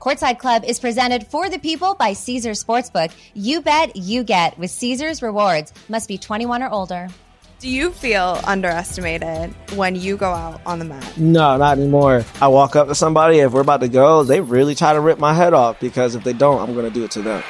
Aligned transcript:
Courtside 0.00 0.38
Club 0.38 0.64
is 0.64 0.80
presented 0.80 1.26
for 1.26 1.50
the 1.50 1.58
people 1.58 1.94
by 1.94 2.14
Caesars 2.14 2.64
Sportsbook. 2.64 3.12
You 3.34 3.60
bet, 3.60 3.94
you 3.94 4.24
get 4.24 4.58
with 4.58 4.70
Caesars 4.70 5.22
Rewards. 5.22 5.74
Must 5.90 6.08
be 6.08 6.16
21 6.16 6.62
or 6.62 6.70
older. 6.70 7.08
Do 7.58 7.68
you 7.68 7.90
feel 7.90 8.40
underestimated 8.44 9.54
when 9.74 9.94
you 9.94 10.16
go 10.16 10.30
out 10.30 10.62
on 10.64 10.78
the 10.78 10.86
mat? 10.86 11.18
No, 11.18 11.58
not 11.58 11.76
anymore. 11.76 12.24
I 12.40 12.48
walk 12.48 12.76
up 12.76 12.88
to 12.88 12.94
somebody, 12.94 13.40
if 13.40 13.52
we're 13.52 13.60
about 13.60 13.82
to 13.82 13.88
go, 13.88 14.24
they 14.24 14.40
really 14.40 14.74
try 14.74 14.94
to 14.94 15.00
rip 15.00 15.18
my 15.18 15.34
head 15.34 15.52
off 15.52 15.78
because 15.78 16.14
if 16.14 16.24
they 16.24 16.32
don't, 16.32 16.66
I'm 16.66 16.72
going 16.72 16.86
to 16.86 16.90
do 16.90 17.04
it 17.04 17.10
to 17.10 17.20
them. 17.20 17.42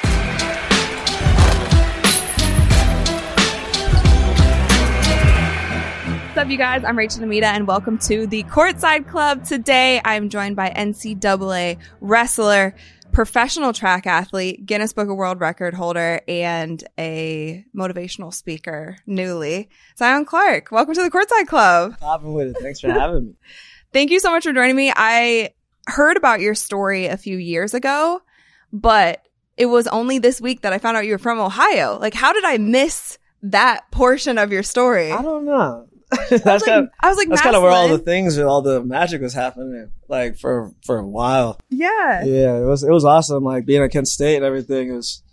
You 6.51 6.57
guys? 6.57 6.83
I'm 6.83 6.97
Rachel 6.97 7.21
DeMita, 7.21 7.43
and 7.43 7.65
welcome 7.65 7.97
to 7.99 8.27
the 8.27 8.43
Courtside 8.43 9.07
Club. 9.07 9.45
Today, 9.45 10.01
I'm 10.03 10.27
joined 10.27 10.57
by 10.57 10.69
NCAA 10.71 11.77
wrestler, 12.01 12.75
professional 13.13 13.71
track 13.71 14.05
athlete, 14.05 14.65
Guinness 14.65 14.91
Book 14.91 15.07
of 15.07 15.15
World 15.15 15.39
Record 15.39 15.73
holder, 15.73 16.19
and 16.27 16.83
a 16.99 17.63
motivational 17.73 18.33
speaker, 18.33 18.97
newly, 19.07 19.69
Zion 19.97 20.25
Clark. 20.25 20.73
Welcome 20.73 20.93
to 20.93 21.03
the 21.03 21.09
Courtside 21.09 21.47
Club. 21.47 21.97
Popping 22.01 22.33
with 22.33 22.49
it. 22.49 22.57
Thanks 22.61 22.81
for 22.81 22.91
having 22.91 23.27
me. 23.27 23.33
Thank 23.93 24.11
you 24.11 24.19
so 24.19 24.29
much 24.31 24.43
for 24.43 24.51
joining 24.51 24.75
me. 24.75 24.91
I 24.93 25.51
heard 25.87 26.17
about 26.17 26.41
your 26.41 26.53
story 26.53 27.05
a 27.05 27.15
few 27.15 27.37
years 27.37 27.73
ago, 27.73 28.21
but 28.73 29.25
it 29.55 29.67
was 29.67 29.87
only 29.87 30.19
this 30.19 30.41
week 30.41 30.63
that 30.63 30.73
I 30.73 30.79
found 30.79 30.97
out 30.97 31.05
you 31.05 31.13
were 31.13 31.17
from 31.17 31.39
Ohio. 31.39 31.97
Like, 31.97 32.13
how 32.13 32.33
did 32.33 32.43
I 32.43 32.57
miss 32.57 33.17
that 33.41 33.89
portion 33.89 34.37
of 34.37 34.51
your 34.51 34.63
story? 34.63 35.13
I 35.13 35.21
don't 35.21 35.45
know. 35.45 35.87
I 36.11 36.25
that's 36.29 36.45
like, 36.45 36.63
kind 36.65 36.85
of 36.85 36.89
I 36.99 37.09
was 37.09 37.17
like 37.17 37.29
that's 37.29 37.41
kind 37.41 37.55
of 37.55 37.63
where 37.63 37.71
all 37.71 37.87
the 37.87 37.97
things 37.97 38.37
and 38.37 38.47
all 38.47 38.61
the 38.61 38.83
magic 38.83 39.21
was 39.21 39.33
happening. 39.33 39.91
Like 40.07 40.37
for 40.37 40.71
for 40.85 40.97
a 40.97 41.05
while. 41.07 41.59
yeah. 41.69 42.23
Yeah, 42.23 42.57
it 42.57 42.65
was 42.65 42.83
it 42.83 42.91
was 42.91 43.05
awesome. 43.05 43.43
Like 43.43 43.65
being 43.65 43.81
at 43.81 43.91
Kent 43.91 44.07
State 44.07 44.37
and 44.37 44.45
everything 44.45 44.89
it 44.89 44.95
was 44.95 45.23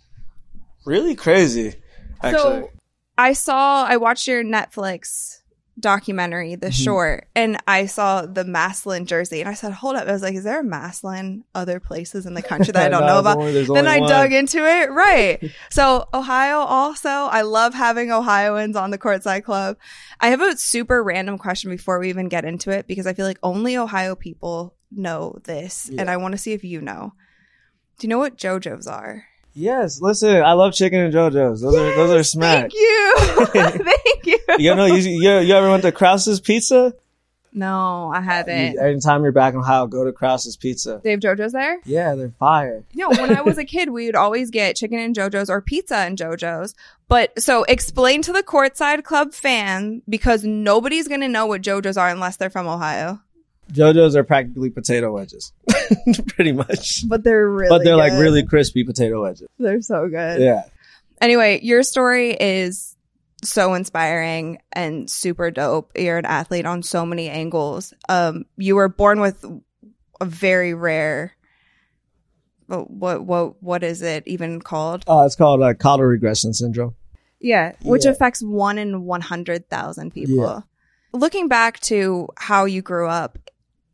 really 0.85 1.15
crazy. 1.15 1.75
Actually, 2.21 2.61
So 2.61 2.71
I 3.17 3.33
saw, 3.33 3.85
I 3.85 3.97
watched 3.97 4.27
your 4.27 4.43
Netflix 4.43 5.38
documentary, 5.79 6.55
The 6.55 6.67
Mhm. 6.67 6.83
Short, 6.83 7.27
and 7.35 7.57
I 7.67 7.85
saw 7.85 8.25
the 8.25 8.43
Massillon 8.43 9.05
jersey, 9.05 9.39
and 9.39 9.49
I 9.49 9.53
said, 9.53 9.71
"Hold 9.73 9.95
up!" 9.95 10.07
I 10.07 10.11
was 10.11 10.21
like, 10.21 10.35
"Is 10.35 10.43
there 10.43 10.59
a 10.59 10.63
Massillon 10.63 11.43
other 11.55 11.79
places 11.79 12.25
in 12.25 12.33
the 12.33 12.41
country 12.41 12.71
that 12.73 12.85
I 12.85 12.89
don't 12.89 13.01
No, 13.01 13.07
know 13.07 13.19
about?" 13.19 13.37
then 13.73 13.87
I 13.87 13.99
one. 13.99 14.09
dug 14.09 14.31
into 14.33 14.59
it. 14.65 14.89
Right. 14.99 15.39
so 15.69 16.05
Ohio 16.13 16.57
also, 16.59 17.09
I 17.09 17.41
love 17.41 17.73
having 17.73 18.11
Ohioans 18.11 18.75
on 18.75 18.91
the 18.91 18.97
courtside 18.97 19.43
club. 19.43 19.77
I 20.19 20.29
have 20.29 20.41
a 20.41 20.57
super 20.57 21.01
random 21.03 21.37
question 21.37 21.69
before 21.71 21.99
we 21.99 22.09
even 22.09 22.27
get 22.27 22.43
into 22.45 22.71
it 22.71 22.85
because 22.87 23.07
I 23.07 23.13
feel 23.13 23.25
like 23.25 23.39
only 23.43 23.77
Ohio 23.77 24.15
people 24.15 24.75
know 24.91 25.39
this, 25.45 25.89
Yeah. 25.91 26.01
and 26.01 26.09
I 26.09 26.17
want 26.17 26.33
to 26.33 26.37
see 26.37 26.53
if 26.53 26.63
you 26.63 26.81
know. 26.81 27.13
Do 27.97 28.07
you 28.07 28.09
know 28.09 28.17
what 28.17 28.37
JoJo's 28.37 28.87
are? 28.87 29.23
Yes, 29.53 30.01
listen, 30.01 30.41
I 30.41 30.53
love 30.53 30.73
chicken 30.73 30.99
and 30.99 31.13
JoJo's. 31.13 31.61
Those 31.61 31.75
are 31.75 31.95
those 31.95 32.11
are 32.11 32.23
smack. 32.23 32.71
Thank 32.71 32.73
you. 32.73 33.13
Thank 33.53 34.25
you. 34.25 34.39
You 34.57 34.75
know, 34.75 34.85
you, 34.85 34.95
you 34.97 35.39
you 35.39 35.53
ever 35.53 35.69
went 35.69 35.83
to 35.83 35.91
Krause's 35.91 36.39
Pizza? 36.39 36.93
No, 37.51 38.11
I 38.13 38.21
haven't. 38.21 38.73
You- 38.73 38.79
anytime 38.79 39.23
you're 39.23 39.31
back 39.31 39.55
in 39.55 39.59
Ohio, 39.61 39.87
go 39.87 40.05
to 40.05 40.11
Krause's 40.11 40.55
Pizza. 40.55 41.01
They 41.03 41.11
have 41.11 41.19
JoJo's 41.19 41.51
there? 41.51 41.79
Yeah, 41.83 42.13
they're 42.13 42.29
fire. 42.29 42.83
No, 42.93 43.09
when 43.09 43.35
I 43.35 43.41
was 43.41 43.57
a 43.57 43.65
kid, 43.65 43.89
we 43.89 44.05
would 44.05 44.15
always 44.15 44.51
get 44.51 44.75
chicken 44.75 44.99
and 44.99 45.15
JoJo's 45.15 45.49
or 45.49 45.59
pizza 45.61 45.97
and 45.97 46.15
JoJo's. 46.17 46.75
But 47.07 47.41
so 47.41 47.63
explain 47.63 48.21
to 48.21 48.31
the 48.33 48.43
courtside 48.43 49.03
club 49.03 49.33
fan 49.33 50.03
because 50.07 50.43
nobody's 50.43 51.07
going 51.07 51.21
to 51.21 51.27
know 51.27 51.47
what 51.47 51.63
JoJo's 51.63 51.97
are 51.97 52.09
unless 52.09 52.37
they're 52.37 52.51
from 52.51 52.67
Ohio. 52.67 53.19
JoJo's 53.71 54.15
are 54.15 54.23
practically 54.23 54.69
potato 54.69 55.11
wedges, 55.13 55.53
pretty 56.27 56.51
much. 56.51 57.03
But 57.07 57.23
they're 57.23 57.47
really 57.49 57.69
but 57.69 57.83
they're 57.83 57.95
like 57.95 58.13
really 58.13 58.43
crispy 58.45 58.83
potato 58.83 59.21
wedges. 59.21 59.47
they're 59.59 59.81
so 59.81 60.07
good. 60.07 60.41
Yeah. 60.41 60.63
Anyway, 61.21 61.59
your 61.61 61.83
story 61.83 62.31
is 62.31 62.95
so 63.43 63.73
inspiring 63.73 64.57
and 64.73 65.09
super 65.09 65.51
dope. 65.51 65.91
You're 65.97 66.17
an 66.17 66.25
athlete 66.25 66.65
on 66.65 66.83
so 66.83 67.05
many 67.05 67.29
angles. 67.29 67.93
Um, 68.09 68.45
you 68.57 68.75
were 68.75 68.89
born 68.89 69.19
with 69.21 69.43
a 70.21 70.25
very 70.25 70.73
rare. 70.73 71.33
What 72.67 73.23
what 73.23 73.61
what 73.63 73.83
is 73.83 74.01
it 74.01 74.23
even 74.27 74.61
called? 74.61 75.03
Oh, 75.07 75.25
it's 75.25 75.35
called 75.35 75.61
uh, 75.63 75.73
caudal 75.73 76.05
regression 76.05 76.53
syndrome. 76.53 76.95
Yeah, 77.41 77.71
which 77.83 78.05
Yeah. 78.05 78.11
affects 78.11 78.43
one 78.43 78.77
in 78.77 79.05
100,000 79.05 80.11
people. 80.13 80.35
Yeah. 80.35 80.59
Looking 81.13 81.47
back 81.47 81.79
to 81.81 82.27
how 82.37 82.65
you 82.65 82.81
grew 82.81 83.07
up, 83.07 83.39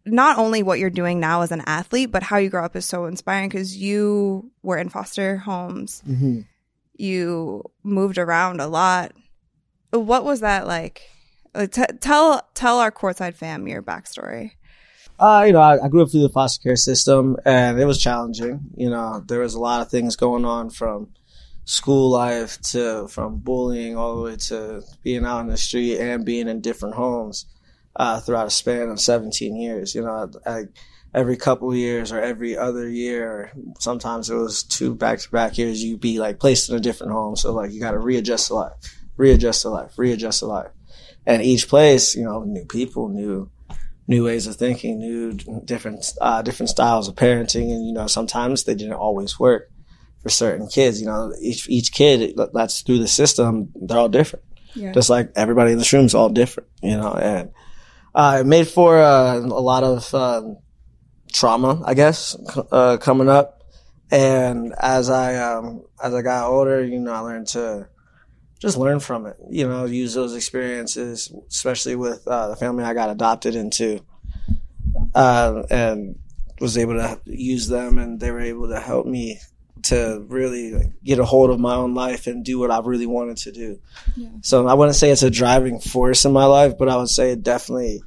not 0.06 0.38
only 0.38 0.64
what 0.64 0.80
you're 0.80 0.90
doing 0.90 1.20
now 1.20 1.42
as 1.42 1.52
an 1.52 1.64
athlete, 1.66 2.12
but 2.12 2.24
how 2.24 2.38
you 2.38 2.50
grow 2.50 2.64
up 2.64 2.76
is 2.76 2.86
so 2.86 3.06
inspiring 3.06 3.50
because 3.50 3.76
you 3.76 4.52
were 4.62 4.78
in 4.78 4.90
foster 4.90 5.38
homes. 5.38 6.02
Mm-hmm. 6.08 6.42
You 6.98 7.64
moved 7.84 8.18
around 8.18 8.62
a 8.62 8.68
lot. 8.68 9.14
What 9.92 10.24
was 10.24 10.42
that 10.42 10.68
like? 10.68 11.02
Uh, 11.54 11.68
t- 11.68 11.84
tell 12.00 12.48
tell 12.54 12.80
our 12.80 12.92
courtside 12.92 13.36
fam 13.36 13.68
your 13.68 13.82
backstory. 13.82 14.52
Uh, 15.18 15.44
you 15.48 15.54
know, 15.54 15.62
I, 15.62 15.86
I 15.86 15.88
grew 15.88 16.02
up 16.02 16.12
through 16.12 16.24
the 16.24 16.30
foster 16.30 16.62
care 16.62 16.76
system 16.76 17.38
and 17.46 17.80
it 17.80 17.86
was 17.86 18.02
challenging. 18.02 18.60
You 18.76 18.90
know, 18.90 19.24
there 19.26 19.40
was 19.40 19.56
a 19.56 19.60
lot 19.60 19.82
of 19.82 19.90
things 19.90 20.18
going 20.18 20.44
on 20.44 20.70
from 20.70 21.10
school 21.64 22.12
life 22.12 22.60
to 22.62 23.08
from 23.08 23.38
bullying 23.38 23.98
all 23.98 24.18
the 24.18 24.22
way 24.22 24.36
to 24.36 24.84
being 25.04 25.26
out 25.26 25.40
in 25.40 25.48
the 25.48 25.58
street 25.58 25.98
and 25.98 26.26
being 26.26 26.48
in 26.48 26.62
different 26.62 26.96
homes 26.96 27.46
uh, 27.96 28.20
throughout 28.20 28.48
a 28.48 28.52
span 28.52 28.90
of 28.90 29.00
17 29.00 29.56
years. 29.56 29.96
You 29.96 30.04
know, 30.04 30.30
I, 30.46 30.64
every 31.14 31.38
couple 31.38 31.72
of 31.72 31.78
years 31.78 32.12
or 32.12 32.20
every 32.20 32.58
other 32.58 32.88
year, 32.90 33.52
sometimes 33.80 34.30
it 34.30 34.36
was 34.36 34.64
two 34.64 34.94
back 34.94 35.20
to 35.20 35.32
back 35.32 35.58
years, 35.58 35.84
you'd 35.84 36.02
be 36.02 36.20
like 36.20 36.40
placed 36.40 36.70
in 36.70 36.76
a 36.76 36.80
different 36.80 37.14
home. 37.14 37.36
So 37.36 37.54
like 37.54 37.72
you 37.72 37.80
got 37.80 37.92
to 37.92 38.00
readjust 38.00 38.48
to 38.48 38.56
life, 38.56 38.74
readjust 39.18 39.62
to 39.64 39.70
life, 39.70 39.98
readjust 39.98 40.40
to 40.40 40.48
life. 40.48 40.72
And 41.26 41.42
each 41.42 41.68
place, 41.68 42.16
you 42.16 42.24
know, 42.24 42.44
new 42.44 42.66
people, 42.66 43.10
new 43.10 43.50
new 44.08 44.26
ways 44.26 44.46
of 44.46 44.56
thinking, 44.56 45.00
new 45.00 45.34
different 45.64 46.14
uh, 46.22 46.42
different 46.42 46.70
styles 46.70 47.08
of 47.08 47.16
parenting, 47.16 47.72
and 47.74 47.88
you 47.88 47.94
know 47.94 48.08
sometimes 48.08 48.64
they 48.64 48.76
didn't 48.76 48.94
always 48.94 49.40
work 49.40 49.72
for 50.22 50.30
certain 50.30 50.68
kids. 50.68 51.00
You 51.00 51.08
know, 51.08 51.34
each 51.42 51.68
each 51.70 51.92
kid 51.92 52.40
that's 52.54 52.82
through 52.82 53.00
the 53.00 53.08
system, 53.08 53.72
they're 53.76 53.98
all 53.98 54.10
different. 54.10 54.46
Yeah. 54.76 54.92
Just 54.92 55.10
like 55.10 55.32
everybody 55.36 55.72
in 55.72 55.78
this 55.78 55.94
room 55.94 56.06
is 56.06 56.14
all 56.14 56.30
different. 56.30 56.70
You 56.84 56.98
know, 56.98 57.14
and 57.14 57.52
uh, 58.16 58.38
it 58.40 58.46
made 58.46 58.68
for 58.68 58.98
uh, 58.98 59.36
a 59.36 59.40
lot 59.40 59.84
of 59.84 60.16
um, 60.16 60.58
trauma, 61.34 61.84
I 61.86 61.94
guess, 61.94 62.36
uh, 62.72 62.98
coming 62.98 63.28
up. 63.28 63.62
And 64.10 64.74
as 64.80 65.10
I 65.10 65.36
um, 65.36 65.84
as 66.02 66.14
I 66.14 66.22
got 66.22 66.50
older, 66.50 66.84
you 66.84 67.00
know, 67.00 67.12
I 67.12 67.20
learned 67.20 67.48
to 67.48 67.90
just 68.60 68.78
learn 68.78 69.02
from 69.02 69.26
it. 69.26 69.36
You 69.50 69.68
know, 69.68 69.86
use 69.86 70.14
those 70.14 70.34
experiences, 70.34 71.34
especially 71.50 71.96
with 71.96 72.26
uh, 72.26 72.50
the 72.50 72.56
family 72.56 72.86
I 72.86 72.94
got 72.94 73.10
adopted 73.10 73.56
into, 73.56 74.00
uh, 75.14 75.64
and 75.70 76.18
was 76.62 76.78
able 76.78 76.94
to 76.94 77.20
use 77.26 77.68
them, 77.68 77.98
and 77.98 78.20
they 78.20 78.32
were 78.32 78.40
able 78.40 78.70
to 78.70 78.80
help 78.80 79.06
me 79.06 79.40
to 79.86 80.24
really 80.28 80.72
like, 80.72 80.92
get 81.04 81.20
a 81.20 81.26
hold 81.26 81.50
of 81.50 81.60
my 81.60 81.76
own 81.76 81.94
life 81.94 82.28
and 82.28 82.44
do 82.44 82.60
what 82.60 82.72
I 82.72 82.80
really 82.80 83.06
wanted 83.08 83.38
to 83.38 83.52
do. 83.52 83.80
So 84.42 84.68
I 84.68 84.74
wouldn't 84.74 84.96
say 84.96 85.12
it's 85.12 85.24
a 85.24 85.30
driving 85.30 85.80
force 85.80 86.26
in 86.26 86.34
my 86.34 86.46
life, 86.46 86.78
but 86.78 86.90
I 86.90 86.98
would 86.98 87.10
say 87.10 87.32
it 87.32 87.44
definitely 87.44 88.02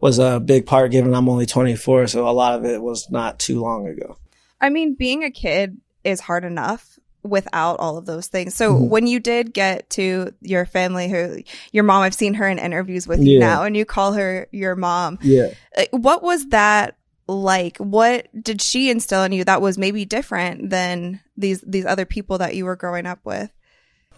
was 0.00 0.18
a 0.18 0.40
big 0.40 0.66
part. 0.66 0.90
Given 0.90 1.14
I'm 1.14 1.28
only 1.28 1.46
24, 1.46 2.06
so 2.08 2.28
a 2.28 2.30
lot 2.30 2.54
of 2.58 2.64
it 2.64 2.82
was 2.82 3.10
not 3.10 3.38
too 3.38 3.60
long 3.60 3.86
ago. 3.86 4.18
I 4.60 4.70
mean, 4.70 4.94
being 4.94 5.24
a 5.24 5.30
kid 5.30 5.78
is 6.04 6.20
hard 6.20 6.44
enough 6.44 6.98
without 7.22 7.80
all 7.80 7.98
of 7.98 8.06
those 8.06 8.28
things. 8.28 8.54
So 8.54 8.72
Mhm. 8.74 8.88
when 8.88 9.06
you 9.08 9.18
did 9.18 9.52
get 9.52 9.90
to 9.90 10.32
your 10.40 10.64
family 10.64 11.08
who 11.08 11.42
your 11.72 11.82
mom, 11.82 12.02
I've 12.02 12.14
seen 12.14 12.34
her 12.34 12.46
in 12.48 12.58
interviews 12.60 13.08
with 13.08 13.20
you 13.20 13.40
now 13.40 13.64
and 13.64 13.76
you 13.76 13.84
call 13.84 14.12
her 14.12 14.46
your 14.52 14.76
mom. 14.76 15.18
Yeah. 15.22 15.48
Uh, 15.76 15.84
What 15.90 16.22
was 16.22 16.46
that 16.50 16.94
like? 17.28 17.78
What 17.78 18.28
did 18.42 18.62
she 18.62 18.90
instill 18.90 19.22
in 19.24 19.32
you 19.32 19.44
that 19.44 19.62
was 19.62 19.78
maybe 19.78 20.04
different 20.04 20.70
than 20.70 21.20
these 21.36 21.60
these 21.62 21.86
other 21.86 22.04
people 22.04 22.38
that 22.38 22.54
you 22.54 22.64
were 22.64 22.76
growing 22.76 23.06
up 23.06 23.20
with? 23.24 23.50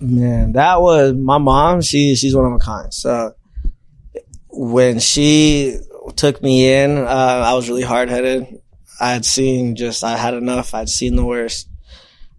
Man, 0.00 0.52
that 0.52 0.80
was 0.80 1.14
my 1.14 1.38
mom. 1.38 1.80
She 1.82 2.14
she's 2.14 2.34
one 2.34 2.46
of 2.46 2.52
a 2.52 2.58
kind. 2.58 2.92
So 2.92 3.34
when 4.48 5.00
she 5.00 5.78
took 6.16 6.42
me 6.42 6.72
in, 6.72 6.98
uh, 6.98 7.42
I 7.46 7.54
was 7.54 7.68
really 7.68 7.82
hard 7.82 8.08
headed. 8.08 8.60
I 9.00 9.12
had 9.12 9.24
seen 9.24 9.76
just 9.76 10.04
I 10.04 10.16
had 10.16 10.34
enough. 10.34 10.74
I'd 10.74 10.88
seen 10.88 11.16
the 11.16 11.24
worst. 11.24 11.68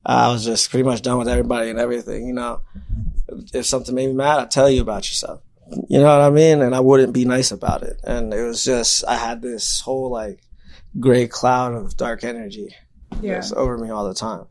I 0.05 0.31
was 0.31 0.45
just 0.45 0.69
pretty 0.69 0.83
much 0.83 1.01
done 1.01 1.17
with 1.17 1.27
everybody 1.27 1.69
and 1.69 1.79
everything. 1.79 2.27
You 2.27 2.33
know, 2.33 2.61
if 3.53 3.65
something 3.65 3.93
made 3.93 4.07
me 4.07 4.13
mad, 4.13 4.39
I'd 4.39 4.51
tell 4.51 4.69
you 4.69 4.81
about 4.81 5.07
yourself. 5.07 5.41
You 5.87 5.99
know 5.99 6.05
what 6.05 6.21
I 6.21 6.29
mean? 6.29 6.61
And 6.61 6.73
I 6.73 6.79
wouldn't 6.79 7.13
be 7.13 7.25
nice 7.25 7.51
about 7.51 7.83
it. 7.83 7.99
And 8.03 8.33
it 8.33 8.43
was 8.43 8.63
just 8.63 9.05
I 9.05 9.15
had 9.15 9.41
this 9.41 9.81
whole 9.81 10.09
like 10.09 10.39
gray 10.97 11.27
cloud 11.27 11.73
of 11.73 11.97
dark 11.97 12.23
energy 12.23 12.75
just 13.21 13.53
over 13.53 13.77
me 13.77 13.89
all 13.89 14.07
the 14.07 14.13
time. 14.13 14.45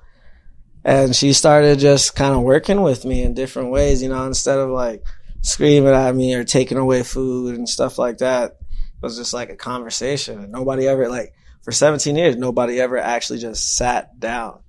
And 0.85 1.15
she 1.15 1.33
started 1.33 1.79
just 1.79 2.15
kind 2.15 2.35
of 2.35 2.43
working 2.43 2.83
with 2.83 3.05
me 3.05 3.23
in 3.23 3.35
different 3.35 3.71
ways, 3.71 4.03
you 4.03 4.09
know, 4.09 4.27
instead 4.27 4.59
of 4.59 4.71
like 4.71 5.05
screaming 5.43 5.93
at 5.93 6.15
me 6.15 6.35
or 6.35 6.45
taking 6.45 6.79
away 6.79 7.03
food 7.03 7.57
and 7.57 7.69
stuff 7.69 7.99
like 7.99 8.19
that. 8.19 8.53
It 8.53 9.03
was 9.03 9.17
just 9.17 9.35
like 9.35 9.51
a 9.51 9.57
conversation. 9.57 10.39
And 10.41 10.53
nobody 10.53 10.87
ever 10.87 11.09
like 11.09 11.35
for 11.63 11.73
17 11.73 12.17
years, 12.17 12.37
nobody 12.37 12.81
ever 12.81 12.99
actually 12.99 13.39
just 13.39 13.75
sat 13.75 14.19
down 14.19 14.61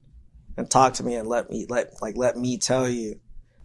and 0.58 0.70
talked 0.70 0.98
to 0.98 1.04
me 1.04 1.16
and 1.16 1.28
let 1.28 1.50
me 1.50 1.66
let 1.70 1.94
like 2.02 2.18
let 2.18 2.38
me 2.38 2.58
tell 2.58 2.88
you 2.88 3.20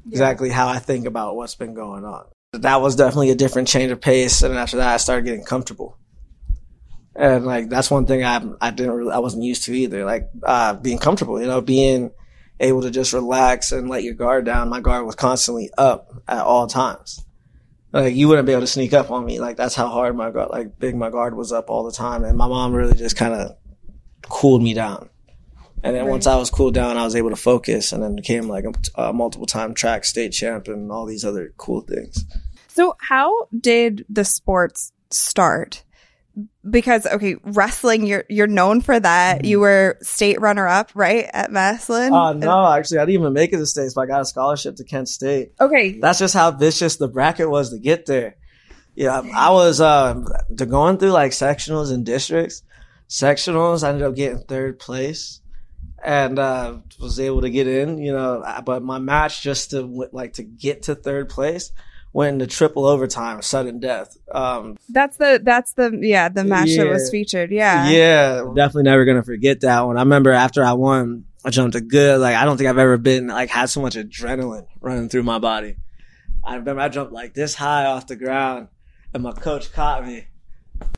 exactly 0.06 0.50
how 0.50 0.68
I 0.68 0.78
think 0.78 1.06
about 1.06 1.36
what's 1.36 1.54
been 1.54 1.74
going 1.74 2.04
on. 2.04 2.26
That 2.52 2.80
was 2.80 2.94
definitely 2.94 3.30
a 3.30 3.34
different 3.34 3.68
change 3.68 3.90
of 3.90 4.00
pace, 4.00 4.42
and 4.42 4.54
after 4.54 4.76
that, 4.76 4.94
I 4.94 4.96
started 4.98 5.24
getting 5.24 5.44
comfortable. 5.44 5.98
And 7.16 7.46
like 7.46 7.68
that's 7.68 7.90
one 7.90 8.06
thing 8.06 8.24
I 8.24 8.42
I 8.60 8.70
didn't 8.70 8.92
really 8.92 9.12
I 9.12 9.18
wasn't 9.18 9.44
used 9.44 9.64
to 9.64 9.74
either. 9.74 10.04
Like 10.04 10.30
uh, 10.42 10.74
being 10.74 10.98
comfortable, 10.98 11.40
you 11.40 11.46
know, 11.46 11.60
being 11.60 12.10
able 12.60 12.82
to 12.82 12.90
just 12.90 13.12
relax 13.12 13.72
and 13.72 13.88
let 13.88 14.02
your 14.02 14.14
guard 14.14 14.44
down. 14.44 14.68
My 14.68 14.80
guard 14.80 15.06
was 15.06 15.14
constantly 15.14 15.70
up 15.78 16.12
at 16.26 16.42
all 16.42 16.66
times. 16.66 17.24
Like 17.92 18.16
you 18.16 18.26
wouldn't 18.26 18.46
be 18.46 18.52
able 18.52 18.62
to 18.62 18.66
sneak 18.66 18.92
up 18.92 19.12
on 19.12 19.24
me. 19.24 19.38
Like 19.38 19.56
that's 19.56 19.76
how 19.76 19.86
hard 19.86 20.16
my 20.16 20.30
guard, 20.30 20.50
like 20.50 20.78
big 20.78 20.96
my 20.96 21.10
guard 21.10 21.36
was 21.36 21.52
up 21.52 21.70
all 21.70 21.84
the 21.84 21.92
time. 21.92 22.24
And 22.24 22.36
my 22.36 22.48
mom 22.48 22.72
really 22.72 22.96
just 22.96 23.16
kind 23.16 23.32
of 23.32 23.56
cooled 24.22 24.62
me 24.62 24.74
down. 24.74 25.08
And 25.84 25.94
then 25.94 26.04
right. 26.04 26.10
once 26.10 26.26
I 26.26 26.36
was 26.36 26.50
cooled 26.50 26.74
down, 26.74 26.96
I 26.96 27.04
was 27.04 27.14
able 27.14 27.30
to 27.30 27.36
focus 27.36 27.92
and 27.92 28.02
then 28.02 28.16
became 28.16 28.48
like 28.48 28.64
a, 28.64 29.02
a 29.02 29.12
multiple 29.12 29.46
time 29.46 29.74
track 29.74 30.04
state 30.04 30.32
champ 30.32 30.66
and 30.66 30.90
all 30.90 31.06
these 31.06 31.24
other 31.24 31.52
cool 31.58 31.82
things. 31.82 32.24
So 32.68 32.96
how 32.98 33.48
did 33.56 34.04
the 34.08 34.24
sports 34.24 34.92
start? 35.10 35.84
Because 36.68 37.06
okay, 37.06 37.36
wrestling 37.44 38.06
you're 38.06 38.24
you're 38.28 38.46
known 38.46 38.80
for 38.80 38.98
that. 38.98 39.38
Mm-hmm. 39.38 39.46
You 39.46 39.60
were 39.60 39.98
state 40.02 40.40
runner 40.40 40.66
up, 40.66 40.90
right, 40.94 41.28
at 41.32 41.50
Massillon? 41.50 42.12
Uh 42.12 42.32
no, 42.32 42.66
actually 42.66 42.98
I 42.98 43.02
didn't 43.02 43.20
even 43.20 43.32
make 43.32 43.52
it 43.52 43.58
to 43.58 43.66
states, 43.66 43.94
but 43.94 44.02
I 44.02 44.06
got 44.06 44.22
a 44.22 44.24
scholarship 44.24 44.76
to 44.76 44.84
Kent 44.84 45.08
State. 45.08 45.52
Okay. 45.60 45.98
That's 45.98 46.18
just 46.18 46.34
how 46.34 46.50
vicious 46.50 46.96
the 46.96 47.08
bracket 47.08 47.48
was 47.50 47.70
to 47.70 47.78
get 47.78 48.06
there. 48.06 48.36
Yeah, 48.94 49.22
I 49.34 49.50
was 49.50 49.80
uh 49.80 50.14
going 50.56 50.98
through 50.98 51.10
like 51.10 51.32
sectionals 51.32 51.92
and 51.92 52.04
districts. 52.04 52.62
Sectionals 53.08 53.84
I 53.84 53.90
ended 53.90 54.04
up 54.04 54.16
getting 54.16 54.38
third 54.40 54.78
place 54.78 55.40
and 56.02 56.38
uh 56.38 56.78
was 57.00 57.20
able 57.20 57.42
to 57.42 57.50
get 57.50 57.66
in, 57.66 57.98
you 57.98 58.12
know, 58.12 58.44
but 58.64 58.82
my 58.82 58.98
match 58.98 59.42
just 59.42 59.70
to 59.70 59.82
like 60.12 60.34
to 60.34 60.42
get 60.42 60.84
to 60.84 60.94
third 60.94 61.28
place 61.28 61.70
went 62.14 62.40
into 62.40 62.46
triple 62.46 62.86
overtime, 62.86 63.42
sudden 63.42 63.80
death. 63.80 64.16
Um, 64.32 64.78
that's 64.88 65.18
the 65.18 65.40
that's 65.42 65.72
the 65.72 65.98
yeah 66.00 66.30
the 66.30 66.44
match 66.44 66.68
yeah, 66.68 66.84
that 66.84 66.90
was 66.90 67.10
featured. 67.10 67.50
Yeah, 67.50 67.90
yeah, 67.90 68.44
definitely 68.54 68.84
never 68.84 69.04
gonna 69.04 69.24
forget 69.24 69.60
that 69.60 69.84
one. 69.84 69.98
I 69.98 70.00
remember 70.00 70.30
after 70.30 70.64
I 70.64 70.72
won, 70.72 71.26
I 71.44 71.50
jumped 71.50 71.74
a 71.74 71.82
good 71.82 72.20
like 72.20 72.36
I 72.36 72.46
don't 72.46 72.56
think 72.56 72.70
I've 72.70 72.78
ever 72.78 72.96
been 72.96 73.26
like 73.26 73.50
had 73.50 73.66
so 73.66 73.82
much 73.82 73.96
adrenaline 73.96 74.66
running 74.80 75.10
through 75.10 75.24
my 75.24 75.38
body. 75.38 75.76
I 76.42 76.56
remember 76.56 76.80
I 76.80 76.88
jumped 76.88 77.12
like 77.12 77.34
this 77.34 77.54
high 77.54 77.86
off 77.86 78.06
the 78.06 78.16
ground, 78.16 78.68
and 79.12 79.22
my 79.22 79.32
coach 79.32 79.72
caught 79.72 80.06
me. 80.06 80.28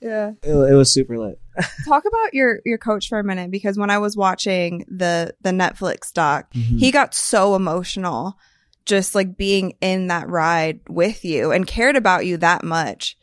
Yeah, 0.01 0.33
it, 0.43 0.53
it 0.53 0.75
was 0.75 0.93
super 0.93 1.19
lit. 1.19 1.41
Talk 1.87 2.05
about 2.07 2.35
your 2.35 2.61
your 2.67 2.79
coach 2.79 3.09
for 3.09 3.19
a 3.19 3.25
minute 3.25 3.51
because 3.51 3.79
when 3.79 3.91
I 3.91 3.99
was 3.99 4.17
watching 4.17 4.85
the 4.89 5.35
the 5.41 5.51
Netflix 5.51 6.13
doc, 6.13 6.53
mm-hmm. 6.53 6.77
he 6.77 6.91
got 6.91 7.15
so 7.15 7.55
emotional 7.55 8.37
just 8.87 9.15
like 9.15 9.37
being 9.37 9.75
in 9.81 10.07
that 10.07 10.29
ride 10.29 10.81
with 10.89 11.25
you 11.25 11.53
and 11.53 11.67
cared 11.67 11.97
about 11.97 12.25
you 12.25 12.37
that 12.39 12.65
much. 12.65 13.19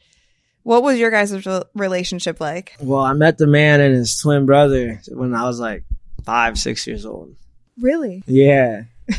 What 0.63 0.83
was 0.83 0.97
your 0.97 1.11
guys' 1.11 1.47
relationship 1.73 2.39
like? 2.39 2.75
Well, 2.79 3.01
I 3.01 3.13
met 3.13 3.37
the 3.37 3.47
man 3.47 3.81
and 3.81 3.95
his 3.95 4.17
twin 4.17 4.45
brother 4.45 5.01
when 5.09 5.33
I 5.33 5.43
was 5.43 5.59
like 5.59 5.83
five, 6.23 6.57
six 6.57 6.87
years 6.87 7.05
old. 7.05 7.35
Really? 7.79 8.23
Yeah. 8.27 8.83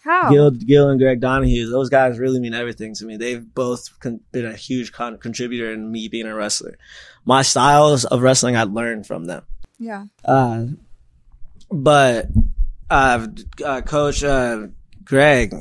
How? 0.00 0.30
Gil, 0.30 0.52
Gil 0.52 0.88
and 0.88 0.98
Greg 0.98 1.20
Donahue, 1.20 1.68
those 1.68 1.90
guys 1.90 2.18
really 2.18 2.40
mean 2.40 2.54
everything 2.54 2.94
to 2.94 3.04
me. 3.04 3.18
They've 3.18 3.44
both 3.54 3.98
con- 4.00 4.20
been 4.32 4.46
a 4.46 4.54
huge 4.54 4.92
con- 4.92 5.18
contributor 5.18 5.70
in 5.72 5.90
me 5.92 6.08
being 6.08 6.26
a 6.26 6.34
wrestler. 6.34 6.78
My 7.26 7.42
styles 7.42 8.06
of 8.06 8.22
wrestling, 8.22 8.56
I 8.56 8.62
learned 8.62 9.06
from 9.06 9.26
them. 9.26 9.44
Yeah. 9.78 10.06
Uh, 10.24 10.66
but 11.70 12.28
uh, 12.88 13.26
uh, 13.62 13.80
Coach 13.82 14.24
uh, 14.24 14.68
Greg, 15.08 15.54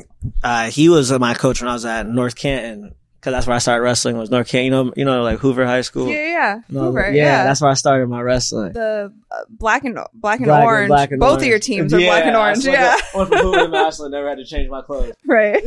uh, 0.44 0.70
he 0.70 0.90
was 0.90 1.10
my 1.12 1.34
coach 1.34 1.62
when 1.62 1.70
I 1.70 1.74
was 1.74 1.86
at 1.86 2.06
North 2.06 2.36
Canton 2.36 2.94
because 3.16 3.32
that's 3.32 3.48
where 3.48 3.56
I 3.56 3.60
started 3.60 3.82
wrestling. 3.82 4.18
Was 4.18 4.30
North 4.30 4.50
Canton, 4.50 4.66
you 4.66 4.72
know, 4.72 4.94
you 4.98 5.06
know, 5.06 5.24
like 5.24 5.40
Hoover 5.40 5.66
High 5.66 5.82
School. 5.82 6.10
Yeah, 6.10 6.16
yeah, 6.16 6.60
Hoover. 6.70 7.12
Yeah, 7.12 7.24
yeah, 7.24 7.44
that's 7.46 7.62
where 7.62 7.72
I 7.72 7.76
started 7.76 8.10
my 8.10 8.22
wrestling. 8.22 8.74
The 8.74 9.14
uh, 9.32 9.38
black 9.50 9.86
and 9.86 9.98
black 10.14 10.40
and 10.40 10.48
black 10.48 10.66
orange. 10.66 10.84
And 10.84 10.90
black 10.90 11.12
and 11.12 11.20
Both 11.22 11.30
orange. 11.30 11.44
of 11.44 11.48
your 11.48 11.60
teams 11.60 11.94
are 11.94 12.00
yeah, 12.00 12.10
black 12.10 12.26
and 12.26 12.36
orange. 12.36 12.66
Yeah, 12.66 12.98
I 13.14 13.18
went 13.18 13.30
from 13.30 13.38
Hoover 13.40 13.92
to. 13.92 14.10
Never 14.10 14.30
had 14.30 14.38
to 14.38 14.46
change 14.46 14.70
my 14.70 14.82
clothes. 14.82 15.14
Right. 15.26 15.64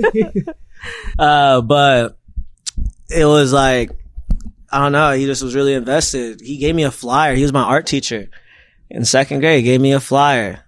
uh, 1.18 1.62
but 1.62 2.18
it 3.08 3.24
was 3.24 3.50
like 3.50 3.92
I 4.70 4.78
don't 4.78 4.92
know. 4.92 5.12
He 5.12 5.24
just 5.24 5.42
was 5.42 5.54
really 5.54 5.72
invested. 5.72 6.42
He 6.42 6.58
gave 6.58 6.74
me 6.74 6.82
a 6.82 6.90
flyer. 6.90 7.34
He 7.34 7.42
was 7.42 7.52
my 7.52 7.62
art 7.62 7.86
teacher 7.86 8.28
in 8.90 9.06
second 9.06 9.40
grade. 9.40 9.58
He 9.58 9.62
gave 9.62 9.80
me 9.80 9.92
a 9.92 10.00
flyer, 10.00 10.64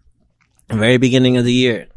very 0.71 0.97
beginning 0.97 1.37
of 1.37 1.45
the 1.45 1.53
year 1.53 1.89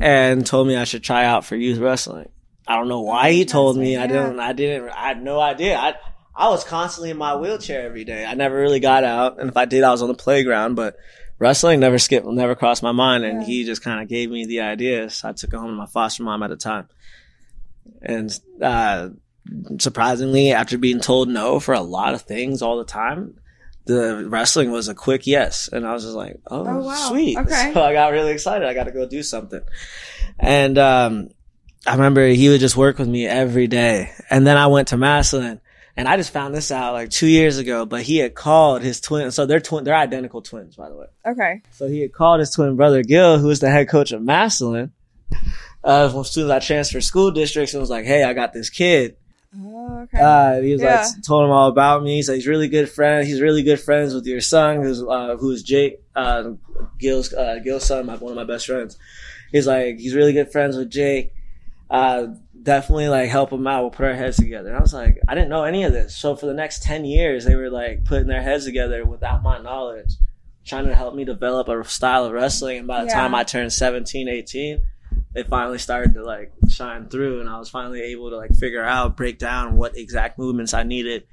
and 0.00 0.46
told 0.46 0.68
me 0.68 0.76
I 0.76 0.84
should 0.84 1.02
try 1.02 1.24
out 1.24 1.44
for 1.44 1.56
youth 1.56 1.78
wrestling. 1.78 2.28
I 2.66 2.76
don't 2.76 2.88
know 2.88 3.00
why 3.00 3.32
he 3.32 3.44
told 3.44 3.76
me. 3.76 3.96
I 3.96 4.06
didn't. 4.06 4.38
I 4.38 4.52
didn't. 4.52 4.90
I 4.90 5.08
had 5.08 5.22
no 5.22 5.40
idea. 5.40 5.78
I 5.78 5.94
I 6.36 6.50
was 6.50 6.64
constantly 6.64 7.10
in 7.10 7.16
my 7.16 7.34
wheelchair 7.34 7.82
every 7.82 8.04
day. 8.04 8.24
I 8.24 8.34
never 8.34 8.56
really 8.56 8.80
got 8.80 9.04
out, 9.04 9.40
and 9.40 9.48
if 9.48 9.56
I 9.56 9.64
did, 9.64 9.82
I 9.82 9.90
was 9.90 10.02
on 10.02 10.08
the 10.08 10.14
playground. 10.14 10.74
But 10.74 10.96
wrestling 11.38 11.80
never 11.80 11.98
skipped, 11.98 12.26
never 12.26 12.54
crossed 12.54 12.82
my 12.82 12.92
mind. 12.92 13.24
And 13.24 13.40
yeah. 13.40 13.46
he 13.46 13.64
just 13.64 13.82
kind 13.82 14.02
of 14.02 14.08
gave 14.08 14.30
me 14.30 14.44
the 14.44 14.60
idea. 14.60 15.08
So 15.08 15.30
I 15.30 15.32
took 15.32 15.52
it 15.52 15.56
home 15.56 15.70
to 15.70 15.76
my 15.76 15.86
foster 15.86 16.22
mom 16.22 16.42
at 16.42 16.50
the 16.50 16.56
time, 16.56 16.88
and 18.02 18.38
uh, 18.60 19.08
surprisingly, 19.78 20.52
after 20.52 20.76
being 20.76 21.00
told 21.00 21.28
no 21.28 21.58
for 21.58 21.72
a 21.72 21.80
lot 21.80 22.12
of 22.12 22.22
things 22.22 22.60
all 22.60 22.76
the 22.76 22.84
time, 22.84 23.37
the 23.88 24.28
wrestling 24.28 24.70
was 24.70 24.88
a 24.88 24.94
quick 24.94 25.26
yes. 25.26 25.68
And 25.72 25.86
I 25.86 25.92
was 25.92 26.04
just 26.04 26.14
like, 26.14 26.38
oh, 26.46 26.64
oh 26.66 26.82
wow. 26.84 27.08
sweet. 27.08 27.36
Okay. 27.36 27.72
So 27.74 27.82
I 27.82 27.92
got 27.92 28.12
really 28.12 28.32
excited. 28.32 28.68
I 28.68 28.74
got 28.74 28.84
to 28.84 28.92
go 28.92 29.08
do 29.08 29.22
something. 29.22 29.62
And, 30.38 30.78
um, 30.78 31.30
I 31.86 31.94
remember 31.94 32.26
he 32.26 32.48
would 32.50 32.60
just 32.60 32.76
work 32.76 32.98
with 32.98 33.08
me 33.08 33.26
every 33.26 33.66
day. 33.66 34.12
And 34.28 34.46
then 34.46 34.56
I 34.56 34.66
went 34.66 34.88
to 34.88 34.96
Massillon 34.96 35.60
and 35.96 36.06
I 36.06 36.16
just 36.16 36.32
found 36.32 36.54
this 36.54 36.70
out 36.70 36.92
like 36.92 37.10
two 37.10 37.26
years 37.26 37.58
ago, 37.58 37.86
but 37.86 38.02
he 38.02 38.18
had 38.18 38.34
called 38.34 38.82
his 38.82 39.00
twin. 39.00 39.30
So 39.30 39.46
they're 39.46 39.60
twin, 39.60 39.84
they're 39.84 39.96
identical 39.96 40.42
twins, 40.42 40.76
by 40.76 40.88
the 40.90 40.96
way. 40.96 41.06
Okay. 41.26 41.62
So 41.70 41.88
he 41.88 42.02
had 42.02 42.12
called 42.12 42.40
his 42.40 42.50
twin 42.50 42.76
brother 42.76 43.02
Gil, 43.02 43.38
who 43.38 43.48
was 43.48 43.60
the 43.60 43.70
head 43.70 43.88
coach 43.88 44.12
of 44.12 44.22
Massillon. 44.22 44.92
Uh, 45.82 46.12
as 46.20 46.30
soon 46.30 46.44
as 46.44 46.50
I 46.50 46.58
transferred 46.58 47.04
school 47.04 47.30
districts 47.30 47.72
and 47.72 47.80
was 47.80 47.90
like, 47.90 48.04
Hey, 48.04 48.22
I 48.24 48.34
got 48.34 48.52
this 48.52 48.68
kid. 48.68 49.16
Oh, 49.56 50.02
okay. 50.02 50.18
Uh, 50.20 50.60
he 50.60 50.72
was 50.72 50.82
yeah. 50.82 51.02
like 51.02 51.22
told 51.22 51.44
him 51.44 51.50
all 51.50 51.68
about 51.68 52.02
me. 52.02 52.16
He's 52.16 52.28
like, 52.28 52.36
he's 52.36 52.46
really 52.46 52.68
good 52.68 52.88
friend. 52.88 53.26
He's 53.26 53.40
really 53.40 53.62
good 53.62 53.80
friends 53.80 54.14
with 54.14 54.26
your 54.26 54.40
son, 54.40 54.82
who's 54.82 55.02
uh, 55.02 55.36
who's 55.38 55.62
Jake, 55.62 56.02
uh, 56.14 56.50
Gil's 56.98 57.32
uh, 57.32 57.58
Gil's 57.64 57.84
son, 57.84 58.06
my, 58.06 58.16
one 58.16 58.32
of 58.32 58.36
my 58.36 58.44
best 58.44 58.66
friends. 58.66 58.98
He's 59.50 59.66
like 59.66 59.98
he's 59.98 60.14
really 60.14 60.34
good 60.34 60.52
friends 60.52 60.76
with 60.76 60.90
Jake. 60.90 61.32
Uh, 61.90 62.26
definitely 62.62 63.08
like 63.08 63.30
help 63.30 63.50
him 63.50 63.66
out. 63.66 63.82
We'll 63.82 63.90
put 63.90 64.06
our 64.06 64.14
heads 64.14 64.36
together. 64.36 64.68
And 64.68 64.76
I 64.76 64.82
was 64.82 64.92
like, 64.92 65.18
I 65.26 65.34
didn't 65.34 65.48
know 65.48 65.64
any 65.64 65.84
of 65.84 65.92
this. 65.92 66.14
So 66.14 66.36
for 66.36 66.44
the 66.44 66.54
next 66.54 66.82
ten 66.82 67.06
years, 67.06 67.46
they 67.46 67.54
were 67.54 67.70
like 67.70 68.04
putting 68.04 68.26
their 68.26 68.42
heads 68.42 68.66
together 68.66 69.06
without 69.06 69.42
my 69.42 69.58
knowledge, 69.58 70.12
trying 70.66 70.86
to 70.88 70.94
help 70.94 71.14
me 71.14 71.24
develop 71.24 71.68
a 71.68 71.84
style 71.84 72.26
of 72.26 72.32
wrestling. 72.32 72.78
And 72.78 72.86
by 72.86 73.00
the 73.00 73.06
yeah. 73.08 73.14
time 73.14 73.34
I 73.34 73.44
turned 73.44 73.72
17, 73.72 74.28
18 74.28 74.82
it 75.38 75.46
finally 75.48 75.78
started 75.78 76.14
to 76.14 76.24
like 76.24 76.52
shine 76.68 77.08
through 77.08 77.40
and 77.40 77.48
I 77.48 77.58
was 77.58 77.70
finally 77.70 78.02
able 78.02 78.30
to 78.30 78.36
like 78.36 78.54
figure 78.56 78.84
out, 78.84 79.16
break 79.16 79.38
down 79.38 79.76
what 79.76 79.96
exact 79.96 80.38
movements 80.38 80.74
I 80.74 80.82
needed 80.82 81.24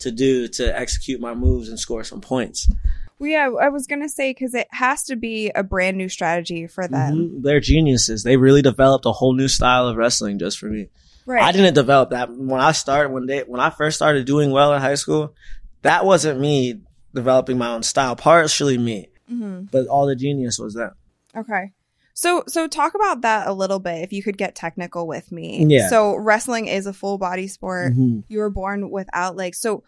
to 0.00 0.10
do 0.10 0.48
to 0.48 0.78
execute 0.78 1.20
my 1.20 1.34
moves 1.34 1.68
and 1.70 1.78
score 1.78 2.04
some 2.04 2.20
points. 2.20 2.70
Well, 3.18 3.30
yeah, 3.30 3.48
I 3.60 3.68
was 3.68 3.86
gonna 3.86 4.08
say 4.08 4.30
because 4.30 4.54
it 4.54 4.68
has 4.70 5.04
to 5.04 5.16
be 5.16 5.50
a 5.54 5.62
brand 5.62 5.96
new 5.96 6.08
strategy 6.08 6.66
for 6.66 6.86
them. 6.86 7.14
Mm-hmm. 7.14 7.42
They're 7.42 7.60
geniuses. 7.60 8.22
They 8.22 8.36
really 8.36 8.60
developed 8.60 9.06
a 9.06 9.12
whole 9.12 9.34
new 9.34 9.48
style 9.48 9.88
of 9.88 9.96
wrestling 9.96 10.38
just 10.38 10.58
for 10.58 10.66
me. 10.66 10.88
Right. 11.24 11.42
I 11.42 11.52
didn't 11.52 11.74
develop 11.74 12.10
that 12.10 12.30
when 12.30 12.60
I 12.60 12.72
started 12.72 13.12
when 13.12 13.26
they 13.26 13.40
when 13.40 13.60
I 13.60 13.70
first 13.70 13.96
started 13.96 14.26
doing 14.26 14.50
well 14.50 14.74
in 14.74 14.82
high 14.82 14.96
school. 14.96 15.34
That 15.82 16.04
wasn't 16.04 16.40
me 16.40 16.80
developing 17.14 17.56
my 17.56 17.68
own 17.68 17.82
style. 17.82 18.16
Partially 18.16 18.76
me, 18.76 19.08
mm-hmm. 19.30 19.64
but 19.70 19.86
all 19.86 20.06
the 20.06 20.16
genius 20.16 20.58
was 20.58 20.74
them. 20.74 20.92
Okay. 21.34 21.72
So, 22.14 22.44
so 22.46 22.68
talk 22.68 22.94
about 22.94 23.22
that 23.22 23.48
a 23.48 23.52
little 23.52 23.80
bit. 23.80 24.02
If 24.02 24.12
you 24.12 24.22
could 24.22 24.38
get 24.38 24.54
technical 24.54 25.06
with 25.06 25.32
me. 25.32 25.66
Yeah. 25.68 25.88
So 25.88 26.14
wrestling 26.14 26.68
is 26.68 26.86
a 26.86 26.92
full 26.92 27.18
body 27.18 27.48
sport. 27.48 27.92
Mm-hmm. 27.92 28.20
You 28.28 28.38
were 28.38 28.50
born 28.50 28.90
without 28.90 29.36
legs. 29.36 29.58
So 29.58 29.82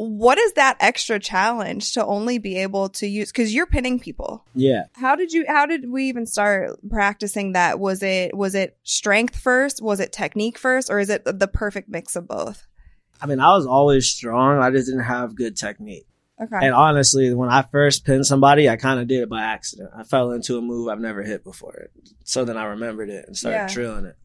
what 0.00 0.38
is 0.38 0.52
that 0.52 0.76
extra 0.78 1.18
challenge 1.18 1.94
to 1.94 2.06
only 2.06 2.38
be 2.38 2.58
able 2.58 2.88
to 2.88 3.04
use 3.04 3.32
because 3.32 3.52
you're 3.52 3.66
pinning 3.66 3.98
people 3.98 4.44
yeah 4.54 4.84
how 4.92 5.16
did 5.16 5.32
you 5.32 5.44
how 5.48 5.66
did 5.66 5.90
we 5.90 6.04
even 6.04 6.24
start 6.24 6.78
practicing 6.88 7.54
that 7.54 7.80
was 7.80 8.00
it 8.00 8.32
was 8.36 8.54
it 8.54 8.78
strength 8.84 9.34
first 9.34 9.82
was 9.82 9.98
it 9.98 10.12
technique 10.12 10.56
first 10.56 10.88
or 10.88 11.00
is 11.00 11.10
it 11.10 11.24
the 11.24 11.48
perfect 11.48 11.88
mix 11.88 12.14
of 12.14 12.28
both 12.28 12.68
i 13.20 13.26
mean 13.26 13.40
i 13.40 13.50
was 13.56 13.66
always 13.66 14.08
strong 14.08 14.60
i 14.60 14.70
just 14.70 14.86
didn't 14.86 15.02
have 15.02 15.34
good 15.34 15.56
technique 15.56 16.06
Okay. 16.40 16.66
And 16.66 16.74
honestly, 16.74 17.34
when 17.34 17.48
I 17.48 17.62
first 17.62 18.04
pinned 18.04 18.26
somebody, 18.26 18.68
I 18.68 18.76
kind 18.76 19.00
of 19.00 19.08
did 19.08 19.22
it 19.22 19.28
by 19.28 19.42
accident. 19.42 19.90
I 19.96 20.04
fell 20.04 20.30
into 20.30 20.56
a 20.56 20.62
move 20.62 20.88
I've 20.88 21.00
never 21.00 21.22
hit 21.22 21.42
before. 21.42 21.88
So 22.24 22.44
then 22.44 22.56
I 22.56 22.64
remembered 22.66 23.10
it 23.10 23.26
and 23.26 23.36
started 23.36 23.56
yeah. 23.56 23.68
drilling 23.68 24.04
it 24.04 24.16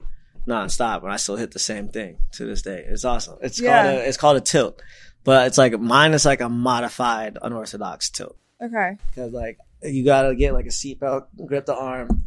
nonstop, 0.48 1.04
and 1.04 1.12
I 1.12 1.18
still 1.18 1.38
hit 1.38 1.52
the 1.52 1.60
same 1.60 1.88
thing 1.88 2.18
to 2.34 2.46
this 2.46 2.62
day. 2.62 2.86
It's 2.88 3.06
awesome. 3.06 3.38
It's 3.42 3.60
yeah. 3.60 3.84
called 3.84 3.96
a, 3.96 4.08
it's 4.08 4.18
called 4.18 4.38
a 4.38 4.42
tilt. 4.42 4.82
but 5.24 5.48
it's 5.48 5.58
like 5.58 5.80
mine 5.80 6.14
is 6.14 6.26
like 6.26 6.42
a 6.42 6.50
modified 6.50 7.38
unorthodox 7.42 8.10
tilt 8.10 8.38
Okay. 8.62 8.98
because 9.08 9.34
like 9.34 9.58
you 9.82 10.06
gotta 10.06 10.36
get 10.36 10.54
like 10.54 10.66
a 10.66 10.70
seatbelt, 10.70 11.28
grip 11.46 11.66
the 11.66 11.76
arm, 11.76 12.26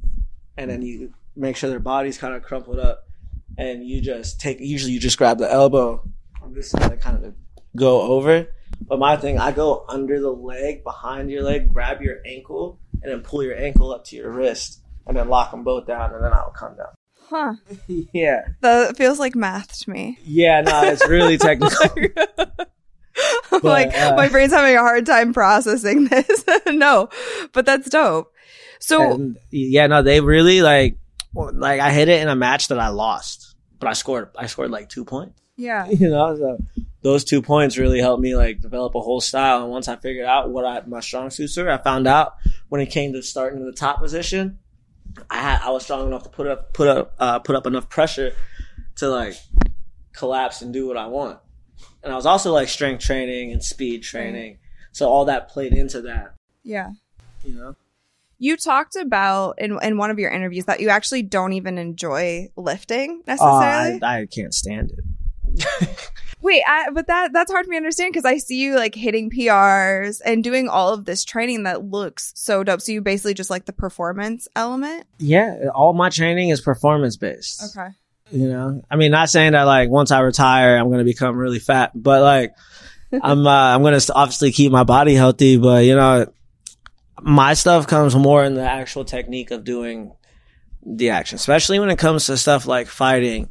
and 0.56 0.70
then 0.70 0.82
you 0.82 1.12
make 1.36 1.56
sure 1.56 1.70
their 1.70 1.78
body's 1.78 2.18
kind 2.18 2.34
of 2.34 2.42
crumpled 2.42 2.78
up, 2.78 3.06
and 3.58 3.86
you 3.86 4.00
just 4.00 4.40
take. 4.40 4.60
Usually, 4.60 4.92
you 4.92 5.00
just 5.00 5.18
grab 5.18 5.38
the 5.38 5.50
elbow 5.50 6.02
this 6.50 6.70
side, 6.70 6.92
and 6.92 7.00
kind 7.00 7.24
of 7.24 7.34
go 7.74 8.00
over. 8.02 8.48
But 8.80 8.98
my 8.98 9.16
thing, 9.16 9.38
I 9.38 9.52
go 9.52 9.84
under 9.88 10.20
the 10.20 10.30
leg, 10.30 10.84
behind 10.84 11.30
your 11.30 11.42
leg, 11.42 11.72
grab 11.72 12.00
your 12.02 12.18
ankle, 12.26 12.78
and 13.02 13.10
then 13.10 13.20
pull 13.22 13.42
your 13.42 13.56
ankle 13.56 13.92
up 13.92 14.04
to 14.06 14.16
your 14.16 14.30
wrist, 14.30 14.80
and 15.06 15.16
then 15.16 15.28
lock 15.28 15.50
them 15.50 15.64
both 15.64 15.86
down, 15.86 16.14
and 16.14 16.22
then 16.24 16.32
I'll 16.32 16.50
come 16.56 16.76
down. 16.76 16.94
Huh. 17.28 17.54
yeah, 18.12 18.42
That 18.60 18.96
feels 18.96 19.18
like 19.18 19.34
math 19.34 19.80
to 19.80 19.90
me. 19.90 20.18
yeah, 20.24 20.60
no, 20.60 20.82
it's 20.84 21.06
really 21.08 21.36
technical. 21.38 21.90
like 23.62 23.96
uh, 23.96 24.14
my 24.16 24.28
brain's 24.28 24.52
having 24.52 24.76
a 24.76 24.80
hard 24.80 25.06
time 25.06 25.32
processing 25.32 26.04
this. 26.06 26.44
no, 26.68 27.08
but 27.52 27.64
that's 27.66 27.88
dope. 27.88 28.32
So 28.78 29.14
And, 29.14 29.38
yeah, 29.50 29.86
no, 29.86 30.02
they 30.02 30.20
really 30.20 30.60
like 30.62 30.98
like 31.34 31.80
I 31.80 31.90
hit 31.90 32.08
it 32.08 32.20
in 32.22 32.28
a 32.28 32.36
match 32.36 32.68
that 32.68 32.78
I 32.78 32.88
lost, 32.88 33.54
but 33.78 33.88
I 33.88 33.94
scored 33.94 34.30
I 34.36 34.46
scored 34.46 34.70
like 34.70 34.88
two 34.88 35.04
points. 35.04 35.40
yeah, 35.56 35.86
You 35.88 36.08
know, 36.10 36.36
so 36.36 36.58
those 37.06 37.24
two 37.24 37.40
points 37.40 37.78
really 37.78 38.00
helped 38.00 38.20
me 38.20 38.34
like 38.36 38.60
develop 38.60 38.94
a 38.96 39.00
whole 39.00 39.20
style. 39.20 39.62
And 39.62 39.70
once 39.70 39.86
I 39.86 39.96
figured 39.96 40.26
out 40.26 40.50
what 40.50 40.64
I 40.64 40.82
my 40.86 41.00
strong 41.00 41.30
suits 41.30 41.56
were, 41.56 41.70
I 41.70 41.78
found 41.78 42.06
out 42.06 42.34
when 42.68 42.80
it 42.80 42.86
came 42.86 43.12
to 43.12 43.22
starting 43.22 43.60
in 43.60 43.66
the 43.66 43.72
top 43.72 44.00
position, 44.00 44.58
I 45.30 45.36
had 45.36 45.60
I 45.62 45.70
was 45.70 45.84
strong 45.84 46.06
enough 46.08 46.24
to 46.24 46.28
put 46.28 46.46
up 46.46 46.72
put 46.72 46.88
up 46.88 47.14
uh, 47.18 47.38
put 47.38 47.54
up 47.54 47.66
enough 47.66 47.88
pressure 47.88 48.32
to 48.96 49.08
like 49.08 49.34
collapse 50.12 50.62
and 50.62 50.72
do 50.72 50.86
what 50.88 50.96
I 50.96 51.06
want. 51.06 51.38
And 52.02 52.12
I 52.12 52.16
was 52.16 52.26
also 52.26 52.52
like 52.52 52.68
strength 52.68 53.04
training 53.04 53.52
and 53.52 53.62
speed 53.62 54.02
training, 54.02 54.58
so 54.92 55.08
all 55.08 55.24
that 55.26 55.48
played 55.48 55.72
into 55.72 56.00
that. 56.02 56.34
yeah. 56.64 56.90
You 57.44 57.54
know. 57.54 57.76
You 58.38 58.56
talked 58.56 58.96
about 58.96 59.58
in 59.58 59.78
in 59.82 59.96
one 59.96 60.10
of 60.10 60.18
your 60.18 60.30
interviews 60.30 60.64
that 60.64 60.80
you 60.80 60.88
actually 60.88 61.22
don't 61.22 61.52
even 61.52 61.78
enjoy 61.78 62.48
lifting 62.56 63.22
Oh, 63.22 63.30
necessarily. 63.30 64.02
I, 64.02 64.22
I 64.22 64.26
can't 64.26 64.52
stand 64.52 64.90
it. 64.92 66.10
Wait, 66.46 66.62
I, 66.64 66.90
but 66.92 67.08
that 67.08 67.32
that's 67.32 67.50
hard 67.50 67.66
for 67.66 67.70
me 67.70 67.74
to 67.74 67.78
understand 67.78 68.12
because 68.12 68.24
I 68.24 68.38
see 68.38 68.62
you 68.62 68.76
like 68.76 68.94
hitting 68.94 69.30
PRs 69.30 70.20
and 70.24 70.44
doing 70.44 70.68
all 70.68 70.94
of 70.94 71.04
this 71.04 71.24
training 71.24 71.64
that 71.64 71.82
looks 71.82 72.32
so 72.36 72.62
dope. 72.62 72.80
So 72.80 72.92
you 72.92 73.00
basically 73.00 73.34
just 73.34 73.50
like 73.50 73.64
the 73.64 73.72
performance 73.72 74.46
element. 74.54 75.08
Yeah, 75.18 75.70
all 75.74 75.92
my 75.92 76.08
training 76.08 76.50
is 76.50 76.60
performance 76.60 77.16
based. 77.16 77.76
Okay. 77.76 77.88
You 78.30 78.48
know, 78.48 78.80
I 78.88 78.94
mean, 78.94 79.10
not 79.10 79.28
saying 79.28 79.54
that 79.54 79.64
like 79.64 79.90
once 79.90 80.12
I 80.12 80.20
retire, 80.20 80.76
I'm 80.76 80.86
going 80.86 81.00
to 81.00 81.04
become 81.04 81.36
really 81.36 81.58
fat, 81.58 81.90
but 81.96 82.22
like 82.22 82.54
I'm, 83.12 83.44
uh, 83.44 83.74
I'm 83.74 83.82
going 83.82 83.98
to 83.98 84.14
obviously 84.14 84.52
keep 84.52 84.70
my 84.70 84.84
body 84.84 85.14
healthy, 85.14 85.56
but 85.56 85.84
you 85.84 85.96
know, 85.96 86.32
my 87.20 87.54
stuff 87.54 87.88
comes 87.88 88.14
more 88.14 88.44
in 88.44 88.54
the 88.54 88.62
actual 88.62 89.04
technique 89.04 89.50
of 89.50 89.64
doing 89.64 90.12
the 90.84 91.10
action, 91.10 91.34
especially 91.34 91.80
when 91.80 91.90
it 91.90 91.98
comes 91.98 92.26
to 92.26 92.36
stuff 92.36 92.66
like 92.66 92.86
fighting 92.86 93.48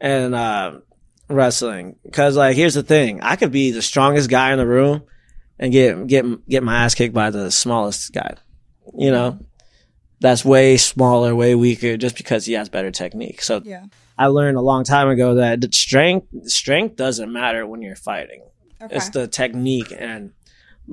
and, 0.00 0.34
uh, 0.34 0.80
wrestling. 1.34 1.96
Cause 2.12 2.36
like, 2.36 2.56
here's 2.56 2.74
the 2.74 2.82
thing. 2.82 3.20
I 3.20 3.36
could 3.36 3.52
be 3.52 3.70
the 3.70 3.82
strongest 3.82 4.30
guy 4.30 4.52
in 4.52 4.58
the 4.58 4.66
room 4.66 5.02
and 5.58 5.72
get, 5.72 6.06
get, 6.06 6.48
get 6.48 6.62
my 6.62 6.84
ass 6.84 6.94
kicked 6.94 7.14
by 7.14 7.30
the 7.30 7.50
smallest 7.50 8.12
guy, 8.12 8.34
you 8.96 9.10
know? 9.10 9.38
That's 10.20 10.44
way 10.44 10.76
smaller, 10.78 11.34
way 11.34 11.54
weaker, 11.54 11.96
just 11.96 12.16
because 12.16 12.46
he 12.46 12.54
has 12.54 12.68
better 12.68 12.90
technique. 12.90 13.42
So 13.42 13.60
Yeah. 13.64 13.84
I 14.16 14.28
learned 14.28 14.56
a 14.56 14.60
long 14.62 14.84
time 14.84 15.08
ago 15.08 15.34
that 15.34 15.74
strength 15.74 16.28
strength 16.48 16.96
doesn't 16.96 17.32
matter 17.32 17.66
when 17.66 17.82
you're 17.82 17.96
fighting. 17.96 18.42
Okay. 18.80 18.96
It's 18.96 19.10
the 19.10 19.26
technique 19.26 19.92
and 19.96 20.32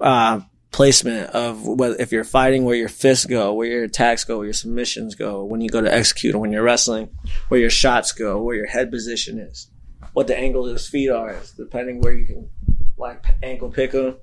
uh, 0.01 0.41
placement 0.71 1.29
of 1.29 1.65
whether 1.67 1.95
if 1.99 2.11
you're 2.11 2.23
fighting, 2.23 2.65
where 2.65 2.75
your 2.75 2.89
fists 2.89 3.25
go, 3.25 3.53
where 3.53 3.67
your 3.67 3.83
attacks 3.83 4.23
go, 4.23 4.37
where 4.37 4.47
your 4.47 4.53
submissions 4.53 5.15
go, 5.15 5.43
when 5.43 5.61
you 5.61 5.69
go 5.69 5.81
to 5.81 5.93
execute, 5.93 6.35
when 6.35 6.51
you're 6.51 6.63
wrestling, 6.63 7.09
where 7.49 7.59
your 7.59 7.69
shots 7.69 8.11
go, 8.13 8.41
where 8.41 8.55
your 8.55 8.67
head 8.67 8.89
position 8.89 9.37
is, 9.37 9.67
what 10.13 10.27
the 10.27 10.37
angle 10.37 10.65
of 10.67 10.73
his 10.73 10.87
feet 10.87 11.09
are, 11.09 11.31
is 11.33 11.51
depending 11.51 12.01
where 12.01 12.13
you 12.13 12.25
can 12.25 12.49
like 12.97 13.23
ankle 13.41 13.69
pick 13.69 13.93
him 13.93 14.15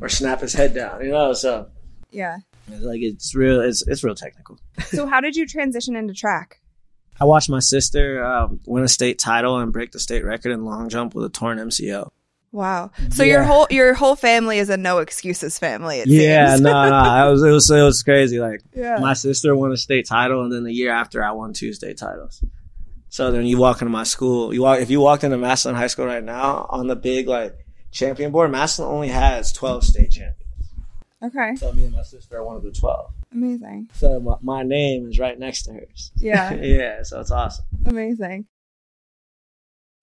or 0.00 0.08
snap 0.08 0.40
his 0.40 0.52
head 0.52 0.74
down. 0.74 1.04
You 1.04 1.10
know, 1.10 1.32
so 1.32 1.68
yeah. 2.10 2.38
it's 2.68 2.82
like 2.82 3.00
it's 3.02 3.34
real. 3.34 3.60
It's 3.60 3.86
it's 3.86 4.02
real 4.04 4.14
technical. 4.14 4.58
So 4.86 5.06
how 5.06 5.20
did 5.20 5.36
you 5.36 5.46
transition 5.46 5.96
into 5.96 6.14
track? 6.14 6.60
I 7.20 7.24
watched 7.24 7.50
my 7.50 7.60
sister 7.60 8.24
um, 8.24 8.60
win 8.66 8.82
a 8.84 8.88
state 8.88 9.18
title 9.18 9.58
and 9.58 9.72
break 9.72 9.92
the 9.92 10.00
state 10.00 10.24
record 10.24 10.50
in 10.52 10.64
long 10.64 10.88
jump 10.88 11.14
with 11.14 11.24
a 11.24 11.28
torn 11.28 11.58
MCL. 11.58 12.10
Wow. 12.50 12.90
So 13.10 13.22
your 13.22 13.42
whole 13.44 13.66
your 13.70 13.94
whole 13.94 14.14
family 14.16 14.58
is 14.58 14.68
a 14.68 14.76
no 14.76 14.98
excuses 14.98 15.58
family. 15.58 16.00
It 16.00 16.08
Yeah, 16.08 16.50
seems. 16.50 16.60
no, 16.60 16.70
no, 16.90 17.26
it 17.28 17.30
was 17.30 17.42
it 17.42 17.50
was 17.50 17.70
it 17.70 17.82
was 17.82 18.02
crazy. 18.02 18.38
Like 18.40 18.60
Yeah. 18.74 18.98
my 19.00 19.14
sister 19.14 19.54
won 19.56 19.72
a 19.72 19.76
state 19.76 20.06
title, 20.06 20.42
and 20.42 20.52
then 20.52 20.64
the 20.64 20.72
year 20.72 20.90
after, 20.92 21.24
I 21.24 21.30
won 21.32 21.52
two 21.54 21.72
state 21.72 21.96
titles. 21.96 22.44
So 23.12 23.30
then 23.30 23.44
you 23.44 23.58
walk 23.58 23.82
into 23.82 23.90
my 23.90 24.04
school. 24.04 24.54
You 24.54 24.62
walk 24.62 24.80
if 24.80 24.88
you 24.88 24.98
walked 24.98 25.22
into 25.22 25.36
Massillon 25.36 25.74
High 25.76 25.88
School 25.88 26.06
right 26.06 26.24
now 26.24 26.66
on 26.70 26.86
the 26.86 26.96
big 26.96 27.28
like 27.28 27.54
champion 27.90 28.32
board. 28.32 28.50
Massillon 28.50 28.90
only 28.90 29.08
has 29.08 29.52
twelve 29.52 29.84
state 29.84 30.10
champions. 30.12 30.38
Okay. 31.22 31.54
So 31.56 31.70
me 31.74 31.84
and 31.84 31.92
my 31.92 32.04
sister 32.04 32.38
are 32.38 32.42
one 32.44 32.56
of 32.56 32.62
the 32.62 32.72
twelve. 32.72 33.12
Amazing. 33.30 33.90
So 33.92 34.18
my, 34.18 34.36
my 34.40 34.62
name 34.62 35.10
is 35.10 35.18
right 35.18 35.38
next 35.38 35.64
to 35.64 35.74
hers. 35.74 36.10
Yeah. 36.22 36.54
yeah, 36.54 37.02
so 37.02 37.20
it's 37.20 37.30
awesome. 37.30 37.66
Amazing. 37.84 38.46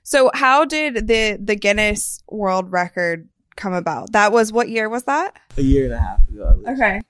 So 0.04 0.30
how 0.36 0.64
did 0.64 1.08
the 1.08 1.40
the 1.42 1.56
Guinness 1.56 2.22
World 2.30 2.72
Record 2.72 3.28
come 3.56 3.74
about? 3.74 4.12
That 4.12 4.32
was 4.32 4.52
what 4.52 4.70
year 4.70 4.88
was 4.88 5.06
that? 5.06 5.32
A 5.58 5.64
year 5.64 5.86
and 5.86 5.94
a 5.94 6.00
half 6.00 6.30
ago. 6.30 6.48
at 6.48 6.58
least. 6.60 6.70
Okay. 6.80 7.02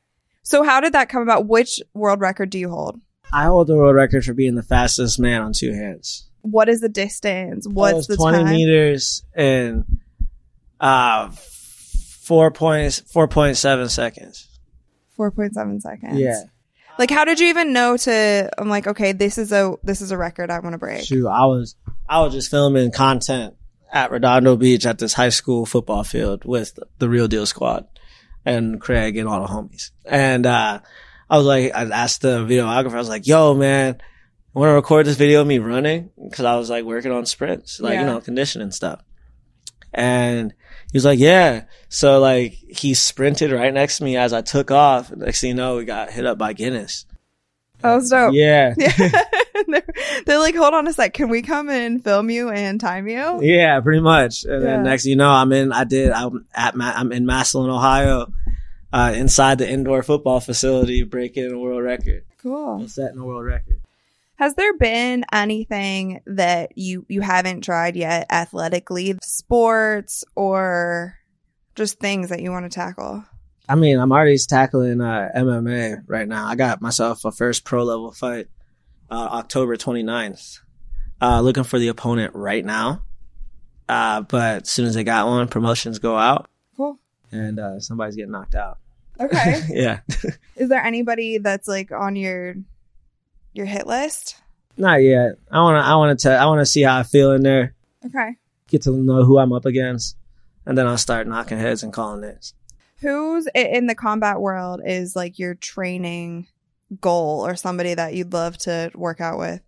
So 0.44 0.63
how 0.63 0.79
did 0.79 0.94
that 0.94 1.10
come 1.10 1.24
about? 1.24 1.46
Which 1.46 1.82
world 1.94 2.22
record 2.22 2.51
do 2.51 2.58
you 2.58 2.70
hold? 2.70 3.01
I 3.32 3.46
hold 3.46 3.68
the 3.68 3.76
world 3.76 3.96
record 3.96 4.26
for 4.26 4.34
being 4.34 4.56
the 4.56 4.64
fastest 4.64 5.20
man 5.20 5.42
on 5.42 5.54
two 5.54 5.74
hands. 5.74 6.30
What 6.42 6.70
is 6.70 6.82
the 6.82 6.90
distance? 6.90 7.68
What's 7.68 7.96
was 7.96 8.08
the 8.08 8.16
20 8.18 8.38
time? 8.38 8.54
meters 8.54 9.24
and 9.34 10.00
uh 10.80 11.30
four 11.30 12.52
points 12.52 13.00
four 13.02 13.28
point 13.28 13.58
seven 13.58 13.90
seconds. 13.90 14.48
Four 15.16 15.32
point 15.32 15.54
seven 15.54 15.82
seconds. 15.82 16.20
Yeah. 16.20 16.44
Like 16.98 17.12
how 17.12 17.26
did 17.26 17.40
you 17.40 17.48
even 17.48 17.74
know 17.74 17.98
to 17.98 18.50
I'm 18.58 18.70
like, 18.70 18.88
okay, 18.88 19.12
this 19.12 19.38
is 19.38 19.52
a 19.52 19.76
this 19.84 20.02
is 20.02 20.12
a 20.12 20.18
record 20.18 20.50
I 20.50 20.60
want 20.60 20.74
to 20.74 20.78
break. 20.78 21.04
Shoot, 21.04 21.28
I 21.28 21.46
was 21.46 21.76
I 22.08 22.22
was 22.22 22.34
just 22.34 22.50
filming 22.50 22.92
content 22.92 23.56
at 23.92 24.12
Redondo 24.12 24.56
Beach 24.56 24.86
at 24.86 25.00
this 25.00 25.14
high 25.14 25.30
school 25.30 25.66
football 25.66 26.04
field 26.04 26.46
with 26.46 26.78
the 27.00 27.10
Real 27.10 27.28
Deal 27.28 27.46
Squad 27.46 27.88
and 28.46 28.80
Craig 28.80 29.18
and 29.18 29.28
all 29.28 29.42
the 29.42 29.48
homies. 29.52 29.92
And 30.06 30.46
uh 30.46 30.80
I 31.30 31.38
was 31.38 31.46
like, 31.46 31.74
I 31.76 31.84
asked 31.84 32.22
the 32.22 32.40
videographer, 32.46 32.94
I 32.94 32.98
was 32.98 33.10
like, 33.10 33.28
"Yo, 33.28 33.54
man, 33.54 33.98
I 34.56 34.60
want 34.60 34.70
to 34.70 34.74
record 34.74 35.06
this 35.06 35.16
video 35.18 35.42
of 35.42 35.48
me 35.48 35.60
running 35.60 36.10
because 36.22 36.46
I 36.46 36.56
was 36.58 36.70
like 36.70 36.86
working 36.86 37.12
on 37.12 37.26
sprints, 37.26 37.80
like 37.80 37.94
Yeah. 37.94 38.02
you 38.02 38.06
know, 38.08 38.20
conditioning 38.22 38.72
stuff." 38.72 39.04
And 39.94 40.54
he 40.92 40.98
was 40.98 41.06
like, 41.06 41.20
"Yeah." 41.20 41.64
So 41.90 42.20
like 42.20 42.54
he 42.54 42.94
sprinted 42.94 43.52
right 43.52 43.74
next 43.74 43.98
to 43.98 44.04
me 44.04 44.18
as 44.18 44.34
I 44.34 44.42
took 44.42 44.72
off. 44.72 45.12
Next 45.16 45.42
thing 45.42 45.50
you 45.50 45.54
know, 45.56 45.78
we 45.78 45.86
got 45.86 46.12
hit 46.12 46.26
up 46.26 46.38
by 46.38 46.54
Guinness. 46.54 47.06
That 47.82 47.96
was 47.96 48.10
dope. 48.10 48.34
Yeah, 48.34 48.74
Yeah. 48.78 48.90
they're, 49.68 49.84
they're 50.26 50.40
like, 50.40 50.54
hold 50.56 50.74
on 50.74 50.86
a 50.88 50.94
sec, 50.94 51.14
can 51.14 51.30
we 51.30 51.42
come 51.42 51.70
and 51.70 52.04
film 52.04 52.30
you 52.30 52.50
and 52.50 52.80
time 52.80 53.08
you? 53.08 53.40
Yeah, 53.42 53.80
pretty 53.80 54.02
much. 54.02 54.44
And 54.44 54.62
Yeah. 54.64 54.70
then 54.70 54.84
next, 54.84 55.04
thing 55.04 55.12
you 55.12 55.16
know, 55.16 55.30
I'm 55.30 55.52
in. 55.54 55.72
I 55.72 55.86
did. 55.86 56.12
I'm 56.12 56.46
at. 56.54 56.76
Ma- 56.76 56.94
I'm 56.96 57.12
in 57.14 57.26
Massillon, 57.26 57.70
Ohio, 57.70 58.28
uh, 58.91 59.13
inside 59.15 59.58
the 59.58 59.69
indoor 59.69 60.03
football 60.03 60.39
facility, 60.39 61.03
breaking 61.03 61.51
a 61.51 61.58
world 61.58 61.84
record, 61.84 62.25
Cool. 62.41 62.88
setting 62.88 63.19
a 63.19 63.25
world 63.25 63.46
record. 63.46 63.79
Has 64.36 64.55
there 64.55 64.77
been 64.77 65.25
anything 65.34 66.22
that 66.25 66.77
you 66.77 67.05
you 67.10 67.19
haven't 67.22 67.62
tried 67.62 67.96
yet 67.98 68.25
athletically, 68.31 69.15
sports 69.22 70.24
or 70.36 71.15
just 71.75 72.00
things 72.00 72.29
that 72.29 72.41
you 72.41 72.50
want 72.51 72.63
to 72.65 72.74
tackle? 72.74 73.24
I 73.67 73.75
mean, 73.75 74.00
I'm 74.00 74.12
already 74.12 74.38
tackling 74.38 75.01
uh, 75.01 75.29
MMA 75.36 76.03
right 76.08 76.27
now. 76.27 76.48
I 76.48 76.55
got 76.55 76.81
myself 76.81 77.25
a 77.25 77.31
first 77.31 77.65
pro 77.65 77.84
level 77.84 78.12
fight, 78.12 78.48
uh, 79.12 79.27
October 79.31 79.75
29th. 79.75 80.60
Uh, 81.22 81.41
looking 81.41 81.65
for 81.65 81.77
the 81.77 81.89
opponent 81.89 82.34
right 82.34 82.63
now. 82.65 83.03
Uh, 83.89 84.22
but 84.22 84.62
as 84.63 84.69
soon 84.69 84.86
as 84.86 84.96
I 84.96 85.03
got 85.03 85.27
one, 85.27 85.48
promotions 85.50 86.00
go 86.00 86.15
out 86.15 86.48
Cool. 86.48 86.59
And 87.32 87.60
uh, 87.60 87.80
somebody's 87.80 88.16
getting 88.16 88.32
knocked 88.32 88.56
out. 88.56 88.78
Okay. 89.20 89.62
yeah. 89.70 90.00
Is 90.56 90.70
there 90.70 90.82
anybody 90.84 91.38
that's 91.38 91.68
like 91.68 91.92
on 91.92 92.16
your 92.16 92.56
your 93.54 93.66
hit 93.66 93.88
list? 93.88 94.36
Not 94.78 95.02
yet. 95.04 95.34
I 95.52 95.60
wanna. 95.62 95.80
I 95.80 95.96
wanna. 95.96 96.16
Te- 96.16 96.30
I 96.30 96.46
wanna 96.46 96.66
see 96.66 96.84
how 96.84 96.98
I 96.98 97.04
feel 97.04 97.32
in 97.34 97.44
there. 97.44 97.74
Okay. 98.06 98.36
get 98.68 98.84
to 98.84 98.92
know 98.92 99.24
who 99.26 99.38
I'm 99.40 99.52
up 99.52 99.66
against, 99.66 100.16
and 100.66 100.78
then 100.78 100.88
I'll 100.88 100.98
start 100.98 101.28
knocking 101.28 101.58
heads 101.58 101.84
and 101.84 101.92
calling 101.92 102.22
names. 102.22 102.54
Who's 103.02 103.48
in 103.56 103.88
the 103.88 103.96
combat 103.96 104.40
world 104.40 104.82
is 104.86 105.16
like 105.16 105.38
your 105.40 105.56
training 105.56 106.48
goal 107.02 107.46
or 107.46 107.56
somebody 107.56 107.94
that 107.94 108.14
you'd 108.14 108.32
love 108.34 108.58
to 108.60 108.90
work 108.96 109.20
out 109.22 109.38
with? 109.38 109.62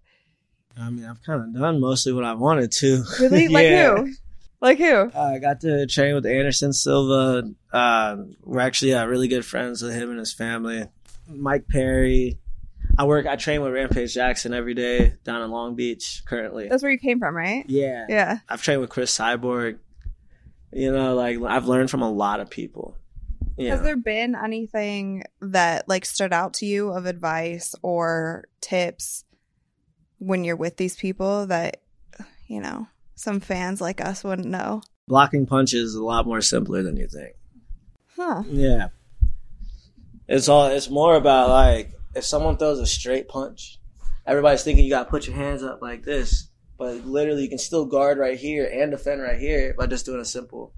I 0.80 0.89
mean, 0.89 1.06
I've 1.06 1.22
kind 1.24 1.41
of 1.41 1.53
done 1.62 1.80
mostly 1.82 2.13
what 2.13 2.24
I 2.24 2.34
wanted 2.34 2.72
to. 2.74 3.03
Really? 3.20 3.48
Like 3.50 3.63
Yeah. 3.65 3.96
who? 3.98 4.13
Like 4.62 4.77
who? 4.77 5.12
I 5.15 5.39
got 5.39 5.62
to 5.62 5.88
train 5.88 6.13
with 6.13 6.25
Anderson 6.25 6.72
Silva. 6.72 7.50
Uh, 7.74 8.18
we're 8.44 8.60
actually 8.60 8.94
uh, 8.94 9.06
really 9.06 9.27
good 9.27 9.44
friends 9.44 9.82
with 9.82 9.94
him 9.94 10.12
and 10.12 10.20
his 10.20 10.34
family. 10.34 10.86
Mike 11.27 11.68
Perry. 11.68 12.38
I 12.98 13.06
work. 13.06 13.25
I 13.25 13.38
train 13.38 13.62
with 13.62 13.74
Rampage 13.74 14.13
Jackson 14.13 14.53
every 14.53 14.74
day 14.74 15.15
down 15.24 15.41
in 15.41 15.50
Long 15.50 15.75
Beach 15.75 16.22
currently. 16.25 16.68
That's 16.68 16.84
where 16.84 16.91
you 16.91 17.00
came 17.00 17.20
from, 17.20 17.36
right? 17.36 17.65
yeah. 17.68 18.06
Yeah. 18.08 18.38
I've 18.48 18.62
trained 18.62 18.82
with 18.82 18.89
Cris 18.89 19.18
Cyborg. 19.18 19.80
You 20.74 20.91
know, 20.91 21.15
like 21.15 21.41
I've 21.41 21.68
learned 21.68 21.89
from 21.89 22.01
a 22.01 22.12
lot 22.12 22.39
of 22.39 22.50
people. 22.50 22.98
Yeah. 23.58 23.72
Has 23.72 23.82
there 23.82 23.98
been 23.98 24.36
anything 24.36 25.24
that 25.41 25.88
like 25.89 26.06
stood 26.06 26.34
out 26.34 26.53
to 26.56 26.65
you 26.65 26.91
of 26.91 27.06
advice 27.06 27.75
or 27.82 28.46
tips 28.62 29.25
when 30.20 30.44
you're 30.44 30.56
with 30.56 30.77
these 30.77 30.96
people 30.96 31.48
that 31.48 31.82
you 32.48 32.62
know 32.62 32.88
some 33.21 33.39
fans 33.39 33.79
like 33.79 34.01
us 34.01 34.23
wouldn't 34.23 34.47
know? 34.47 34.81
Blocking 35.07 35.45
punches 35.45 35.89
is 35.91 35.95
a 35.95 36.03
lot 36.03 36.25
more 36.25 36.41
simpler 36.41 36.81
than 36.81 36.97
you 36.97 37.07
think. 37.07 37.35
Huh. 38.15 38.43
Yeah. 38.49 38.87
It's 40.27 40.47
all 40.49 40.67
it's 40.67 40.89
more 40.89 41.15
about 41.15 41.49
like 41.49 41.91
if 42.15 42.25
someone 42.25 42.57
throws 42.57 42.79
a 42.79 42.85
straight 42.85 43.27
punch, 43.27 43.79
everybody's 44.25 44.63
thinking 44.63 44.83
you 44.85 44.89
gotta 44.89 45.09
put 45.09 45.27
your 45.27 45.35
hands 45.35 45.63
up 45.63 45.81
like 45.81 46.03
this. 46.03 46.49
But 46.77 47.05
literally 47.05 47.43
you 47.43 47.49
can 47.49 47.59
still 47.59 47.85
guard 47.85 48.17
right 48.17 48.37
here 48.39 48.65
and 48.71 48.89
defend 48.91 49.21
right 49.21 49.37
here 49.39 49.75
by 49.77 49.85
just 49.85 50.05
doing 50.05 50.19
a 50.19 50.25
simple. 50.25 50.73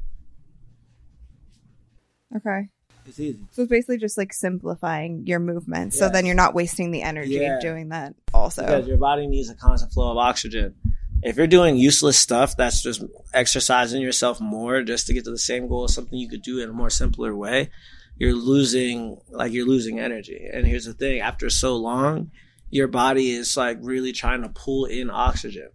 Okay. 2.36 2.68
It's 3.06 3.20
easy. 3.20 3.40
So 3.52 3.64
it's 3.64 3.70
basically 3.70 3.98
just 3.98 4.18
like 4.18 4.34
simplifying 4.34 5.26
your 5.28 5.40
movements, 5.40 5.98
so 6.00 6.10
then 6.10 6.26
you're 6.26 6.36
not 6.36 6.54
wasting 6.56 6.92
the 6.92 7.02
energy 7.02 7.34
Yeah. 7.34 7.60
doing 7.62 7.90
that. 7.90 8.16
Also, 8.34 8.64
Because 8.64 8.88
your 8.88 8.98
body 8.98 9.28
needs 9.28 9.50
a 9.50 9.56
constant 9.56 9.92
flow 9.94 10.12
of 10.12 10.18
oxygen. 10.18 10.74
If 11.24 11.38
you're 11.38 11.48
doing 11.48 11.78
useless 11.78 12.18
stuff, 12.18 12.58
that's 12.58 12.84
just 12.84 13.02
exercising 13.34 14.02
yourself 14.02 14.42
more 14.42 14.84
just 14.84 15.08
to 15.08 15.14
get 15.14 15.24
to 15.24 15.32
the 15.32 15.38
same 15.38 15.68
goal 15.70 15.88
something 15.88 16.20
you 16.20 16.28
could 16.28 16.42
do 16.42 16.60
in 16.60 16.70
a 16.70 16.74
more 16.74 16.90
simpler 16.90 17.34
way. 17.34 17.70
You're 18.18 18.34
losing, 18.34 19.22
like 19.30 19.54
you're 19.54 19.66
losing 19.66 20.00
energy. 20.00 20.50
And 20.52 20.68
here's 20.68 20.86
the 20.86 20.94
thing: 20.94 21.22
after 21.22 21.50
so 21.50 21.78
long, 21.78 22.32
your 22.70 22.88
body 22.88 23.32
is 23.32 23.56
like 23.56 23.78
really 23.82 24.12
trying 24.12 24.42
to 24.44 24.50
pull 24.50 24.86
in 24.86 25.10
oxygen, 25.10 25.70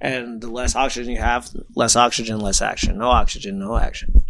and 0.00 0.40
the 0.40 0.48
less 0.48 0.76
oxygen 0.76 1.10
you 1.10 1.20
have, 1.20 1.48
less 1.74 1.96
oxygen, 1.96 2.38
less 2.40 2.60
action. 2.60 2.98
No 2.98 3.08
oxygen, 3.08 3.58
no 3.58 3.76
action. 3.76 4.22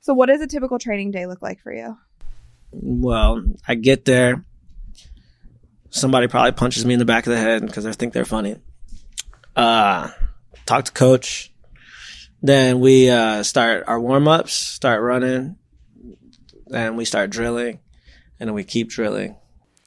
so 0.00 0.12
what 0.12 0.26
does 0.26 0.42
a 0.42 0.46
typical 0.46 0.78
training 0.78 1.10
day 1.10 1.26
look 1.26 1.40
like 1.40 1.60
for 1.60 1.72
you? 1.72 1.96
Well, 2.72 3.42
I 3.66 3.76
get 3.76 4.04
there. 4.04 4.44
Somebody 5.88 6.28
probably 6.28 6.52
punches 6.52 6.84
me 6.84 6.92
in 6.94 7.00
the 7.00 7.04
back 7.04 7.26
of 7.26 7.32
the 7.32 7.38
head 7.38 7.66
because 7.66 7.84
they 7.84 7.92
think 7.92 8.12
they're 8.12 8.24
funny. 8.24 8.56
Uh, 9.56 10.10
talk 10.66 10.84
to 10.86 10.92
coach. 10.92 11.52
Then 12.42 12.80
we 12.80 13.10
uh, 13.10 13.42
start 13.42 13.84
our 13.86 14.00
warm 14.00 14.26
ups, 14.28 14.54
start 14.54 15.02
running. 15.02 15.56
Then 16.66 16.96
we 16.96 17.04
start 17.04 17.30
drilling, 17.30 17.80
and 18.38 18.48
then 18.48 18.54
we 18.54 18.64
keep 18.64 18.88
drilling. 18.88 19.36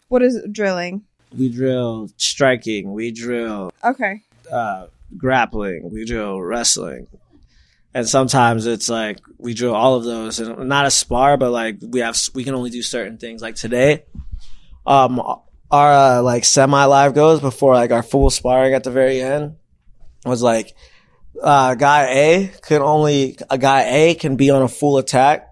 What 0.09 0.21
is 0.21 0.39
drilling? 0.51 1.03
We 1.35 1.49
drill 1.49 2.09
striking. 2.17 2.91
We 2.93 3.11
drill 3.11 3.71
Okay. 3.83 4.21
uh, 4.51 4.87
grappling. 5.17 5.89
We 5.91 6.05
drill 6.05 6.39
wrestling. 6.41 7.07
And 7.95 8.07
sometimes 8.07 8.65
it's 8.65 8.89
like 8.89 9.19
we 9.37 9.53
drill 9.53 9.73
all 9.73 9.95
of 9.95 10.03
those, 10.03 10.39
and 10.39 10.67
not 10.67 10.85
a 10.85 10.91
spar, 10.91 11.37
but 11.37 11.51
like 11.51 11.77
we 11.81 12.01
have 12.01 12.19
we 12.35 12.43
can 12.43 12.53
only 12.55 12.69
do 12.69 12.81
certain 12.81 13.17
things. 13.17 13.41
Like 13.41 13.55
today, 13.55 14.03
um, 14.85 15.21
our 15.73 15.91
uh, 16.19 16.21
like 16.21 16.45
semi 16.45 16.85
live 16.85 17.13
goes 17.15 17.41
before 17.41 17.73
like 17.73 17.91
our 17.91 18.03
full 18.03 18.29
sparring 18.29 18.73
at 18.75 18.83
the 18.83 18.91
very 18.91 19.19
end 19.21 19.55
was 20.23 20.41
like 20.43 20.75
uh, 21.41 21.73
guy 21.73 22.05
A 22.11 22.51
can 22.61 22.81
only 22.83 23.37
a 23.49 23.57
guy 23.57 23.81
A 23.89 24.13
can 24.15 24.35
be 24.35 24.51
on 24.51 24.61
a 24.61 24.67
full 24.67 24.97
attack, 24.99 25.49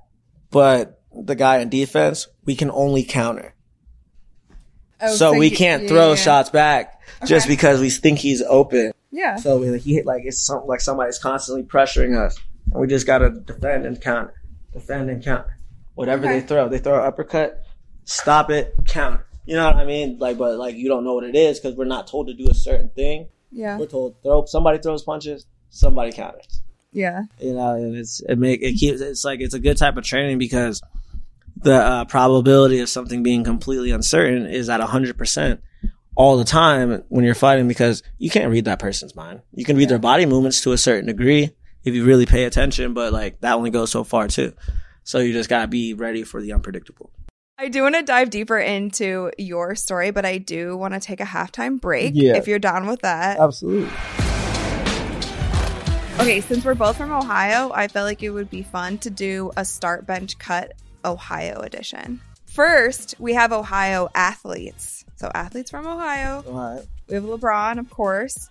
but 0.52 1.02
the 1.12 1.34
guy 1.36 1.58
in 1.58 1.70
defense 1.70 2.28
we 2.46 2.56
can 2.56 2.70
only 2.72 3.04
counter. 3.04 3.56
Oh, 5.02 5.16
so 5.16 5.34
we 5.38 5.48
you- 5.50 5.56
can't 5.58 5.84
yeah, 5.84 5.90
throw 5.90 6.10
yeah. 6.10 6.16
shots 6.16 6.50
back 6.52 7.02
just 7.26 7.48
because 7.48 7.82
we 7.82 7.90
think 7.90 8.20
he's 8.20 8.44
open. 8.44 8.92
Yeah. 9.10 9.38
So 9.38 9.58
we, 9.60 9.78
he 9.80 9.96
hit 9.96 10.06
like 10.06 10.22
it's 10.24 10.40
something 10.40 10.68
like 10.68 10.82
somebody's 10.82 11.18
constantly 11.18 11.64
pressuring 11.64 12.16
us, 12.16 12.38
and 12.72 12.80
we 12.80 12.86
just 12.88 13.08
gotta 13.08 13.32
defend 13.32 13.86
and 13.88 14.00
counter, 14.00 14.36
defend 14.72 15.10
and 15.10 15.24
counter. 15.24 15.58
Whatever 15.96 16.26
Okay. 16.28 16.40
they 16.40 16.46
throw, 16.46 16.70
they 16.70 16.78
throw 16.78 17.00
an 17.00 17.06
uppercut, 17.08 17.66
stop 18.06 18.52
it, 18.52 18.74
counter. 18.86 19.26
You 19.46 19.56
know 19.56 19.66
what 19.66 19.76
I 19.76 19.86
mean? 19.86 20.18
Like, 20.20 20.38
but 20.38 20.58
like 20.58 20.76
you 20.76 20.88
don't 20.88 21.04
know 21.04 21.16
what 21.16 21.24
it 21.24 21.36
is 21.36 21.60
because 21.60 21.76
we're 21.76 21.86
not 21.86 22.08
told 22.08 22.28
to 22.28 22.34
do 22.34 22.50
a 22.50 22.54
certain 22.54 22.90
thing. 22.90 23.28
Yeah. 23.52 23.78
We're 23.78 23.88
told 23.88 24.16
throw 24.24 24.46
somebody 24.46 24.78
throws 24.80 25.04
punches, 25.04 25.46
somebody 25.70 26.12
counters. 26.12 26.62
Yeah. 26.92 27.24
You 27.40 27.54
know, 27.54 27.74
and 27.76 27.96
it's 27.96 28.22
it 28.22 28.38
make 28.38 28.62
it 28.62 28.74
keeps 28.74 29.02
it's 29.02 29.26
like 29.26 29.40
it's 29.40 29.54
a 29.54 29.60
good 29.60 29.78
type 29.78 29.98
of 29.98 30.04
training 30.04 30.38
because 30.38 30.82
the 31.58 31.74
uh, 31.74 32.06
probability 32.06 32.80
of 32.80 32.90
something 32.90 33.24
being 33.24 33.44
completely 33.44 33.92
uncertain 33.92 34.46
is 34.46 34.70
at 34.70 34.82
hundred 34.82 35.18
percent 35.18 35.62
all 36.16 36.38
the 36.38 36.44
time 36.44 37.04
when 37.10 37.24
you're 37.24 37.36
fighting 37.36 37.68
because 37.68 38.04
you 38.18 38.30
can't 38.30 38.52
read 38.52 38.66
that 38.66 38.80
person's 38.80 39.16
mind. 39.16 39.42
You 39.54 39.66
can 39.66 39.78
read 39.78 39.90
their 39.90 40.00
body 40.00 40.26
movements 40.26 40.62
to 40.62 40.72
a 40.72 40.78
certain 40.78 41.08
degree 41.08 41.52
if 41.84 41.96
you 41.96 42.06
really 42.06 42.26
pay 42.26 42.44
attention, 42.44 42.94
but 42.94 43.14
like 43.14 43.42
that 43.42 43.54
only 43.54 43.70
goes 43.70 43.92
so 43.92 44.04
far 44.04 44.28
too. 44.28 44.54
So 45.04 45.20
you 45.20 45.34
just 45.34 45.50
gotta 45.50 45.68
be 45.68 45.94
ready 45.94 46.24
for 46.24 46.42
the 46.42 46.54
unpredictable. 46.54 47.12
I 47.62 47.68
do 47.68 47.84
want 47.84 47.94
to 47.94 48.02
dive 48.02 48.32
deeper 48.32 48.58
into 48.58 49.30
your 49.38 49.76
story, 49.76 50.10
but 50.10 50.26
I 50.26 50.40
do 50.40 50.76
want 50.76 50.96
to 50.96 51.00
take 51.00 51.20
a 51.20 51.26
halftime 51.26 51.80
break 51.80 52.14
Yeah. 52.16 52.36
if 52.36 52.48
you're 52.48 52.58
down 52.58 52.88
with 52.88 53.02
that. 53.02 53.40
Absolutely. 53.40 53.88
Okay, 56.20 56.42
since 56.42 56.66
we're 56.66 56.74
both 56.74 56.98
from 56.98 57.12
Ohio, 57.12 57.72
I 57.72 57.88
felt 57.88 58.06
like 58.06 58.24
it 58.24 58.32
would 58.32 58.50
be 58.50 58.64
fun 58.64 58.98
to 59.00 59.12
do 59.12 59.52
a 59.58 59.64
start 59.64 60.08
bench 60.08 60.40
cut 60.40 60.74
Ohio 61.06 61.60
edition. 61.60 62.20
First, 62.48 63.14
we 63.20 63.36
have 63.36 63.54
Ohio 63.54 64.10
athletes. 64.16 65.06
So, 65.18 65.30
athletes 65.36 65.70
from 65.70 65.86
Ohio. 65.86 66.44
Right. 66.48 66.84
We 67.10 67.14
have 67.14 67.26
LeBron, 67.26 67.78
of 67.78 67.92
course. 67.92 68.50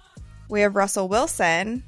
We 0.49 0.61
have 0.61 0.77
Russell 0.77 1.09
Wilson 1.09 1.83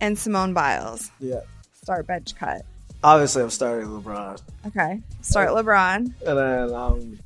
and 0.00 0.16
Simone 0.16 0.54
Biles. 0.54 1.10
Yeah. 1.18 1.40
Start 1.82 2.06
bench 2.06 2.36
cut. 2.36 2.62
Obviously, 3.02 3.42
I'm 3.42 3.50
starting 3.50 3.88
LeBron, 3.88 4.40
Okay. 4.66 5.00
Start 5.22 5.50
LeBron. 5.50 5.96
and 5.96 6.38
then 6.38 6.74
I'm 6.74 7.18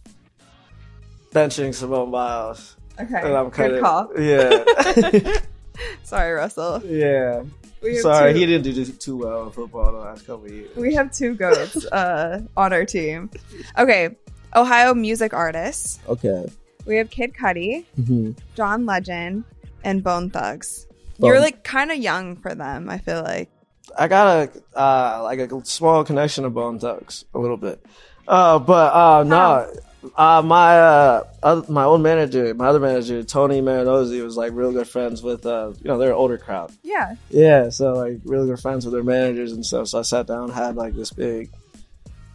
benching 1.32 1.74
Simone 1.74 2.11
Biles, 2.11 2.76
Okay. 3.00 3.20
and 3.22 3.35
I'm 3.35 3.48
Good 3.48 3.80
cutting. 3.80 3.80
call. 3.80 4.11
Yeah. 4.18 5.38
Sorry, 6.04 6.32
Russell. 6.32 6.82
yeah. 6.85 7.42
We 7.82 7.96
Sorry, 7.96 8.32
two- 8.32 8.38
he 8.38 8.46
didn't 8.46 8.64
do 8.74 8.85
too 8.85 9.16
well 9.16 9.44
in 9.46 9.50
football 9.50 9.90
the 9.92 9.98
last 9.98 10.26
couple 10.26 10.44
of 10.44 10.52
years. 10.52 10.76
We 10.76 10.94
have 10.94 11.11
two 11.11 11.35
goats 11.35 11.85
uh, 11.92 12.42
on 12.56 12.72
our 12.72 12.85
team. 12.85 13.30
Okay, 13.78 14.11
Ohio 14.54 14.94
music 14.94 15.32
artists. 15.35 15.98
Okay. 16.08 16.46
We 16.85 16.96
have 16.98 17.11
Kid 17.11 17.32
Cudi, 17.32 17.87
Mm-hmm. 17.98 18.32
John 18.54 18.85
Legend, 18.87 19.44
and 19.85 20.04
Bone 20.04 20.28
Thugs. 20.30 20.87
Bone- 21.18 21.28
You're 21.28 21.40
like 21.40 21.64
kind 21.64 21.90
of 21.90 21.96
young 21.98 22.37
for 22.37 22.54
them. 22.54 22.90
I 22.90 22.98
feel 22.98 23.22
like. 23.22 23.50
I 23.98 24.08
got 24.08 24.48
a 24.74 24.78
uh, 24.78 25.20
like 25.22 25.38
a 25.38 25.64
small 25.64 26.04
connection 26.04 26.44
to 26.44 26.50
Bone 26.50 26.78
Thugs 26.78 27.24
a 27.34 27.38
little 27.38 27.56
bit, 27.56 27.84
uh, 28.28 28.58
but 28.58 28.94
uh, 28.94 29.22
no, 29.24 29.70
uh, 30.16 30.42
my 30.44 30.78
uh, 30.78 31.24
oth- 31.42 31.68
my 31.68 31.84
old 31.84 32.00
manager, 32.00 32.54
my 32.54 32.68
other 32.68 32.80
manager, 32.80 33.22
Tony 33.22 33.60
Marinozzi, 33.60 34.22
was 34.24 34.36
like 34.36 34.52
real 34.54 34.72
good 34.72 34.88
friends 34.88 35.22
with 35.22 35.44
uh, 35.46 35.72
you 35.82 35.88
know 35.88 35.98
they're 35.98 36.10
an 36.10 36.16
older 36.16 36.38
crowd. 36.38 36.72
Yeah. 36.82 37.16
Yeah, 37.30 37.68
so 37.70 37.92
like 37.94 38.20
really 38.24 38.46
good 38.46 38.60
friends 38.60 38.84
with 38.84 38.94
their 38.94 39.02
managers 39.02 39.52
and 39.52 39.64
stuff. 39.66 39.88
So 39.88 39.98
I 39.98 40.02
sat 40.02 40.26
down, 40.26 40.50
had 40.50 40.76
like 40.76 40.94
this 40.94 41.10
big, 41.12 41.50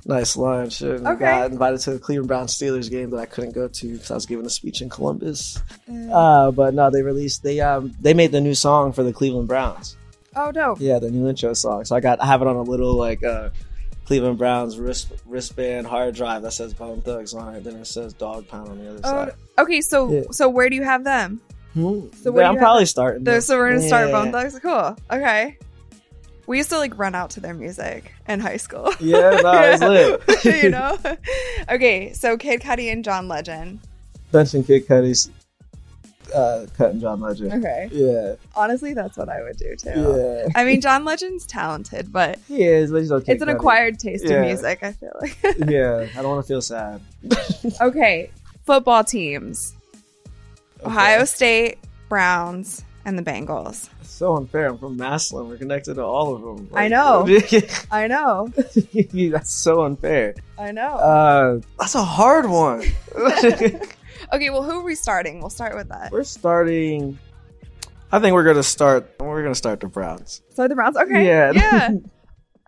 nice 0.06 0.36
lunch, 0.38 0.82
and 0.82 1.08
Okay. 1.08 1.20
got 1.26 1.52
invited 1.52 1.80
to 1.82 1.92
the 1.94 2.00
Cleveland 2.00 2.28
Brown 2.28 2.48
Steelers 2.48 2.90
game 2.90 3.10
that 3.12 3.20
I 3.20 3.26
couldn't 3.26 3.54
go 3.56 3.68
to 3.68 3.92
because 3.94 4.12
I 4.12 4.16
was 4.16 4.26
giving 4.26 4.46
a 4.46 4.50
speech 4.50 4.82
in 4.82 4.90
Columbus. 4.90 5.60
Uh, 6.12 6.52
but 6.52 6.74
no, 6.74 6.90
they 6.92 7.02
released 7.02 7.42
they 7.44 7.62
um 7.62 7.96
they 8.02 8.14
made 8.14 8.32
the 8.32 8.42
new 8.42 8.54
song 8.56 8.92
for 8.92 9.04
the 9.04 9.14
Cleveland 9.14 9.48
Browns. 9.48 9.98
Oh, 10.38 10.52
no. 10.54 10.76
Yeah, 10.80 11.00
the 11.00 11.10
new 11.12 11.28
intro 11.28 11.54
song. 11.54 11.84
So 11.86 11.96
I 11.96 12.00
got 12.00 12.22
I 12.22 12.26
have 12.28 12.42
it 12.42 12.48
on 12.48 12.56
a 12.56 12.62
little 12.62 12.94
like 12.94 13.24
uh 13.24 13.50
Cleveland 14.06 14.38
Browns 14.38 14.80
wrist 14.80 15.12
wristband 15.26 15.86
hard 15.88 16.16
drive 16.16 16.42
that 16.44 16.52
says 16.54 16.74
Bone 16.74 17.02
Thugs 17.02 17.34
on 17.34 17.56
it. 17.56 17.64
Then 17.64 17.76
it 17.76 17.86
says 17.88 18.14
Dog 18.14 18.48
Pound 18.48 18.70
on 18.70 18.78
the 18.78 18.90
other 18.90 19.00
Oh, 19.04 19.26
side. 19.26 19.34
okay. 19.60 19.82
So, 19.82 20.12
Yeah. 20.12 20.22
so 20.32 20.48
where 20.50 20.70
do 20.70 20.76
you 20.76 20.84
have 20.84 21.04
them? 21.04 21.42
Hmm. 21.74 22.08
So 22.24 22.32
where 22.32 22.44
do 22.46 22.50
I'm 22.52 22.58
probably 22.58 22.86
starting. 22.86 23.24
The, 23.24 23.42
so 23.42 23.58
we're 23.58 23.70
gonna 23.74 23.88
start 23.88 24.12
Bone 24.12 24.32
Thugs. 24.32 24.58
Cool. 24.60 24.96
Okay. 25.12 25.58
We 26.48 26.58
used 26.58 26.70
to 26.70 26.78
like 26.78 26.98
run 26.98 27.14
out 27.14 27.32
to 27.32 27.42
their 27.42 27.54
music 27.54 28.14
in 28.30 28.40
high 28.40 28.56
school. 28.58 28.94
Yeah, 29.02 29.32
no, 29.44 29.52
it's 29.54 29.82
lit. 30.46 30.64
you 30.64 30.70
know. 30.70 30.98
Okay, 31.70 32.14
so 32.14 32.38
Kid 32.38 32.62
Cudi 32.62 32.90
and 32.94 33.04
John 33.04 33.28
Legend. 33.28 33.82
Benching 34.32 34.66
Kid 34.66 34.88
Cudi's 34.88 35.30
uh, 36.34 36.66
cutting 36.78 37.00
John 37.00 37.20
Legend. 37.22 37.54
Okay. 37.54 37.90
Yeah, 37.92 38.36
Honestly, 38.56 38.94
that's 38.94 39.18
what 39.18 39.30
I 39.30 39.42
would 39.44 39.58
do 39.58 39.76
too. 39.76 39.90
yeah. 40.18 40.48
I 40.56 40.64
mean, 40.66 40.82
John 40.82 41.06
Legend's 41.06 41.46
talented, 41.46 42.12
but 42.12 42.40
He 42.48 42.64
is, 42.64 42.92
but 42.92 43.00
he's 43.02 43.12
okay. 43.12 43.34
it's 43.34 43.42
an 43.42 43.50
acquired 43.50 44.00
taste 44.00 44.26
Yeah. 44.26 44.38
in 44.38 44.42
music. 44.48 44.80
I 44.84 44.92
feel 44.94 45.12
like. 45.22 45.38
yeah, 45.68 46.08
I 46.18 46.22
don't 46.22 46.30
want 46.30 46.44
to 46.46 46.48
feel 46.48 46.62
sad. 46.62 47.02
okay, 47.82 48.30
football 48.66 49.04
teams: 49.04 49.74
Ohio 50.86 51.26
State, 51.26 51.78
Browns, 52.10 52.84
and 53.06 53.18
the 53.18 53.24
Bengals. 53.24 53.90
It's 54.02 54.12
so 54.12 54.36
unfair. 54.38 54.68
I'm 54.68 54.78
from 54.78 54.98
Massillon. 54.98 55.48
We're 55.50 55.58
connected 55.58 55.96
to 55.96 56.04
all 56.04 56.36
of 56.36 56.42
them. 56.42 56.70
I 56.74 56.88
know. 56.88 57.28
I 57.92 58.08
know. 58.08 58.52
that's 59.32 59.52
so 59.52 59.84
unfair. 59.84 60.36
I 60.58 60.72
know. 60.72 60.96
Uh, 60.96 61.60
that's 61.80 61.96
a 61.96 62.04
hard 62.04 62.50
one. 62.50 62.84
okay, 64.34 64.50
well, 64.50 64.64
who 64.64 64.80
are 64.80 64.84
we 64.84 64.96
starting? 64.96 65.40
We'll 65.40 65.50
start 65.50 65.76
with 65.76 65.90
that. 65.90 66.12
We're 66.12 66.24
starting. 66.24 67.20
I 68.12 68.20
think 68.20 68.34
we're 68.34 68.46
gonna 68.46 68.64
start. 68.64 69.14
We're 69.20 69.44
gonna 69.44 69.56
start 69.56 69.80
the 69.80 69.88
Browns. 69.88 70.42
Start 70.52 70.70
the 70.70 70.76
Browns. 70.76 70.98
Okay. 70.98 71.26
Yeah. 71.26 71.52
Yeah. 71.52 71.90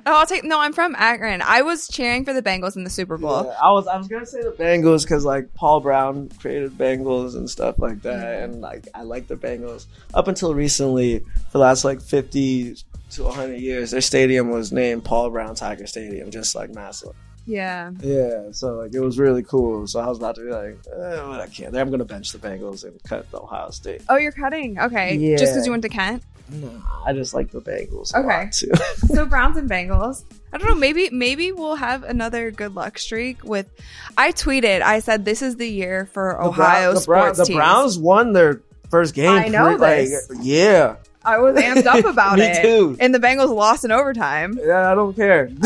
Oh, 0.05 0.19
I'll 0.19 0.25
take. 0.25 0.43
No, 0.43 0.59
I'm 0.59 0.73
from 0.73 0.95
Akron. 0.97 1.41
I 1.41 1.61
was 1.61 1.87
cheering 1.87 2.23
for 2.23 2.33
the 2.33 2.41
Bengals 2.41 2.77
in 2.77 2.83
the 2.83 2.89
Super 2.89 3.17
Bowl. 3.17 3.45
Yeah, 3.45 3.55
I 3.61 3.71
was. 3.71 3.85
I 3.85 3.97
was 3.97 4.07
gonna 4.07 4.25
say 4.25 4.41
the 4.41 4.51
Bengals 4.51 5.03
because 5.03 5.25
like 5.25 5.53
Paul 5.53 5.81
Brown 5.81 6.29
created 6.39 6.77
Bengals 6.77 7.35
and 7.35 7.49
stuff 7.49 7.79
like 7.79 8.01
that, 8.03 8.23
mm-hmm. 8.23 8.43
and 8.53 8.61
like 8.61 8.87
I 8.95 9.03
like 9.03 9.27
the 9.27 9.35
Bengals 9.35 9.87
up 10.13 10.27
until 10.27 10.53
recently. 10.53 11.19
For 11.19 11.53
the 11.53 11.59
last 11.59 11.83
like 11.83 12.01
50 12.01 12.75
to 13.11 13.23
100 13.23 13.55
years, 13.55 13.91
their 13.91 14.01
stadium 14.01 14.49
was 14.49 14.71
named 14.71 15.03
Paul 15.03 15.31
Brown 15.31 15.55
Tiger 15.55 15.85
Stadium, 15.85 16.31
just 16.31 16.55
like 16.55 16.73
Massillon. 16.73 17.15
Yeah. 17.49 17.91
Yeah, 18.01 18.51
so 18.51 18.75
like 18.75 18.93
it 18.93 18.99
was 18.99 19.17
really 19.17 19.41
cool. 19.41 19.87
So 19.87 19.99
I 19.99 20.07
was 20.07 20.19
about 20.19 20.35
to 20.35 20.41
be 20.45 20.51
like, 20.51 20.77
eh, 20.95 21.41
I 21.41 21.47
can't. 21.47 21.75
I'm 21.75 21.89
gonna 21.89 22.05
bench 22.05 22.31
the 22.31 22.37
Bengals 22.37 22.83
and 22.83 23.01
cut 23.03 23.29
the 23.31 23.41
Ohio 23.41 23.71
State. 23.71 24.03
Oh, 24.07 24.17
you're 24.17 24.31
cutting. 24.31 24.79
Okay. 24.79 25.15
Yeah. 25.15 25.35
Just 25.37 25.53
because 25.53 25.65
you 25.65 25.71
went 25.71 25.81
to 25.83 25.89
Kent. 25.89 26.23
No, 26.51 26.81
I 27.05 27.13
just 27.13 27.33
like 27.33 27.51
the 27.51 27.61
Bengals. 27.61 28.13
Okay. 28.13 28.49
too. 28.51 28.71
so 29.13 29.25
Browns 29.33 29.57
and 29.57 29.69
Bengals. 29.69 30.23
I 30.53 30.57
don't 30.57 30.67
know. 30.67 30.75
Maybe 30.75 31.09
maybe 31.11 31.51
we'll 31.51 31.75
have 31.75 32.03
another 32.03 32.51
good 32.51 32.75
luck 32.75 32.99
streak 32.99 33.43
with. 33.43 33.67
I 34.15 34.31
tweeted. 34.31 34.81
I 34.81 34.99
said 34.99 35.25
this 35.25 35.41
is 35.41 35.55
the 35.55 35.67
year 35.67 36.07
for 36.13 36.37
The 36.39 36.49
Ohio 36.49 36.91
Brown- 36.91 36.95
the, 36.95 37.01
Brown- 37.05 37.35
sports 37.35 37.49
the. 37.49 37.55
Browns 37.55 37.97
won 37.97 38.33
their 38.33 38.61
first 38.91 39.15
game. 39.15 39.31
I 39.31 39.47
know 39.47 39.75
like, 39.75 40.07
this. 40.07 40.31
Yeah, 40.41 40.97
I 41.23 41.37
was 41.39 41.55
amped 41.55 41.85
up 41.85 42.05
about 42.11 42.37
Me 42.39 42.45
it. 42.45 42.61
too. 42.61 42.97
And 42.99 43.13
the 43.13 43.19
Bengals 43.19 43.53
lost 43.53 43.85
in 43.85 43.91
overtime. 43.91 44.57
yeah. 44.61 44.91
I 44.91 44.95
don't 44.95 45.15
care. 45.15 45.49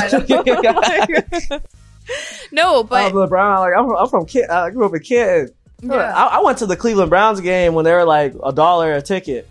no, 2.52 2.84
but 2.84 3.06
I'm 3.06 3.16
the 3.16 3.28
Brown. 3.28 3.60
Like 3.60 3.74
I'm 3.78 3.86
from, 3.88 3.98
I'm 3.98 4.08
from 4.10 4.26
Kent. 4.26 4.50
I 4.50 4.70
grew 4.72 4.86
up 4.86 4.94
in 4.96 5.02
Canton. 5.02 5.54
Yeah. 5.82 5.96
I, 5.96 6.38
I 6.38 6.42
went 6.44 6.60
to 6.60 6.66
the 6.66 6.78
Cleveland 6.78 7.10
Browns 7.10 7.42
game 7.42 7.74
when 7.74 7.84
they 7.86 7.92
were 7.94 8.06
like 8.06 8.34
a 8.44 8.52
dollar 8.54 8.94
a 8.94 9.02
ticket. 9.02 9.50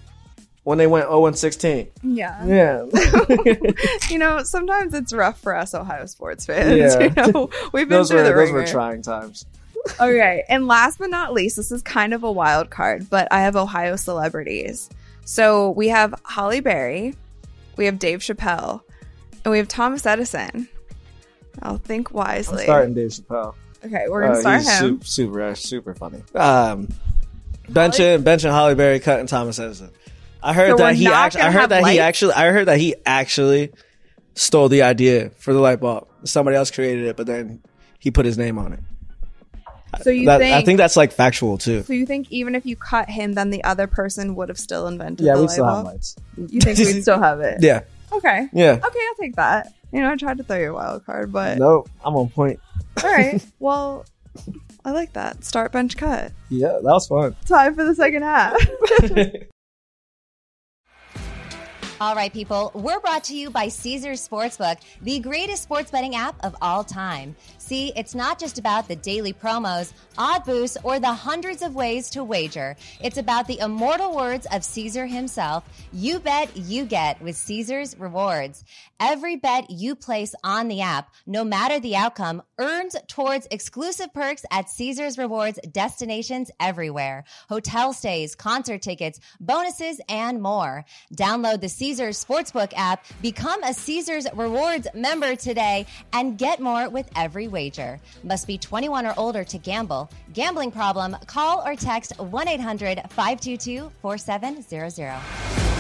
When 0.65 0.79
they 0.79 0.87
went 0.87 1.07
0 1.07 1.27
and 1.27 1.37
16. 1.37 1.89
yeah. 2.05 2.47
Yeah. 2.47 2.85
you 4.09 4.17
know, 4.19 4.45
sometimes 4.45 4.95
it's 4.95 5.13
rough 5.13 5.41
for 5.41 5.57
us 5.57 5.75
Ohio 5.75 6.07
sports 6.07 6.47
fans. 6.47 6.79
Yeah. 6.79 7.27
You 7.27 7.33
know, 7.33 7.51
we've 7.73 7.89
been 7.89 7.99
those 7.99 8.11
through 8.11 8.19
were 8.19 8.23
the 8.29 8.33
those 8.33 8.51
were 8.53 8.59
ringer. 8.59 8.71
trying 8.71 9.03
times. 9.03 9.45
Okay, 10.01 10.45
and 10.49 10.69
last 10.69 11.01
but 11.01 11.11
not 11.11 11.33
least, 11.33 11.57
this 11.57 11.73
is 11.73 11.83
kind 11.83 12.15
of 12.15 12.23
a 12.23 12.31
wild 12.31 12.71
card, 12.71 13.11
but 13.11 13.27
I 13.33 13.41
have 13.41 13.57
Ohio 13.57 13.97
celebrities. 13.97 14.89
So 15.25 15.71
we 15.71 15.89
have 15.89 16.15
Halle 16.25 16.61
Berry, 16.61 17.15
we 17.77 17.87
have 17.87 17.99
Dave 17.99 18.21
Chappelle, 18.21 18.83
and 19.45 19.53
we 19.53 19.59
have 19.59 19.69
Thomas 19.69 20.05
Edison. 20.05 20.69
I'll 21.63 21.79
think 21.79 22.11
I'm 22.11 22.17
wisely. 22.17 22.65
starting 22.65 22.95
Dave 22.95 23.11
Chappelle. 23.11 23.55
Okay, 23.85 24.05
we're 24.09 24.23
gonna 24.23 24.35
Uh, 24.39 24.41
start 24.41 24.61
he's 24.63 24.69
him. 24.79 25.03
Super, 25.03 25.05
super, 25.05 25.55
super 25.55 25.95
funny. 25.95 26.23
Um, 26.35 26.89
benching, 27.69 28.23
benching 28.23 28.51
Halle 28.51 28.75
Berry, 28.75 29.01
cutting 29.01 29.27
Thomas 29.27 29.59
Edison. 29.59 29.91
I 30.43 30.53
heard 30.55 30.71
So 30.71 30.77
that 30.79 30.97
he 30.97 31.07
actually. 31.07 31.43
I 31.43 31.51
heard 31.53 31.69
that 31.71 31.87
he 31.87 32.01
actually. 32.01 32.33
I 32.35 32.51
heard 32.51 32.67
that 32.67 32.79
he 32.79 32.95
actually 33.07 33.71
stole 34.35 34.69
the 34.69 34.83
idea 34.83 35.31
for 35.39 35.53
the 35.53 35.61
light 35.61 35.81
bulb. 35.81 36.09
Somebody 36.25 36.57
else 36.57 36.71
created 36.71 37.05
it, 37.07 37.17
but 37.17 37.27
then 37.27 37.63
he 37.99 38.11
put 38.11 38.25
his 38.27 38.37
name 38.39 38.59
on 38.59 38.73
it. 38.73 38.81
So 40.01 40.11
you 40.11 40.27
That- 40.27 40.39
think? 40.39 40.55
I 40.55 40.63
think 40.63 40.79
that's 40.79 40.97
like 40.97 41.13
factual 41.13 41.59
too. 41.59 41.83
so 41.83 41.93
you 41.93 42.07
think 42.07 42.27
even 42.31 42.55
if 42.55 42.65
you 42.65 42.77
cut 42.77 43.11
him, 43.11 43.35
then 43.35 43.51
the 43.51 43.63
other 43.65 43.87
person 43.87 44.35
would 44.37 44.49
have 44.49 44.59
still 44.59 44.87
invented 44.87 45.27
Yeah, 45.27 45.35
the 45.35 45.43
we 45.43 45.49
still 45.49 45.67
have 45.67 45.75
bulb? 45.85 45.87
lights. 45.87 46.17
You 46.37 46.61
think 46.61 46.79
we'd 46.79 47.03
still 47.03 47.21
have 47.21 47.41
it? 47.41 47.59
Yeah, 47.63 47.81
Okay. 48.13 48.49
yeah. 48.53 48.73
Okay, 48.73 48.99
I'll 49.09 49.15
take 49.21 49.37
that. 49.37 49.73
You 49.93 50.01
know, 50.01 50.11
I 50.11 50.17
tried 50.17 50.39
to 50.39 50.45
throw 50.45 50.59
you 50.59 50.71
a 50.71 50.75
wild 50.75 51.05
card, 51.05 51.31
but 51.33 51.59
No, 51.59 51.85
I'm 52.05 52.17
on 52.17 52.31
point. 52.31 52.59
all 53.05 53.11
right. 53.13 53.45
Well, 53.59 54.07
I 54.85 54.91
like 54.93 55.13
that. 55.13 55.45
Start 55.45 55.73
bench 55.73 55.97
cut. 55.99 56.33
Yeah, 56.49 56.69
that 56.69 56.83
was 56.83 57.07
fun. 57.07 57.37
Time 57.47 57.75
for 57.75 57.85
the 57.85 57.95
second 57.95 58.23
half. 58.23 58.57
All 62.01 62.17
right, 62.17 62.33
people, 62.33 62.73
we're 62.75 62.99
brought 62.99 63.23
to 63.25 63.37
you 63.37 63.49
by 63.49 63.69
Caesars 63.69 64.27
Sportsbook, 64.29 64.79
the 65.03 65.21
greatest 65.21 65.63
sports 65.63 65.89
betting 65.93 66.17
app 66.17 66.35
of 66.45 66.57
all 66.61 66.83
time. 66.83 67.37
See, 67.63 67.93
it's 67.95 68.17
not 68.17 68.41
just 68.41 68.59
about 68.59 68.89
the 68.89 68.97
daily 68.97 69.33
promos, 69.33 69.93
odd 70.19 70.45
boosts, 70.45 70.77
or 70.83 70.99
the 70.99 71.13
hundreds 71.13 71.63
of 71.63 71.77
ways 71.77 72.11
to 72.11 72.25
wager. 72.25 72.77
It's 73.01 73.19
about 73.19 73.47
the 73.47 73.61
immortal 73.61 74.17
words 74.17 74.49
of 74.51 74.65
Caesar 74.65 75.07
himself 75.07 75.63
you 75.93 76.19
bet, 76.19 76.57
you 76.57 76.85
get 76.85 77.23
with 77.23 77.37
Caesars 77.37 77.97
Rewards. 77.99 78.65
Every 78.99 79.37
bet 79.37 79.71
you 79.71 79.95
place 79.95 80.35
on 80.43 80.67
the 80.67 80.81
app, 80.81 81.15
no 81.25 81.45
matter 81.45 81.79
the 81.79 81.95
outcome, 81.95 82.43
earns 82.59 82.97
towards 83.07 83.47
exclusive 83.51 84.13
perks 84.13 84.45
at 84.51 84.69
Caesars 84.69 85.17
Rewards 85.17 85.61
destinations 85.71 86.51
everywhere 86.59 87.25
hotel 87.49 87.93
stays, 87.93 88.35
concert 88.35 88.83
tickets, 88.83 89.21
bonuses, 89.39 90.01
and 90.09 90.43
more. 90.43 90.85
Download 91.15 91.61
the 91.61 91.69
Caesars 91.69 92.23
Sportsbook 92.23 92.73
app, 92.75 93.05
become 93.21 93.63
a 93.63 93.73
Caesars 93.73 94.27
Rewards 94.35 94.89
member 94.95 95.37
today, 95.37 95.87
and 96.13 96.37
get 96.37 96.59
more 96.59 96.89
with 96.89 97.09
every 97.15 97.49
wager. 97.53 98.01
Must 98.25 98.47
be 98.47 98.59
21 98.59 99.07
or 99.07 99.15
older 99.17 99.45
to 99.45 99.59
gamble. 99.59 100.11
Gambling 100.33 100.73
problem? 100.73 101.17
Call 101.27 101.63
or 101.65 101.77
text 101.77 102.19
1 102.19 102.49
800 102.49 103.03
522 103.11 103.93
4700. 104.01 105.73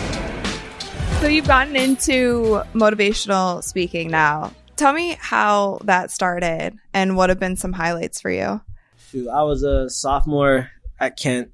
So 1.20 1.28
you've 1.28 1.46
gotten 1.46 1.76
into 1.76 2.62
motivational 2.74 3.62
speaking 3.64 4.10
now. 4.10 4.52
Tell 4.76 4.92
me 4.92 5.16
how 5.20 5.78
that 5.84 6.10
started 6.10 6.76
and 6.92 7.16
what 7.16 7.28
have 7.28 7.38
been 7.38 7.56
some 7.56 7.72
highlights 7.72 8.20
for 8.20 8.30
you. 8.30 8.60
Shoot, 9.10 9.28
I 9.28 9.42
was 9.42 9.62
a 9.62 9.88
sophomore 9.88 10.70
at 10.98 11.16
Kent. 11.16 11.50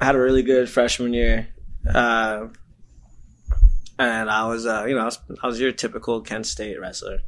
I 0.00 0.04
had 0.04 0.14
a 0.14 0.20
really 0.20 0.42
good 0.42 0.68
freshman 0.68 1.14
year. 1.14 1.48
Uh, 1.92 2.48
and 3.98 4.28
I 4.28 4.46
was, 4.48 4.66
uh, 4.66 4.84
you 4.86 4.94
know, 4.94 5.02
I 5.02 5.04
was, 5.04 5.18
I 5.42 5.46
was 5.46 5.60
your 5.60 5.72
typical 5.72 6.20
Kent 6.20 6.46
State 6.46 6.78
wrestler, 6.80 7.20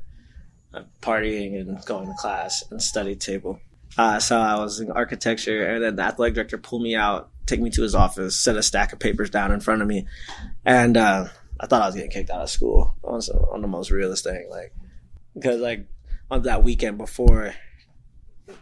partying 1.02 1.58
and 1.60 1.84
going 1.84 2.08
to 2.08 2.14
class 2.14 2.64
and 2.70 2.82
study 2.82 3.14
table. 3.16 3.60
Uh, 3.98 4.18
so 4.20 4.38
I 4.38 4.56
was 4.56 4.80
in 4.80 4.90
architecture, 4.90 5.66
and 5.66 5.82
then 5.82 5.96
the 5.96 6.02
athletic 6.02 6.34
director 6.34 6.58
pulled 6.58 6.82
me 6.82 6.94
out, 6.94 7.30
take 7.46 7.60
me 7.60 7.70
to 7.70 7.82
his 7.82 7.94
office, 7.94 8.36
set 8.36 8.56
a 8.56 8.62
stack 8.62 8.92
of 8.92 8.98
papers 8.98 9.30
down 9.30 9.52
in 9.52 9.60
front 9.60 9.80
of 9.80 9.88
me, 9.88 10.06
and 10.64 10.96
uh, 10.96 11.26
I 11.58 11.66
thought 11.66 11.82
I 11.82 11.86
was 11.86 11.94
getting 11.94 12.10
kicked 12.10 12.28
out 12.30 12.42
of 12.42 12.50
school 12.50 12.94
on, 13.02 13.22
some, 13.22 13.36
on 13.50 13.62
the 13.62 13.68
most 13.68 13.90
realist 13.90 14.24
thing, 14.24 14.48
like 14.50 14.74
because 15.34 15.60
like 15.60 15.86
on 16.30 16.42
that 16.42 16.62
weekend 16.62 16.98
before 16.98 17.54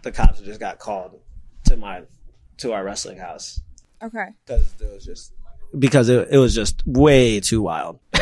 the 0.02 0.12
cops 0.12 0.40
just 0.40 0.60
got 0.60 0.78
called 0.78 1.18
to 1.66 1.76
my 1.76 2.02
to 2.58 2.72
our 2.72 2.84
wrestling 2.84 3.18
house 3.18 3.60
Okay. 4.02 4.26
because 4.46 4.74
it 4.80 4.92
was 4.92 5.04
just 5.04 5.32
because 5.78 6.08
it, 6.08 6.28
it 6.30 6.38
was 6.38 6.54
just 6.54 6.82
way 6.86 7.40
too 7.40 7.62
wild. 7.62 7.98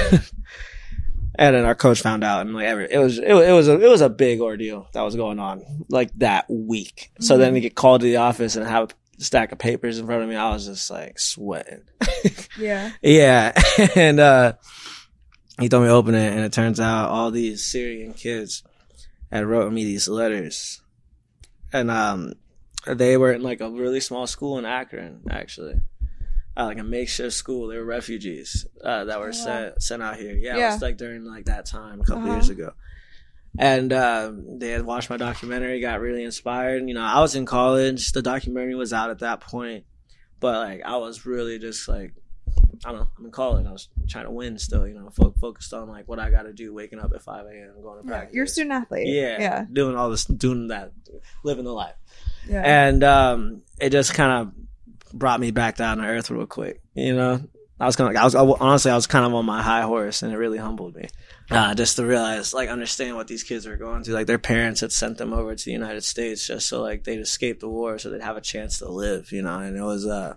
and 1.35 1.57
then 1.57 1.65
our 1.65 1.75
coach 1.75 2.01
found 2.03 2.23
out, 2.25 2.43
and 2.47 2.55
like 2.55 2.67
every, 2.67 2.89
it 2.91 2.99
was 2.99 3.19
it, 3.19 3.33
was- 3.33 3.47
it 3.47 3.53
was 3.53 3.69
a 3.69 3.81
it 3.81 3.89
was 3.89 4.01
a 4.01 4.09
big 4.11 4.41
ordeal 4.41 4.89
that 4.93 5.03
was 5.03 5.17
going 5.17 5.39
on 5.39 5.63
like 5.89 6.11
that 6.19 6.47
week. 6.51 7.11
So 7.21 7.39
then 7.39 7.55
to 7.55 7.61
get 7.61 7.75
called 7.75 8.01
to 8.03 8.07
the 8.07 8.17
office 8.17 8.57
and 8.57 8.67
have 8.67 8.91
a 9.19 9.23
stack 9.23 9.53
of 9.53 9.59
papers 9.59 9.99
in 9.99 10.07
front 10.07 10.23
of 10.23 10.29
me, 10.29 10.37
I 10.37 10.51
was 10.51 10.67
just 10.67 10.91
like 10.91 11.19
sweating. 11.19 11.83
Yeah. 12.59 12.91
Yeah. 13.03 13.53
and 13.97 14.21
uh 14.21 14.53
he 15.61 15.69
told 15.69 15.83
me 15.85 15.89
to 15.89 15.95
open 15.95 16.15
it 16.15 16.33
and 16.33 16.41
it 16.41 16.53
turns 16.53 16.81
out 16.81 17.09
all 17.11 17.31
these 17.31 17.65
Syrian 17.65 18.13
kids 18.15 18.63
had 19.31 19.45
wrote 19.47 19.73
me 19.73 19.85
these 19.85 20.09
letters. 20.09 20.81
And 21.73 21.91
um 21.91 22.35
they 22.87 23.17
were 23.17 23.33
in 23.33 23.43
like 23.43 23.61
a 23.61 23.71
really 23.71 24.01
small 24.01 24.27
school 24.27 24.59
in 24.59 24.65
Akron, 24.67 25.23
actually. 25.31 25.77
Uh, 26.55 26.65
like 26.67 26.79
a 26.79 26.85
makeshift 26.85 27.33
school. 27.35 27.69
They 27.69 27.79
were 27.79 27.85
refugees 27.85 28.67
uh, 28.85 29.05
that 29.05 29.19
were 29.21 29.27
wow. 29.27 29.33
sent 29.33 29.83
sent 29.83 30.03
out 30.03 30.17
here. 30.17 30.35
Yeah, 30.35 30.57
it 30.57 30.73
was 30.73 30.83
like 30.83 30.99
during 30.99 31.25
like 31.25 31.47
that 31.47 31.65
time 31.67 32.01
a 32.01 32.05
couple 32.05 32.25
Uh-huh. 32.25 32.33
years 32.35 32.51
ago. 32.51 32.73
And 33.59 33.93
um, 33.93 34.59
they 34.59 34.71
had 34.71 34.83
watched 34.85 35.11
my 35.11 35.17
documentary, 35.19 35.81
got 35.81 36.01
really 36.01 36.25
inspired. 36.25 36.87
You 36.89 36.95
know, 36.95 37.03
I 37.03 37.21
was 37.21 37.35
in 37.35 37.45
college. 37.47 38.13
The 38.13 38.23
documentary 38.23 38.75
was 38.75 38.93
out 38.95 39.11
at 39.11 39.19
that 39.21 39.41
point, 39.41 39.85
but 40.41 40.55
like 40.67 40.83
I 40.85 40.97
was 40.97 41.27
really 41.27 41.59
just 41.59 41.87
like 41.89 42.15
I 42.85 42.91
don't 42.91 43.01
know. 43.01 43.09
I'm 43.19 43.25
in 43.27 43.31
college. 43.31 43.67
I 43.67 43.73
was 43.73 43.89
trying 44.09 44.25
to 44.25 44.31
win 44.31 44.59
still. 44.59 44.87
You 44.87 44.95
know, 44.95 45.11
fo- 45.11 45.35
focused 45.41 45.73
on 45.75 45.89
like 45.89 46.09
what 46.09 46.19
I 46.19 46.31
got 46.31 46.43
to 46.45 46.53
do, 46.53 46.73
waking 46.75 46.99
up 46.99 47.13
at 47.15 47.23
5 47.23 47.47
a.m., 47.47 47.83
going 47.83 48.03
to 48.03 48.07
practice. 48.09 48.35
You're 48.35 48.45
a 48.45 48.49
student 48.49 48.73
athlete. 48.73 49.07
Yeah, 49.07 49.37
Yeah. 49.41 49.65
doing 49.73 49.97
all 49.97 50.11
this, 50.11 50.25
doing 50.25 50.69
that, 50.69 50.93
living 51.45 51.65
the 51.65 51.73
life, 51.73 51.95
Yeah. 52.49 52.63
and 52.89 53.05
um, 53.05 53.63
it 53.81 53.91
just 53.91 54.15
kind 54.15 54.33
of 54.49 54.55
brought 55.13 55.41
me 55.41 55.51
back 55.51 55.77
down 55.77 55.99
to 55.99 56.05
earth 56.05 56.31
real 56.31 56.47
quick. 56.47 56.81
You 56.95 57.15
know, 57.15 57.41
I 57.79 57.87
was 57.87 57.97
kind 57.97 58.11
of, 58.11 58.21
I 58.21 58.25
was 58.25 58.35
I, 58.35 58.41
honestly, 58.43 58.91
I 58.91 58.95
was 58.95 59.07
kind 59.07 59.27
of 59.27 59.35
on 59.35 59.45
my 59.45 59.63
high 59.63 59.83
horse, 59.83 60.23
and 60.23 60.33
it 60.33 60.37
really 60.37 60.59
humbled 60.59 60.95
me. 60.95 61.09
Uh, 61.51 61.75
just 61.75 61.97
to 61.97 62.07
realize, 62.07 62.55
like, 62.55 62.71
understand 62.71 63.17
what 63.17 63.29
these 63.29 63.43
kids 63.43 63.67
were 63.67 63.77
going 63.77 64.03
through. 64.03 64.15
Like, 64.15 64.27
their 64.27 64.39
parents 64.39 64.81
had 64.81 64.93
sent 64.93 65.19
them 65.19 65.33
over 65.33 65.55
to 65.55 65.65
the 65.65 65.73
United 65.73 66.03
States 66.03 66.47
just 66.47 66.69
so, 66.69 66.81
like, 66.81 67.05
they'd 67.05 67.19
escape 67.19 67.61
the 67.61 67.69
war, 67.69 67.99
so 67.99 68.09
they'd 68.09 68.23
have 68.23 68.39
a 68.39 68.41
chance 68.41 68.79
to 68.79 68.89
live. 68.89 69.33
You 69.33 69.43
know, 69.43 69.59
and 69.59 69.77
it 69.77 69.83
was, 69.83 70.07
uh, 70.07 70.37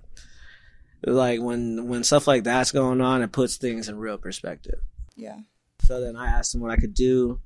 like 1.06 1.40
when 1.40 1.88
when 1.88 2.04
stuff 2.04 2.28
like 2.28 2.44
that's 2.44 2.72
going 2.72 3.00
on, 3.00 3.22
it 3.22 3.32
puts 3.32 3.58
things 3.58 3.90
in 3.90 3.98
real 3.98 4.18
perspective. 4.18 4.80
Yeah. 5.16 5.38
So 5.84 6.02
then 6.02 6.16
I 6.16 6.28
asked 6.28 6.56
him 6.56 6.62
what 6.62 6.72
I 6.72 6.78
could 6.78 6.96
do, 6.96 7.42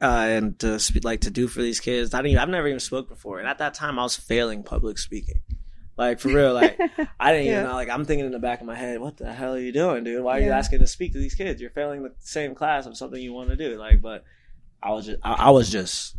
uh, 0.00 0.06
and 0.06 0.58
to 0.60 0.80
like 1.02 1.22
to 1.22 1.30
do 1.30 1.46
for 1.46 1.60
these 1.60 1.80
kids. 1.80 2.14
I 2.14 2.18
didn't. 2.18 2.32
Even, 2.32 2.42
I've 2.42 2.48
never 2.48 2.68
even 2.68 2.80
spoke 2.80 3.08
before, 3.08 3.38
and 3.38 3.46
at 3.46 3.58
that 3.58 3.74
time 3.74 3.98
I 3.98 4.02
was 4.02 4.16
failing 4.16 4.62
public 4.62 4.98
speaking. 4.98 5.42
Like 5.96 6.20
for 6.20 6.28
real, 6.28 6.52
like 6.52 6.78
I 7.20 7.32
didn't 7.32 7.46
even 7.46 7.64
know. 7.64 7.72
Like 7.72 7.88
I'm 7.88 8.04
thinking 8.04 8.26
in 8.26 8.32
the 8.32 8.38
back 8.38 8.60
of 8.60 8.66
my 8.66 8.74
head, 8.74 9.00
what 9.00 9.16
the 9.16 9.32
hell 9.32 9.54
are 9.54 9.60
you 9.60 9.72
doing, 9.72 10.04
dude? 10.04 10.24
Why 10.24 10.38
are 10.38 10.40
you 10.40 10.50
asking 10.50 10.80
to 10.80 10.86
speak 10.86 11.12
to 11.12 11.18
these 11.18 11.34
kids? 11.34 11.60
You're 11.60 11.70
failing 11.70 12.02
the 12.02 12.12
same 12.18 12.54
class 12.54 12.86
of 12.86 12.96
something 12.96 13.20
you 13.20 13.32
want 13.32 13.50
to 13.50 13.56
do. 13.56 13.78
Like, 13.78 14.02
but 14.02 14.24
I 14.82 14.90
was 14.90 15.06
just, 15.06 15.18
I, 15.22 15.32
I 15.32 15.50
was 15.50 15.70
just 15.70 16.16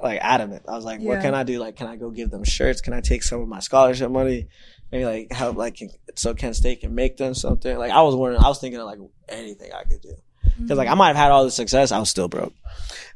like 0.00 0.20
adamant. 0.22 0.64
I 0.68 0.72
was 0.72 0.84
like, 0.84 1.00
what 1.00 1.20
can 1.20 1.34
I 1.34 1.42
do? 1.42 1.58
Like, 1.58 1.76
can 1.76 1.86
I 1.88 1.96
go 1.96 2.10
give 2.10 2.30
them 2.30 2.44
shirts? 2.44 2.80
Can 2.80 2.92
I 2.92 3.00
take 3.00 3.22
some 3.22 3.40
of 3.40 3.48
my 3.48 3.60
scholarship 3.60 4.10
money? 4.10 4.48
Maybe 4.90 5.04
like 5.04 5.32
help, 5.32 5.56
like 5.56 5.78
so 6.16 6.34
Kent 6.34 6.56
State 6.56 6.80
can 6.80 6.94
make 6.94 7.16
them 7.16 7.34
something. 7.34 7.76
Like 7.78 7.90
I 7.92 8.02
was 8.02 8.14
wondering, 8.14 8.42
I 8.42 8.48
was 8.48 8.60
thinking 8.60 8.80
of 8.80 8.86
like 8.86 8.98
anything 9.28 9.72
I 9.72 9.84
could 9.84 10.02
do 10.02 10.14
because 10.60 10.78
like 10.78 10.88
I 10.88 10.94
might 10.94 11.08
have 11.08 11.16
had 11.16 11.30
all 11.30 11.44
the 11.44 11.50
success, 11.50 11.92
I 11.92 11.98
was 11.98 12.10
still 12.10 12.28
broke. 12.28 12.54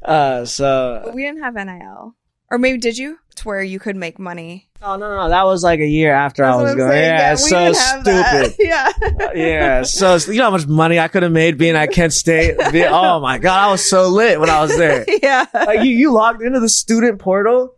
Uh, 0.03 0.45
so 0.45 1.03
But 1.05 1.15
we 1.15 1.23
didn't 1.23 1.43
have 1.43 1.55
NIL. 1.55 2.15
Or 2.51 2.59
maybe 2.59 2.79
did 2.79 2.97
you? 2.97 3.19
To 3.37 3.45
where 3.45 3.63
you 3.63 3.79
could 3.79 3.97
make 3.97 4.19
money. 4.19 4.66
Oh 4.83 4.97
no, 4.97 5.09
no, 5.09 5.17
no, 5.23 5.29
that 5.29 5.45
was 5.45 5.63
like 5.63 5.81
a 5.81 5.87
year 5.87 6.13
after 6.13 6.45
I 6.45 6.51
That's 6.51 6.63
was 6.63 6.71
I'm 6.73 6.79
going. 6.79 6.91
saying. 6.91 7.05
Yeah, 7.05 7.33
it's 7.33 7.49
so 7.49 7.59
didn't 7.59 7.77
have 7.77 8.05
that. 8.05 8.51
stupid. 8.53 8.57
Yeah. 8.67 8.93
Uh, 9.27 9.33
yeah, 9.35 9.83
so 9.83 10.17
you 10.31 10.39
know 10.39 10.45
how 10.45 10.51
much 10.51 10.67
money 10.67 10.99
I 10.99 11.09
could 11.09 11.23
have 11.23 11.33
made 11.33 11.59
being 11.59 11.77
at 11.77 11.93
Kent 11.93 12.13
State. 12.13 12.57
Oh 12.89 13.21
my 13.21 13.39
god, 13.39 13.69
I 13.69 13.71
was 13.71 13.89
so 13.89 14.09
lit 14.09 14.39
when 14.41 14.51
I 14.51 14.61
was 14.61 14.77
there. 14.77 15.05
yeah. 15.23 15.47
Like 15.55 15.81
you, 15.85 15.91
you 15.91 16.13
logged 16.13 16.43
into 16.43 16.61
the 16.61 16.69
student 16.69 17.19
portal, 17.19 17.75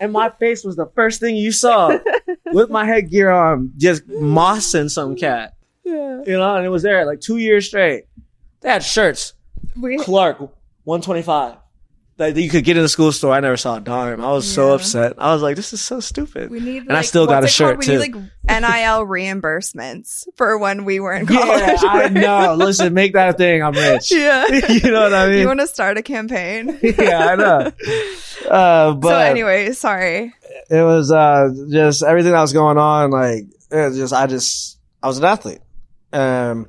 and 0.00 0.12
my 0.12 0.30
face 0.30 0.64
was 0.64 0.76
the 0.76 0.86
first 0.94 1.20
thing 1.20 1.36
you 1.36 1.52
saw 1.52 1.96
with 2.46 2.70
my 2.70 2.84
headgear 2.86 3.30
on, 3.30 3.72
just 3.76 4.06
mossing 4.08 4.88
some 4.90 5.16
cat. 5.16 5.54
Yeah. 5.84 6.22
You 6.26 6.32
know, 6.38 6.56
and 6.56 6.64
it 6.66 6.70
was 6.70 6.82
there 6.82 7.04
like 7.06 7.20
two 7.20 7.36
years 7.38 7.66
straight. 7.66 8.04
They 8.60 8.70
had 8.70 8.82
shirts. 8.82 9.34
We, 9.76 9.98
Clark, 9.98 10.50
one 10.84 11.00
twenty 11.00 11.22
five. 11.22 11.56
That 12.18 12.36
you 12.36 12.50
could 12.50 12.64
get 12.64 12.76
in 12.76 12.82
the 12.82 12.88
school 12.88 13.12
store. 13.12 13.32
I 13.32 13.38
never 13.38 13.56
saw 13.56 13.76
a 13.76 13.80
dime. 13.80 14.20
I 14.20 14.32
was 14.32 14.52
so 14.52 14.74
upset. 14.74 15.14
I 15.18 15.32
was 15.32 15.40
like, 15.40 15.54
"This 15.54 15.72
is 15.72 15.80
so 15.80 16.00
stupid." 16.00 16.50
we 16.50 16.58
need 16.58 16.82
And 16.82 16.96
I 16.96 17.02
still 17.02 17.28
got 17.28 17.44
a 17.44 17.48
shirt, 17.48 17.78
We 17.78 17.86
need 17.86 17.98
like 17.98 18.14
NIL 18.14 19.06
reimbursements 19.06 20.26
for 20.34 20.58
when 20.58 20.84
we 20.84 20.98
were 20.98 21.12
in 21.12 21.28
yeah, 21.28 21.76
college. 21.76 21.80
I 21.84 22.08
know. 22.12 22.56
Listen, 22.56 22.92
make 22.92 23.12
that 23.12 23.30
a 23.30 23.32
thing. 23.34 23.62
I'm 23.62 23.72
rich. 23.72 24.10
yeah. 24.12 24.46
you 24.68 24.90
know 24.90 25.02
what 25.02 25.14
I 25.14 25.28
mean? 25.28 25.38
You 25.38 25.46
want 25.46 25.60
to 25.60 25.68
start 25.68 25.96
a 25.96 26.02
campaign? 26.02 26.76
yeah, 26.82 27.28
I 27.28 27.36
know. 27.36 27.72
Uh, 28.50 28.94
but 28.94 29.08
so 29.08 29.16
anyway, 29.16 29.70
sorry. 29.72 30.34
it 30.70 30.82
was 30.82 31.12
uh 31.12 31.50
just 31.70 32.02
everything 32.02 32.32
that 32.32 32.40
was 32.40 32.52
going 32.52 32.78
on 32.78 33.10
like 33.10 33.44
it 33.70 33.88
was 33.88 33.96
just 33.96 34.12
i 34.12 34.26
just 34.26 34.78
i 35.02 35.06
was 35.06 35.18
an 35.18 35.24
athlete 35.24 35.60
um 36.12 36.68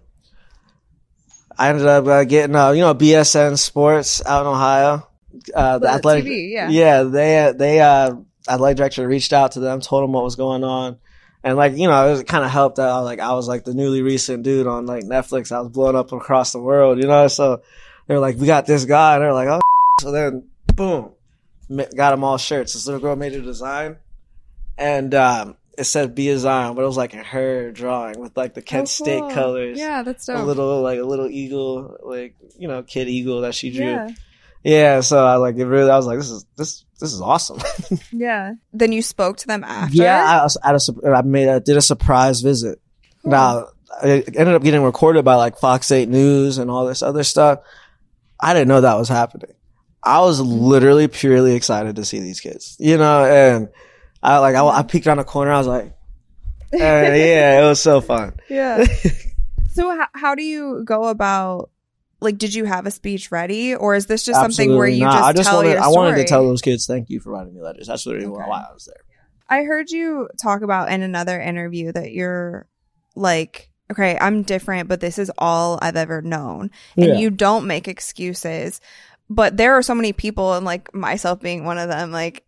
i 1.58 1.70
ended 1.70 1.86
up 1.86 2.06
uh, 2.06 2.24
getting 2.24 2.56
uh 2.56 2.72
you 2.72 2.82
know 2.82 2.94
bsn 2.94 3.58
sports 3.58 4.24
out 4.26 4.42
in 4.42 4.48
ohio 4.48 5.08
uh 5.54 5.80
the, 5.80 5.88
The 5.88 5.92
athletic 5.94 6.26
TV, 6.26 6.52
yeah. 6.52 6.70
yeah 6.70 7.04
they 7.04 7.54
they 7.56 7.80
uh 7.82 8.16
athletic 8.48 8.78
director 8.78 9.08
reached 9.08 9.34
out 9.34 9.54
to 9.54 9.60
them 9.60 9.80
told 9.82 10.04
them 10.04 10.12
what 10.14 10.24
was 10.24 10.36
going 10.36 10.64
on 10.64 10.98
and 11.44 11.56
like 11.58 11.78
you 11.78 11.88
know 11.88 12.14
it 12.16 12.28
kind 12.28 12.44
of 12.44 12.52
helped 12.52 12.78
that 12.78 12.88
I 12.90 12.98
was 12.98 13.06
like 13.06 13.20
I 13.20 13.34
was 13.34 13.48
like 13.48 13.64
the 13.66 13.74
newly 13.74 14.02
recent 14.02 14.44
dude 14.44 14.68
on 14.68 14.86
like 14.86 15.04
Netflix 15.04 15.52
I 15.52 15.60
was 15.62 15.70
blowing 15.70 15.96
up 15.96 16.12
across 16.12 16.52
the 16.52 16.60
world 16.60 16.98
you 17.00 17.08
know 17.08 17.28
so 17.28 17.62
they're 18.08 18.20
like 18.20 18.38
we 18.38 18.48
got 18.48 18.66
this 18.66 18.86
guy 18.86 19.16
and 19.16 19.24
they're 19.24 19.34
like 19.34 19.48
oh 19.50 19.60
so 20.02 20.12
then 20.12 20.48
boom 20.76 21.12
got 21.96 22.12
them 22.12 22.24
all 22.24 22.40
shirts. 22.40 22.74
This 22.74 22.88
little 22.88 23.00
girl 23.00 23.16
made 23.16 23.34
a 23.34 23.42
design, 23.42 23.98
and 24.76 25.14
um, 25.14 25.56
it 25.78 25.84
said 25.84 26.16
"Be 26.16 26.30
a 26.30 26.38
Zion," 26.40 26.74
but 26.76 26.82
it 26.82 26.88
was 26.88 26.98
like 26.98 27.14
her 27.14 27.72
drawing 27.72 28.20
with 28.20 28.36
like 28.36 28.56
the 28.56 28.62
Kent 28.64 28.84
Oh, 28.84 28.86
State 28.86 29.20
cool. 29.20 29.30
colors. 29.30 29.78
Yeah, 29.78 30.02
that's 30.02 30.28
a 30.30 30.44
little 30.44 30.82
like 30.82 30.98
a 31.00 31.04
little 31.04 31.28
eagle, 31.30 31.96
like 32.02 32.34
you 32.58 32.68
know, 32.68 32.82
kid 32.82 33.08
eagle 33.08 33.42
that 33.42 33.54
she 33.54 33.70
drew. 33.70 33.86
yeah. 33.86 34.10
Yeah, 34.64 35.02
so 35.02 35.26
I 35.26 35.36
like 35.36 35.56
it. 35.56 35.66
Really, 35.66 35.90
I 35.90 35.96
was 35.96 36.06
like, 36.06 36.18
this 36.18 36.30
is 36.30 36.46
this 36.58 36.86
this 37.00 37.14
is 37.14 37.22
awesome. 37.22 37.60
Yeah. 38.12 38.54
Then 38.74 38.92
you 38.92 39.02
spoke 39.02 39.38
to 39.38 39.48
them 39.48 39.64
after? 39.64 39.96
yeah, 39.96 40.48
I, 40.64 40.70
at 40.70 40.76
a, 40.76 41.14
I 41.16 41.22
made 41.22 41.48
a, 41.48 41.60
did 41.60 41.78
a 41.78 41.82
surprise 41.82 42.42
visit. 42.42 42.80
Now 43.24 43.68
it 44.04 44.36
ended 44.38 44.56
up 44.56 44.64
getting 44.64 44.84
recorded 44.84 45.24
by 45.26 45.36
like 45.36 45.58
Fox 45.58 45.92
Eight 45.92 46.10
News 46.10 46.58
and 46.58 46.70
all 46.70 46.86
this 46.86 47.02
other 47.02 47.24
stuff. 47.24 47.60
I 48.40 48.54
didn't 48.54 48.68
know 48.68 48.82
that 48.82 48.96
was 48.96 49.10
happening. 49.10 49.54
I 50.04 50.22
was 50.22 50.40
literally 50.40 51.08
purely 51.08 51.56
excited 51.56 51.98
to 51.98 52.06
see 52.06 52.20
these 52.20 52.40
kids, 52.40 52.78
you 52.80 52.98
know, 52.98 53.26
and 53.26 53.70
I 54.24 54.40
like 54.40 54.56
I, 54.56 54.66
I 54.66 54.84
peeked 54.84 55.08
around 55.08 55.18
the 55.18 55.24
corner. 55.24 55.52
I 55.52 55.58
was 55.58 55.68
like, 55.68 55.94
yeah, 56.74 57.62
it 57.62 57.64
was 57.64 57.82
so 57.82 58.02
fun. 58.02 58.34
Yeah. 58.50 58.84
so 59.74 59.96
how, 59.96 60.08
how 60.14 60.36
do 60.36 60.44
you 60.44 60.84
go 60.84 61.06
about 61.06 61.70
like 62.22 62.38
did 62.38 62.54
you 62.54 62.66
have 62.66 62.86
a 62.86 62.92
speech 62.92 63.32
ready 63.32 63.74
or 63.76 63.96
is 63.96 64.06
this 64.08 64.24
just 64.24 64.40
something 64.40 64.76
where 64.76 64.88
you 64.88 65.06
not. 65.06 65.14
just, 65.14 65.24
I 65.24 65.34
just 65.34 65.50
tell 65.50 65.58
wanted 65.58 65.72
your 65.72 65.82
I 65.84 65.88
wanted 65.88 66.16
to 66.18 66.24
tell 66.26 66.46
those 66.46 66.62
kids 66.62 66.86
thank 66.86 67.10
you 67.10 67.20
for 67.20 67.32
writing 67.32 67.54
me 67.56 67.62
letters. 67.62 67.88
That's 67.88 68.06
literally 68.06 68.28
Okay. 68.28 68.44
why 68.48 68.66
I 68.70 68.74
was 68.74 68.86
there. 68.86 69.04
I 69.50 69.64
heard 69.64 69.90
you 69.90 70.30
talk 70.42 70.62
about 70.62 70.92
in 70.92 71.02
another 71.02 71.40
interview 71.42 71.92
that 71.92 72.12
you're 72.12 72.68
like, 73.16 73.72
okay, 73.92 74.16
I'm 74.20 74.44
different, 74.44 74.88
but 74.88 75.00
this 75.00 75.18
is 75.18 75.32
all 75.38 75.80
I've 75.82 75.96
ever 75.96 76.22
known. 76.22 76.70
And 76.96 77.08
Yeah. 77.08 77.18
you 77.18 77.30
don't 77.32 77.66
make 77.66 77.88
excuses. 77.88 78.80
But 79.30 79.58
there 79.58 79.74
are 79.76 79.82
so 79.82 79.96
many 79.96 80.14
people, 80.14 80.54
and 80.54 80.66
like 80.66 80.94
myself 80.94 81.40
being 81.40 81.64
one 81.66 81.78
of 81.80 81.90
them, 81.90 82.12
like 82.12 82.44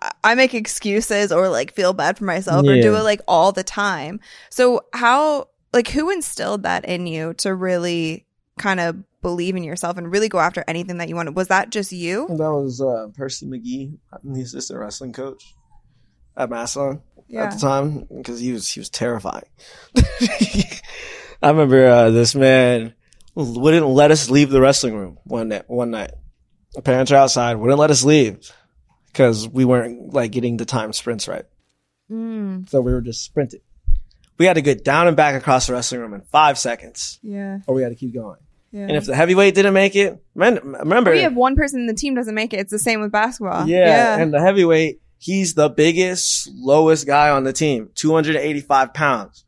I- 0.00 0.12
I 0.22 0.34
make 0.36 0.54
excuses 0.54 1.32
or 1.32 1.48
like 1.48 1.72
feel 1.74 1.92
bad 1.92 2.18
for 2.18 2.24
myself 2.24 2.64
or 2.68 2.80
do 2.80 2.94
it 2.94 3.02
like 3.02 3.20
all 3.26 3.50
the 3.50 3.64
time. 3.64 4.20
So 4.48 4.82
how, 4.92 5.48
like, 5.72 5.88
who 5.88 6.08
instilled 6.10 6.62
that 6.62 6.84
in 6.84 7.08
you 7.08 7.34
to 7.38 7.52
really 7.52 8.24
kind 8.58 8.80
of 8.80 8.96
believe 9.22 9.56
in 9.56 9.64
yourself 9.64 9.96
and 9.96 10.10
really 10.10 10.28
go 10.28 10.38
after 10.38 10.64
anything 10.68 10.98
that 10.98 11.08
you 11.08 11.16
wanted? 11.16 11.34
Was 11.36 11.48
that 11.48 11.70
just 11.70 11.92
you? 11.92 12.26
That 12.28 12.52
was 12.52 12.80
uh, 12.80 13.08
Percy 13.16 13.46
McGee, 13.46 13.98
the 14.22 14.42
assistant 14.42 14.78
wrestling 14.80 15.12
coach 15.12 15.54
at 16.36 16.50
Massillon 16.50 17.02
at 17.36 17.52
the 17.52 17.58
time, 17.58 18.06
because 18.14 18.40
he 18.40 18.52
was 18.52 18.68
he 18.70 18.80
was 18.80 18.90
terrifying. 18.90 19.44
I 21.42 21.50
remember 21.50 21.86
uh, 21.86 22.10
this 22.10 22.34
man 22.34 22.94
wouldn't 23.34 23.86
let 23.86 24.10
us 24.10 24.30
leave 24.30 24.50
the 24.50 24.60
wrestling 24.60 24.96
room 24.96 25.18
one 25.24 25.48
night. 25.48 25.64
One 25.68 25.90
night, 25.90 26.10
the 26.74 26.82
parents 26.82 27.12
are 27.12 27.16
outside, 27.16 27.56
wouldn't 27.56 27.78
let 27.78 27.90
us 27.90 28.04
leave 28.04 28.50
because 29.06 29.48
we 29.48 29.64
weren't 29.64 30.12
like 30.12 30.32
getting 30.32 30.56
the 30.56 30.64
time 30.64 30.92
sprints 30.92 31.28
right. 31.28 31.44
Mm, 32.10 32.68
So 32.68 32.80
we 32.80 32.92
were 32.92 33.00
just 33.00 33.24
sprinting. 33.24 33.60
We 34.38 34.46
had 34.46 34.54
to 34.54 34.62
get 34.62 34.84
down 34.84 35.08
and 35.08 35.16
back 35.16 35.34
across 35.34 35.66
the 35.66 35.72
wrestling 35.72 36.00
room 36.00 36.14
in 36.14 36.22
five 36.22 36.58
seconds, 36.58 37.18
yeah. 37.22 37.58
or 37.66 37.74
we 37.74 37.82
had 37.82 37.88
to 37.88 37.96
keep 37.96 38.14
going. 38.14 38.38
Yeah. 38.70 38.82
And 38.82 38.92
if 38.96 39.06
the 39.06 39.14
heavyweight 39.16 39.54
didn't 39.54 39.72
make 39.74 39.96
it, 39.96 40.22
men- 40.34 40.58
remember, 40.62 41.10
we 41.12 41.22
have 41.22 41.34
one 41.34 41.56
person 41.56 41.80
in 41.80 41.86
the 41.86 41.94
team 41.94 42.14
doesn't 42.14 42.34
make 42.34 42.52
it. 42.52 42.60
It's 42.60 42.70
the 42.70 42.78
same 42.78 43.00
with 43.00 43.10
basketball. 43.10 43.66
Yeah, 43.66 44.18
and 44.18 44.32
the 44.32 44.40
heavyweight, 44.40 45.00
he's 45.18 45.54
the 45.54 45.68
biggest, 45.70 46.50
lowest 46.54 47.06
guy 47.06 47.30
on 47.30 47.44
the 47.44 47.52
team, 47.52 47.90
285 47.94 48.92
pounds. 48.92 49.44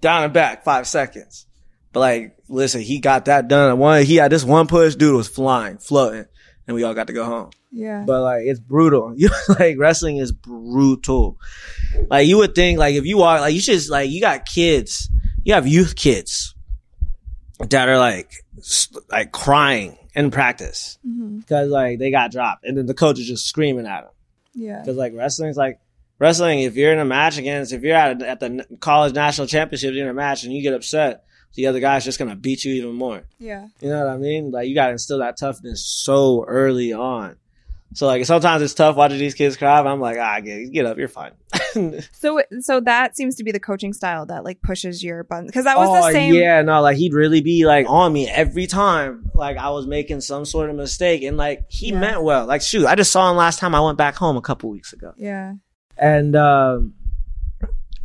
Down 0.00 0.24
and 0.24 0.32
back, 0.32 0.64
five 0.64 0.88
seconds. 0.88 1.46
But 1.92 2.00
like, 2.00 2.36
listen, 2.48 2.80
he 2.80 2.98
got 2.98 3.26
that 3.26 3.46
done. 3.46 3.78
One, 3.78 4.02
he 4.04 4.16
had 4.16 4.32
this 4.32 4.42
one 4.44 4.66
push, 4.66 4.96
dude 4.96 5.14
was 5.14 5.28
flying, 5.28 5.78
floating, 5.78 6.24
and 6.66 6.74
we 6.74 6.82
all 6.82 6.94
got 6.94 7.06
to 7.06 7.12
go 7.12 7.24
home. 7.24 7.50
yeah. 7.70 8.02
But 8.04 8.22
like, 8.22 8.42
it's 8.44 8.58
brutal. 8.58 9.14
You 9.16 9.28
like 9.60 9.76
wrestling 9.78 10.16
is 10.16 10.32
brutal. 10.32 11.38
Like 12.10 12.26
you 12.26 12.38
would 12.38 12.56
think, 12.56 12.80
like 12.80 12.96
if 12.96 13.04
you 13.04 13.22
are 13.22 13.38
like 13.40 13.54
you 13.54 13.60
should 13.60 13.88
like 13.88 14.10
you 14.10 14.20
got 14.20 14.46
kids, 14.46 15.08
you 15.44 15.54
have 15.54 15.68
youth 15.68 15.94
kids 15.94 16.54
that 17.70 17.88
are 17.88 17.98
like 17.98 18.32
like 19.10 19.32
crying 19.32 19.96
in 20.14 20.30
practice 20.30 20.98
mm-hmm. 21.06 21.38
because 21.38 21.68
like 21.70 21.98
they 21.98 22.10
got 22.10 22.32
dropped, 22.32 22.64
and 22.64 22.76
then 22.76 22.86
the 22.86 22.94
coach 22.94 23.18
is 23.18 23.26
just 23.26 23.46
screaming 23.46 23.86
at 23.86 24.02
them. 24.02 24.12
Yeah. 24.54 24.80
Because 24.80 24.96
like 24.96 25.14
wrestling's 25.14 25.56
like 25.56 25.80
wrestling. 26.18 26.60
If 26.60 26.76
you're 26.76 26.92
in 26.92 26.98
a 26.98 27.04
match 27.04 27.38
against, 27.38 27.72
if 27.72 27.82
you're 27.82 27.96
at 27.96 28.22
at 28.22 28.40
the 28.40 28.66
college 28.80 29.14
national 29.14 29.46
championship, 29.46 29.94
you're 29.94 30.04
in 30.04 30.10
a 30.10 30.14
match 30.14 30.44
and 30.44 30.52
you 30.52 30.62
get 30.62 30.74
upset, 30.74 31.24
the 31.54 31.66
other 31.66 31.80
guy's 31.80 32.04
just 32.04 32.18
gonna 32.18 32.36
beat 32.36 32.64
you 32.64 32.74
even 32.74 32.94
more. 32.94 33.24
Yeah. 33.38 33.68
You 33.80 33.88
know 33.88 34.04
what 34.04 34.12
I 34.12 34.16
mean? 34.18 34.50
Like 34.50 34.68
you 34.68 34.74
gotta 34.74 34.92
instill 34.92 35.18
that 35.18 35.38
toughness 35.38 35.84
so 35.84 36.44
early 36.44 36.92
on. 36.92 37.36
So 37.94 38.06
like 38.06 38.24
sometimes 38.24 38.62
it's 38.62 38.74
tough 38.74 38.96
watching 38.96 39.18
these 39.18 39.34
kids 39.34 39.56
cry. 39.56 39.82
But 39.82 39.90
I'm 39.90 40.00
like, 40.00 40.16
ah, 40.18 40.40
get 40.40 40.72
get 40.72 40.86
up, 40.86 40.98
you're 40.98 41.08
fine. 41.08 41.32
So 42.12 42.42
so 42.60 42.80
that 42.80 43.16
seems 43.16 43.36
to 43.36 43.44
be 43.44 43.50
the 43.52 43.60
coaching 43.60 43.92
style 43.94 44.26
that 44.26 44.44
like 44.44 44.60
pushes 44.62 45.02
your 45.02 45.24
buttons 45.24 45.48
because 45.50 45.64
that 45.64 45.78
was 45.78 45.88
oh 45.90 45.94
the 46.06 46.12
same. 46.12 46.34
yeah, 46.34 46.60
no, 46.62 46.82
like 46.82 46.96
he'd 46.98 47.14
really 47.14 47.40
be 47.40 47.64
like 47.66 47.86
on 47.88 48.12
me 48.12 48.28
every 48.28 48.66
time. 48.66 49.30
Like 49.34 49.56
I 49.56 49.70
was 49.70 49.86
making 49.86 50.20
some 50.20 50.44
sort 50.44 50.68
of 50.70 50.76
mistake, 50.76 51.22
and 51.22 51.36
like 51.38 51.64
he 51.68 51.90
Yeah. 51.90 51.98
meant 52.00 52.22
well. 52.22 52.44
Like 52.46 52.60
shoot, 52.62 52.86
I 52.86 52.94
just 52.94 53.10
saw 53.10 53.30
him 53.30 53.36
last 53.38 53.58
time 53.58 53.74
I 53.74 53.80
went 53.80 53.96
back 53.98 54.16
home 54.16 54.36
a 54.36 54.42
couple 54.42 54.68
weeks 54.70 54.92
ago. 54.92 55.12
Yeah. 55.16 55.54
and 55.96 56.36
um 56.36 56.94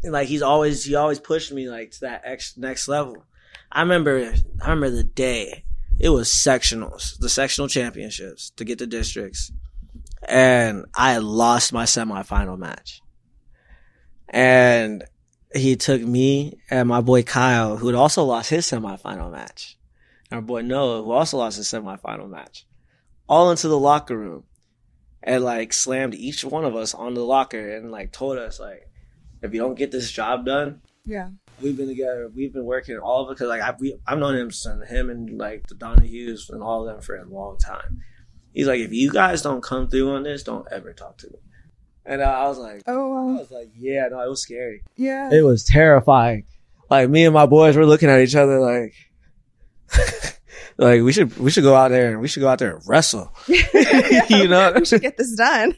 and, 0.03 0.13
like 0.13 0.27
he's 0.27 0.41
always 0.41 0.83
he 0.85 0.95
always 0.95 1.19
pushed 1.19 1.51
me 1.51 1.69
like 1.69 1.91
to 1.91 1.99
that 2.01 2.21
ex- 2.25 2.55
next 2.57 2.87
level 2.87 3.25
i 3.71 3.81
remember 3.81 4.33
i 4.61 4.69
remember 4.69 4.89
the 4.89 5.03
day 5.03 5.63
it 5.99 6.09
was 6.09 6.29
sectionals 6.29 7.17
the 7.19 7.27
sectional 7.29 7.67
championships 7.67 8.51
to 8.51 8.63
get 8.63 8.77
to 8.79 8.85
districts 8.87 9.51
and 10.27 10.85
i 10.95 11.17
lost 11.17 11.71
my 11.73 11.83
semifinal 11.83 12.57
match 12.57 13.01
and 14.29 15.03
he 15.55 15.75
took 15.75 16.01
me 16.01 16.59
and 16.69 16.89
my 16.89 16.99
boy 17.01 17.23
Kyle, 17.23 17.77
who 17.77 17.87
had 17.87 17.95
also 17.95 18.23
lost 18.25 18.49
his 18.49 18.65
semifinal 18.65 19.31
match, 19.31 19.77
and 20.29 20.37
our 20.37 20.41
boy 20.41 20.61
Noah, 20.61 21.03
who 21.03 21.11
also 21.11 21.37
lost 21.37 21.57
his 21.57 21.67
semifinal 21.67 22.29
match, 22.29 22.65
all 23.29 23.49
into 23.51 23.67
the 23.69 23.79
locker 23.79 24.17
room 24.17 24.43
and 25.23 25.43
like 25.43 25.71
slammed 25.73 26.13
each 26.15 26.43
one 26.43 26.65
of 26.65 26.75
us 26.75 26.93
on 26.93 27.13
the 27.13 27.23
locker 27.23 27.75
and 27.75 27.91
like 27.91 28.11
told 28.11 28.37
us 28.37 28.59
like, 28.59 28.89
if 29.41 29.53
you 29.53 29.59
don't 29.61 29.75
get 29.77 29.91
this 29.91 30.11
job 30.11 30.45
done, 30.45 30.81
Yeah. 31.05 31.29
we've 31.61 31.77
been 31.77 31.87
together, 31.87 32.29
we've 32.33 32.53
been 32.53 32.65
working 32.65 32.97
all 32.97 33.23
of 33.23 33.31
it 33.31 33.35
because 33.35 33.47
like 33.47 33.61
I've, 33.61 33.79
we, 33.79 33.95
I've 34.05 34.19
known 34.19 34.35
him 34.35 34.51
since 34.51 34.89
him 34.89 35.09
and 35.09 35.37
like 35.37 35.67
the 35.67 35.75
Donahues 35.75 36.49
and 36.49 36.61
all 36.61 36.85
of 36.87 36.93
them 36.93 37.01
for 37.01 37.15
a 37.15 37.25
long 37.25 37.57
time. 37.57 38.01
He's 38.57 38.65
like, 38.65 38.79
if 38.79 38.91
you 38.91 39.11
guys 39.11 39.43
don't 39.43 39.61
come 39.61 39.87
through 39.87 40.09
on 40.15 40.23
this, 40.23 40.41
don't 40.41 40.65
ever 40.71 40.91
talk 40.91 41.17
to 41.19 41.27
me. 41.27 41.37
And 42.07 42.23
I 42.23 42.47
was 42.47 42.57
like, 42.57 42.81
I 42.87 42.91
Oh, 42.93 43.13
wow. 43.13 43.37
was 43.37 43.51
like, 43.51 43.69
yeah, 43.77 44.07
no, 44.09 44.19
it 44.19 44.27
was 44.29 44.41
scary. 44.41 44.81
Yeah. 44.95 45.29
It 45.31 45.41
was 45.43 45.63
terrifying. 45.63 46.45
Like 46.89 47.07
me 47.07 47.25
and 47.25 47.35
my 47.35 47.45
boys 47.45 47.75
were 47.77 47.85
looking 47.85 48.09
at 48.09 48.19
each 48.21 48.33
other 48.33 48.59
like, 48.59 48.95
like 50.77 51.01
we 51.03 51.11
should 51.13 51.37
we 51.37 51.51
should 51.51 51.63
go 51.63 51.75
out 51.75 51.89
there 51.89 52.11
and 52.11 52.21
we 52.21 52.27
should 52.27 52.39
go 52.41 52.47
out 52.49 52.59
there 52.59 52.75
and 52.77 52.83
wrestle. 52.87 53.31
you 53.47 54.47
know? 54.47 54.73
we 54.75 54.85
should 54.85 55.01
get 55.01 55.17
this 55.17 55.35
done. 55.35 55.75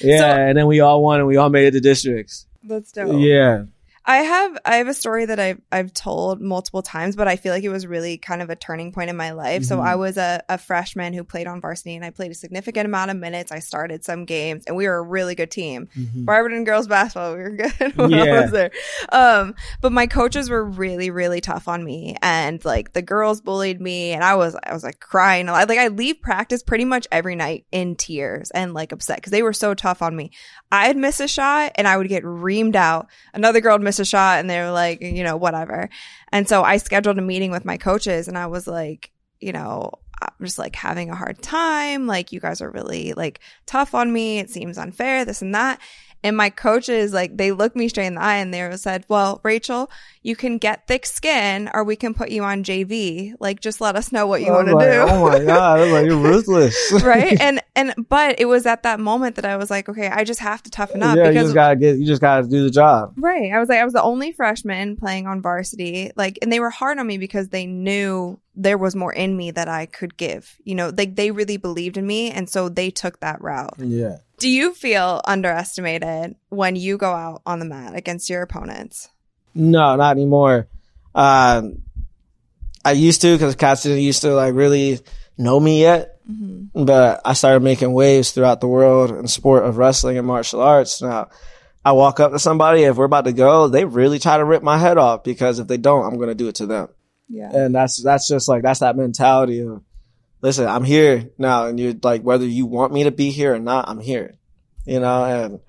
Yeah, 0.00 0.18
So- 0.20 0.40
and 0.42 0.58
then 0.58 0.66
we 0.66 0.80
all 0.80 1.02
won 1.02 1.20
and 1.20 1.26
we 1.26 1.36
all 1.38 1.48
made 1.48 1.66
it 1.68 1.70
to 1.72 1.80
districts. 1.80 2.46
That's 2.62 2.92
dope. 2.92 3.20
Yeah. 3.20 3.64
I 4.08 4.18
have 4.18 4.56
I 4.64 4.76
have 4.76 4.86
a 4.86 4.94
story 4.94 5.26
that 5.26 5.40
I've 5.40 5.60
I've 5.72 5.92
told 5.92 6.40
multiple 6.40 6.80
times, 6.82 7.16
but 7.16 7.26
I 7.26 7.34
feel 7.34 7.52
like 7.52 7.64
it 7.64 7.70
was 7.70 7.86
really 7.88 8.18
kind 8.18 8.40
of 8.40 8.50
a 8.50 8.54
turning 8.56 8.92
point 8.92 9.10
in 9.10 9.16
my 9.16 9.32
life. 9.32 9.64
So 9.64 9.78
Mhm. 9.78 9.84
I 9.84 9.96
was 9.96 10.16
a, 10.16 10.42
a 10.48 10.58
freshman 10.58 11.12
who 11.12 11.24
played 11.24 11.48
on 11.48 11.60
varsity 11.60 11.96
and 11.96 12.04
I 12.04 12.10
played 12.10 12.30
a 12.30 12.34
significant 12.34 12.86
amount 12.86 13.10
of 13.10 13.16
minutes. 13.16 13.50
I 13.50 13.58
started 13.58 14.04
some 14.04 14.24
games 14.24 14.62
and 14.66 14.76
we 14.76 14.86
were 14.86 14.96
a 14.98 15.02
really 15.02 15.34
good 15.34 15.50
team. 15.50 15.88
Barberton 16.14 16.62
girls 16.62 16.86
basketball, 16.86 17.32
we 17.34 17.42
were 17.42 17.50
good 17.56 17.72
when 17.96 18.14
I 18.14 18.40
was 18.42 18.50
there. 18.52 18.70
Um, 19.10 19.54
but 19.80 19.90
my 19.90 20.06
coaches 20.06 20.48
were 20.50 20.64
really, 20.64 21.10
really 21.10 21.40
tough 21.40 21.66
on 21.66 21.82
me, 21.84 22.16
and 22.22 22.64
like 22.64 22.92
the 22.92 23.02
girls 23.02 23.40
bullied 23.40 23.80
me, 23.80 24.12
and 24.12 24.22
I 24.22 24.36
was, 24.36 24.54
I 24.62 24.72
was 24.72 24.84
like 24.84 25.00
crying. 25.00 25.48
A 25.48 25.52
lot. 25.52 25.68
Like 25.68 25.78
I 25.78 25.88
leave 25.88 26.20
practice 26.20 26.62
pretty 26.62 26.84
much 26.84 27.06
every 27.10 27.34
night 27.34 27.66
in 27.72 27.96
tears 27.96 28.50
and 28.52 28.72
like 28.72 28.92
upset 28.92 29.16
because 29.16 29.32
they 29.32 29.42
were 29.42 29.52
so 29.52 29.74
tough 29.74 30.00
on 30.00 30.14
me. 30.14 30.30
I'd 30.70 30.96
miss 30.96 31.18
a 31.20 31.26
shot 31.28 31.72
and 31.74 31.88
I 31.88 31.96
would 31.96 32.08
get 32.08 32.22
reamed 32.24 32.76
out. 32.76 33.08
Another 33.34 33.60
girl 33.60 33.74
would 33.74 33.82
miss 33.82 33.95
a 33.98 34.04
shot 34.04 34.40
and 34.40 34.48
they 34.48 34.60
were 34.60 34.70
like, 34.70 35.00
you 35.00 35.24
know, 35.24 35.36
whatever. 35.36 35.88
And 36.32 36.48
so 36.48 36.62
I 36.62 36.76
scheduled 36.76 37.18
a 37.18 37.22
meeting 37.22 37.50
with 37.50 37.64
my 37.64 37.76
coaches, 37.76 38.28
and 38.28 38.36
I 38.36 38.46
was 38.46 38.66
like, 38.66 39.10
you 39.40 39.52
know. 39.52 39.92
I'm 40.18 40.46
just 40.46 40.58
like 40.58 40.74
having 40.74 41.10
a 41.10 41.14
hard 41.14 41.42
time. 41.42 42.06
Like, 42.06 42.32
you 42.32 42.40
guys 42.40 42.62
are 42.62 42.70
really 42.70 43.12
like 43.12 43.40
tough 43.66 43.94
on 43.94 44.10
me. 44.14 44.38
It 44.38 44.48
seems 44.48 44.78
unfair, 44.78 45.26
this 45.26 45.42
and 45.42 45.54
that. 45.54 45.78
And 46.26 46.36
my 46.36 46.50
coaches, 46.50 47.12
like, 47.12 47.36
they 47.36 47.52
looked 47.52 47.76
me 47.76 47.88
straight 47.88 48.06
in 48.06 48.16
the 48.16 48.20
eye 48.20 48.38
and 48.38 48.52
they 48.52 48.76
said, 48.76 49.04
Well, 49.08 49.40
Rachel, 49.44 49.88
you 50.24 50.34
can 50.34 50.58
get 50.58 50.88
thick 50.88 51.06
skin 51.06 51.70
or 51.72 51.84
we 51.84 51.94
can 51.94 52.14
put 52.14 52.30
you 52.30 52.42
on 52.42 52.64
JV. 52.64 53.34
Like, 53.38 53.60
just 53.60 53.80
let 53.80 53.94
us 53.94 54.10
know 54.10 54.26
what 54.26 54.42
you 54.42 54.50
want 54.50 54.66
to 54.66 54.74
like, 54.74 54.90
do. 54.90 55.04
Oh 55.08 55.28
my 55.28 55.38
god! 55.38 55.78
I 55.78 55.82
was 55.84 55.92
like, 55.92 56.06
you're 56.06 56.16
ruthless, 56.16 56.92
right. 57.04 57.40
And, 57.46 57.62
and, 57.76 57.94
but 58.08 58.40
it 58.40 58.46
was 58.46 58.66
at 58.66 58.82
that 58.82 58.98
moment 58.98 59.36
that 59.36 59.44
I 59.44 59.56
was 59.56 59.70
like, 59.70 59.88
okay, 59.88 60.08
I 60.08 60.24
just 60.24 60.40
have 60.40 60.64
to 60.64 60.70
toughen 60.70 61.00
up 61.00 61.16
yeah, 61.16 61.26
you 61.26 61.28
because 61.30 61.44
just 61.44 61.54
gotta 61.54 61.76
get, 61.76 61.96
you 61.96 62.06
just 62.06 62.20
gotta 62.20 62.48
do 62.48 62.64
the 62.64 62.70
job. 62.70 63.14
Right. 63.16 63.52
I 63.52 63.60
was 63.60 63.68
like, 63.68 63.78
I 63.78 63.84
was 63.84 63.92
the 63.92 64.02
only 64.02 64.32
freshman 64.32 64.96
playing 64.96 65.28
on 65.28 65.42
varsity. 65.42 66.10
Like, 66.16 66.40
and 66.42 66.50
they 66.50 66.58
were 66.58 66.70
hard 66.70 66.98
on 66.98 67.06
me 67.06 67.18
because 67.18 67.50
they 67.50 67.66
knew 67.66 68.40
there 68.56 68.78
was 68.78 68.96
more 68.96 69.12
in 69.12 69.36
me 69.36 69.52
that 69.52 69.68
I 69.68 69.86
could 69.86 70.16
give. 70.16 70.56
You 70.64 70.74
know, 70.74 70.92
like 70.96 71.14
they 71.14 71.30
really 71.30 71.56
believed 71.56 71.96
in 71.96 72.06
me. 72.06 72.32
And 72.32 72.50
so 72.50 72.68
they 72.68 72.90
took 72.90 73.20
that 73.20 73.40
route. 73.40 73.74
Yeah. 73.78 74.16
Do 74.38 74.48
you 74.48 74.74
feel 74.74 75.20
underestimated 75.24 76.36
when 76.50 76.76
you 76.76 76.98
go 76.98 77.12
out 77.12 77.42
on 77.46 77.58
the 77.58 77.64
mat 77.64 77.94
against 77.94 78.28
your 78.28 78.42
opponents? 78.42 79.08
No, 79.54 79.96
not 79.96 80.16
anymore. 80.16 80.68
Um, 81.14 81.82
I 82.84 82.92
used 82.92 83.22
to 83.22 83.34
because 83.34 83.56
cats 83.56 83.82
didn't 83.82 84.00
used 84.00 84.22
to 84.22 84.34
like 84.34 84.54
really 84.54 85.00
know 85.38 85.58
me 85.58 85.80
yet. 85.80 86.16
Mm-hmm. 86.30 86.84
But 86.84 87.20
I 87.24 87.32
started 87.32 87.60
making 87.62 87.92
waves 87.92 88.32
throughout 88.32 88.60
the 88.60 88.68
world 88.68 89.10
and 89.10 89.30
sport 89.30 89.64
of 89.64 89.78
wrestling 89.78 90.18
and 90.18 90.26
martial 90.26 90.60
arts. 90.60 91.00
Now, 91.00 91.28
I 91.84 91.92
walk 91.92 92.20
up 92.20 92.32
to 92.32 92.38
somebody 92.38 92.82
if 92.82 92.96
we're 92.96 93.04
about 93.04 93.26
to 93.26 93.32
go, 93.32 93.68
they 93.68 93.84
really 93.84 94.18
try 94.18 94.36
to 94.36 94.44
rip 94.44 94.62
my 94.62 94.76
head 94.76 94.98
off 94.98 95.22
because 95.22 95.60
if 95.60 95.68
they 95.68 95.76
don't, 95.76 96.04
I'm 96.04 96.16
going 96.16 96.28
to 96.28 96.34
do 96.34 96.48
it 96.48 96.56
to 96.56 96.66
them. 96.66 96.88
Yeah. 97.28 97.50
And 97.52 97.74
that's 97.74 98.02
that's 98.02 98.28
just 98.28 98.48
like 98.48 98.62
that's 98.62 98.80
that 98.80 98.96
mentality 98.96 99.60
of 99.60 99.82
listen, 100.42 100.66
I'm 100.66 100.84
here 100.84 101.30
now 101.38 101.66
and 101.66 101.78
you're 101.78 101.94
like 102.02 102.22
whether 102.22 102.46
you 102.46 102.66
want 102.66 102.92
me 102.92 103.04
to 103.04 103.10
be 103.10 103.30
here 103.30 103.54
or 103.54 103.58
not, 103.58 103.88
I'm 103.88 104.00
here. 104.00 104.34
You 104.84 105.00
know, 105.00 105.24
and 105.24 105.60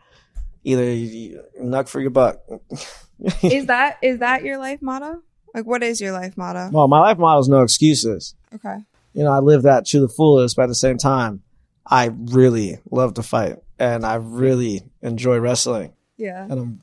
either 0.64 0.84
you, 0.84 1.42
knock 1.60 1.88
for 1.88 2.00
your 2.00 2.12
buck. 2.12 2.40
is 3.44 3.66
that 3.68 3.98
is 4.02 4.20
that 4.20 4.44
your 4.44 4.58
life 4.58 4.82
motto? 4.82 5.22
Like, 5.54 5.66
what 5.66 5.82
is 5.82 6.00
your 6.00 6.12
life 6.12 6.38
motto? 6.38 6.70
well, 6.72 6.88
my 6.88 7.00
life 7.00 7.18
motto 7.18 7.40
is 7.40 7.50
no 7.50 7.62
excuses. 7.64 8.36
Okay. 8.54 8.78
you 9.14 9.24
know, 9.24 9.32
I 9.32 9.40
live 9.40 9.64
that 9.64 9.86
to 9.88 10.00
the 10.00 10.08
fullest, 10.10 10.56
but 10.56 10.64
at 10.64 10.68
the 10.70 10.76
same 10.76 10.98
time, 10.98 11.42
I 11.86 12.12
really 12.14 12.80
love 12.92 13.16
to 13.16 13.24
fight 13.24 13.56
and 13.80 14.06
I 14.06 14.16
really 14.16 14.84
enjoy 15.02 15.38
wrestling 15.40 15.94
Yeah. 16.18 16.44
and 16.44 16.52
I'm 16.54 16.82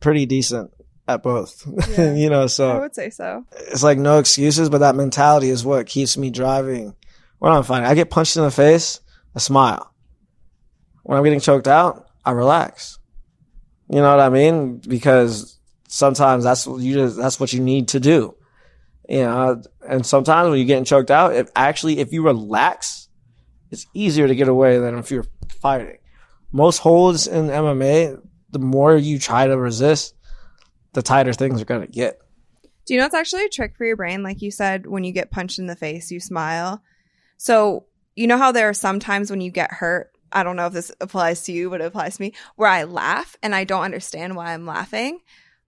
pretty 0.00 0.26
decent 0.26 0.72
at 1.06 1.22
both, 1.22 1.64
Yeah. 1.96 2.14
you 2.16 2.30
know, 2.30 2.46
so 2.48 2.70
I 2.70 2.80
would 2.80 2.94
say 2.94 3.10
so. 3.10 3.44
it's 3.68 3.82
like 3.84 3.98
no 3.98 4.18
excuses, 4.18 4.68
but 4.70 4.78
that 4.78 4.96
mentality 4.96 5.50
is 5.50 5.64
what 5.64 5.86
keeps 5.86 6.16
me 6.16 6.30
driving 6.30 6.94
when 7.46 7.56
I'm 7.56 7.62
fighting. 7.62 7.86
I 7.86 7.94
get 7.94 8.10
punched 8.10 8.36
in 8.36 8.42
the 8.42 8.50
face, 8.50 9.00
I 9.34 9.38
smile. 9.38 9.94
When 11.04 11.16
I'm 11.16 11.22
getting 11.22 11.38
choked 11.38 11.68
out, 11.68 12.08
I 12.24 12.32
relax. 12.32 12.98
You 13.88 14.00
know 14.00 14.10
what 14.10 14.18
I 14.18 14.30
mean? 14.30 14.78
Because 14.78 15.60
sometimes 15.86 16.42
that's 16.42 16.66
what 16.66 16.80
you 16.80 16.94
just, 16.94 17.16
that's 17.16 17.38
what 17.38 17.52
you 17.52 17.60
need 17.60 17.88
to 17.88 18.00
do. 18.00 18.34
You 19.08 19.20
know, 19.20 19.62
and 19.88 20.04
sometimes 20.04 20.48
when 20.48 20.58
you're 20.58 20.66
getting 20.66 20.84
choked 20.84 21.12
out, 21.12 21.36
if 21.36 21.48
actually, 21.54 22.00
if 22.00 22.12
you 22.12 22.24
relax, 22.24 23.08
it's 23.70 23.86
easier 23.94 24.26
to 24.26 24.34
get 24.34 24.48
away 24.48 24.78
than 24.80 24.98
if 24.98 25.12
you're 25.12 25.26
fighting. 25.60 25.98
Most 26.50 26.78
holds 26.78 27.28
in 27.28 27.46
MMA, 27.46 28.20
the 28.50 28.58
more 28.58 28.96
you 28.96 29.20
try 29.20 29.46
to 29.46 29.56
resist, 29.56 30.16
the 30.94 31.02
tighter 31.02 31.32
things 31.32 31.62
are 31.62 31.66
going 31.66 31.82
to 31.82 31.86
get. 31.86 32.18
Do 32.86 32.94
you 32.94 32.98
know 32.98 33.06
it's 33.06 33.14
actually 33.14 33.44
a 33.44 33.48
trick 33.48 33.76
for 33.76 33.84
your 33.84 33.96
brain? 33.96 34.24
Like 34.24 34.42
you 34.42 34.50
said, 34.50 34.86
when 34.86 35.04
you 35.04 35.12
get 35.12 35.30
punched 35.30 35.60
in 35.60 35.66
the 35.66 35.76
face, 35.76 36.10
you 36.10 36.18
smile. 36.18 36.82
So, 37.36 37.84
you 38.14 38.26
know 38.26 38.38
how 38.38 38.52
there 38.52 38.68
are 38.68 38.74
sometimes 38.74 39.30
when 39.30 39.40
you 39.40 39.50
get 39.50 39.72
hurt? 39.72 40.12
I 40.32 40.42
don't 40.42 40.56
know 40.56 40.66
if 40.66 40.72
this 40.72 40.90
applies 41.00 41.42
to 41.44 41.52
you, 41.52 41.70
but 41.70 41.80
it 41.80 41.84
applies 41.84 42.16
to 42.16 42.22
me, 42.22 42.32
where 42.56 42.68
I 42.68 42.84
laugh 42.84 43.36
and 43.42 43.54
I 43.54 43.64
don't 43.64 43.82
understand 43.82 44.36
why 44.36 44.52
I'm 44.52 44.66
laughing. 44.66 45.20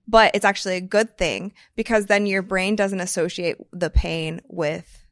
But 0.07 0.35
it's 0.35 0.45
actually 0.45 0.77
a 0.77 0.81
good 0.81 1.19
thing 1.19 1.53
because 1.77 2.07
then 2.07 2.25
your 2.25 2.41
brain 2.41 2.77
doesn't 2.77 3.01
associate 3.01 3.57
the 3.73 3.91
pain 3.91 4.41
with 4.49 5.07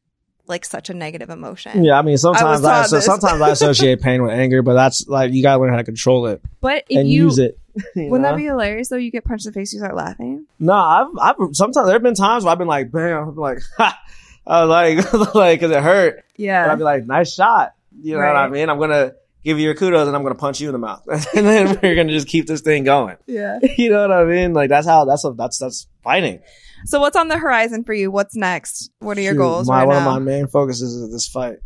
like 0.47 0.65
such 0.65 0.89
a 0.89 0.93
negative 0.93 1.29
emotion. 1.29 1.83
Yeah, 1.83 1.99
I 1.99 2.01
mean, 2.01 2.17
sometimes 2.17 2.63
I, 2.63 2.81
taught 2.81 2.89
so 2.89 2.99
sometimes 2.99 3.41
I 3.41 3.49
associate 3.49 4.01
pain 4.01 4.23
with 4.23 4.31
anger, 4.31 4.61
but 4.61 4.73
that's 4.73 5.07
like 5.07 5.33
you 5.33 5.43
gotta 5.43 5.61
learn 5.61 5.71
how 5.71 5.77
to 5.77 5.83
control 5.83 6.27
it 6.27 6.41
But 6.61 6.85
if 6.89 6.99
and 6.99 7.09
you, 7.09 7.25
use 7.25 7.37
it. 7.37 7.59
you 7.95 8.09
wouldn't 8.09 8.21
know? 8.23 8.31
that 8.31 8.37
be 8.37 8.45
hilarious 8.45 8.89
though? 8.89 8.97
You 8.97 9.11
get 9.11 9.23
punched 9.23 9.45
in 9.45 9.51
the 9.51 9.59
face, 9.59 9.73
you 9.73 9.79
start 9.79 9.95
laughing. 9.95 10.45
No, 10.59 10.73
I've, 10.73 11.07
I've 11.19 11.35
sometimes 11.55 11.85
there 11.85 11.93
have 11.93 12.03
been 12.03 12.15
times 12.15 12.43
where 12.43 12.51
I've 12.51 12.57
been 12.57 12.67
like, 12.67 12.91
bam, 12.91 13.35
like, 13.35 13.59
ha, 13.77 13.99
I 14.47 14.63
was 14.63 14.69
like, 14.69 15.13
like, 15.35 15.59
cause 15.59 15.71
it 15.71 15.83
hurt. 15.83 16.23
Yeah. 16.37 16.71
I'd 16.71 16.77
be 16.77 16.83
like, 16.83 17.05
nice 17.05 17.33
shot. 17.33 17.73
You 18.01 18.13
know 18.13 18.25
what 18.25 18.35
I 18.35 18.47
mean? 18.47 18.69
I'm 18.69 18.79
gonna 18.79 19.13
give 19.43 19.57
you 19.59 19.65
your 19.65 19.75
kudos 19.75 20.07
and 20.07 20.15
I'm 20.15 20.23
gonna 20.23 20.35
punch 20.35 20.61
you 20.61 20.67
in 20.67 20.73
the 20.73 20.79
mouth, 20.79 21.03
and 21.35 21.45
then 21.45 21.79
we're 21.83 21.95
gonna 21.95 22.11
just 22.11 22.27
keep 22.27 22.47
this 22.47 22.61
thing 22.61 22.83
going. 22.83 23.17
Yeah. 23.25 23.59
You 23.77 23.89
know 23.89 24.01
what 24.01 24.11
I 24.11 24.23
mean? 24.25 24.53
Like 24.53 24.69
that's 24.69 24.87
how 24.87 25.05
that's 25.05 25.25
a, 25.25 25.31
that's 25.31 25.57
that's 25.57 25.87
fighting. 26.03 26.41
So 26.85 26.99
what's 26.99 27.17
on 27.17 27.27
the 27.27 27.37
horizon 27.37 27.83
for 27.83 27.93
you? 27.93 28.11
What's 28.11 28.35
next? 28.35 28.91
What 28.99 29.17
are 29.17 29.21
your 29.21 29.33
Shoot, 29.33 29.39
goals 29.39 29.67
my, 29.67 29.79
right 29.79 29.87
one 29.87 29.95
now? 29.95 30.07
of 30.07 30.13
my 30.13 30.19
main 30.19 30.47
focuses 30.47 30.93
is 30.93 31.11
this 31.11 31.27
fight. 31.27 31.57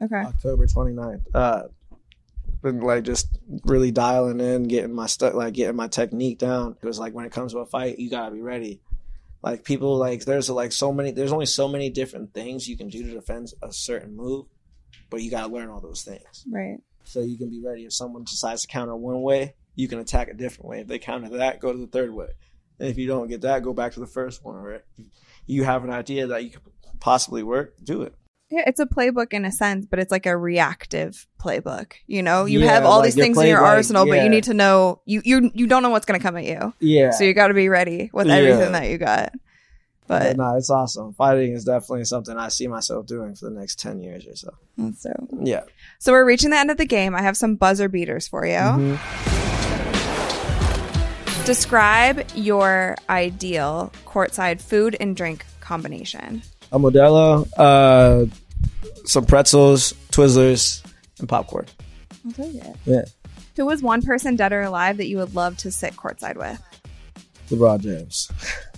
okay. 0.00 0.16
October 0.16 0.66
29th. 0.66 1.22
Uh, 1.34 1.62
been 2.62 2.80
like 2.80 3.04
just 3.04 3.28
really 3.64 3.90
dialing 3.90 4.40
in, 4.40 4.64
getting 4.64 4.94
my 4.94 5.06
stuff, 5.06 5.34
like 5.34 5.54
getting 5.54 5.76
my 5.76 5.88
technique 5.88 6.38
down. 6.38 6.76
It 6.80 6.86
was 6.86 6.98
like 6.98 7.14
when 7.14 7.24
it 7.24 7.32
comes 7.32 7.52
to 7.52 7.58
a 7.58 7.66
fight, 7.66 7.98
you 7.98 8.10
gotta 8.10 8.32
be 8.32 8.42
ready. 8.42 8.80
Like 9.42 9.64
people, 9.64 9.96
like 9.96 10.24
there's 10.24 10.50
like 10.50 10.72
so 10.72 10.92
many, 10.92 11.12
there's 11.12 11.32
only 11.32 11.46
so 11.46 11.66
many 11.68 11.88
different 11.90 12.34
things 12.34 12.68
you 12.68 12.76
can 12.76 12.88
do 12.88 13.02
to 13.04 13.10
defend 13.12 13.52
a 13.62 13.72
certain 13.72 14.14
move, 14.16 14.46
but 15.08 15.22
you 15.22 15.30
gotta 15.30 15.52
learn 15.52 15.70
all 15.70 15.80
those 15.80 16.02
things 16.02 16.44
Right. 16.50 16.78
so 17.04 17.20
you 17.20 17.38
can 17.38 17.48
be 17.48 17.60
ready. 17.64 17.84
If 17.84 17.94
someone 17.94 18.24
decides 18.24 18.62
to 18.62 18.68
counter 18.68 18.94
one 18.96 19.22
way, 19.22 19.54
you 19.76 19.88
can 19.88 19.98
attack 19.98 20.28
a 20.28 20.34
different 20.34 20.68
way. 20.68 20.80
If 20.80 20.88
they 20.88 20.98
counter 20.98 21.30
that, 21.38 21.60
go 21.60 21.72
to 21.72 21.78
the 21.78 21.86
third 21.86 22.12
way. 22.12 22.28
And 22.78 22.88
if 22.88 22.98
you 22.98 23.06
don't 23.06 23.28
get 23.28 23.40
that, 23.42 23.62
go 23.62 23.72
back 23.72 23.92
to 23.92 24.00
the 24.00 24.06
first 24.06 24.44
one. 24.44 24.56
Right? 24.56 24.82
you 25.46 25.64
have 25.64 25.84
an 25.84 25.90
idea 25.90 26.26
that 26.28 26.44
you 26.44 26.50
could 26.50 26.62
possibly 27.00 27.42
work, 27.42 27.74
do 27.82 28.02
it. 28.02 28.14
Yeah, 28.50 28.64
it's 28.66 28.80
a 28.80 28.86
playbook 28.86 29.32
in 29.32 29.44
a 29.44 29.52
sense, 29.52 29.86
but 29.86 29.98
it's 30.00 30.10
like 30.10 30.26
a 30.26 30.36
reactive 30.36 31.26
playbook. 31.40 31.92
You 32.08 32.22
know, 32.22 32.46
you 32.46 32.60
Yeah, 32.60 32.72
have 32.72 32.84
all 32.84 32.98
like 32.98 33.06
these 33.06 33.14
things 33.14 33.38
in 33.38 33.46
your 33.46 33.64
arsenal, 33.64 34.06
but 34.06 34.14
yeah. 34.14 34.24
you 34.24 34.28
need 34.28 34.44
to 34.44 34.54
know 34.54 35.00
you 35.06 35.22
you 35.24 35.50
you 35.54 35.66
don't 35.68 35.82
know 35.84 35.90
what's 35.90 36.04
going 36.06 36.18
to 36.18 36.22
come 36.24 36.36
at 36.36 36.44
you, 36.44 36.74
Yeah. 36.80 37.10
so 37.10 37.22
you 37.24 37.32
got 37.32 37.48
to 37.48 37.54
be 37.54 37.68
ready 37.68 38.10
with 38.12 38.28
everything 38.28 38.72
that 38.72 38.88
you 38.90 38.98
got. 38.98 39.32
But 40.08 40.36
But 40.36 40.36
no, 40.38 40.56
it's 40.56 40.68
awesome. 40.70 41.12
Fighting 41.14 41.52
is 41.52 41.64
definitely 41.64 42.04
something 42.06 42.36
I 42.36 42.48
see 42.48 42.66
myself 42.66 43.06
doing 43.06 43.36
for 43.36 43.44
the 43.44 43.52
next 43.52 43.78
10 43.78 44.00
years 44.00 44.26
or 44.26 44.34
so. 44.34 44.50
so. 44.98 45.12
Yeah. 45.44 45.62
So 46.00 46.10
we're 46.10 46.24
reaching 46.26 46.50
the 46.50 46.56
end 46.58 46.72
of 46.72 46.78
the 46.78 46.86
game. 46.86 47.14
I 47.14 47.22
have 47.22 47.36
some 47.36 47.54
buzzer 47.54 47.88
beaters 47.88 48.26
for 48.26 48.44
you. 48.44 48.54
Mhm. 48.54 48.98
Describe 51.46 52.24
your 52.34 52.96
ideal 53.08 53.92
courtside 54.04 54.60
food 54.60 54.96
and 55.00 55.16
drink 55.16 55.46
combination. 55.60 56.42
A 56.72 56.78
Modelo, 56.78 57.48
uh, 57.56 58.26
some 59.04 59.26
pretzels, 59.26 59.92
Twizzlers, 60.12 60.84
and 61.18 61.28
popcorn. 61.28 61.66
I'll 62.24 62.32
take 62.32 62.54
it. 62.54 62.76
Yeah. 62.84 63.02
Who 63.56 63.66
was 63.66 63.82
one 63.82 64.02
person 64.02 64.36
dead 64.36 64.52
or 64.52 64.62
alive 64.62 64.98
that 64.98 65.08
you 65.08 65.18
would 65.18 65.34
love 65.34 65.56
to 65.58 65.70
sit 65.70 65.94
courtside 65.94 66.36
with? 66.36 66.62
LeBron 67.48 67.80
James. 67.80 68.30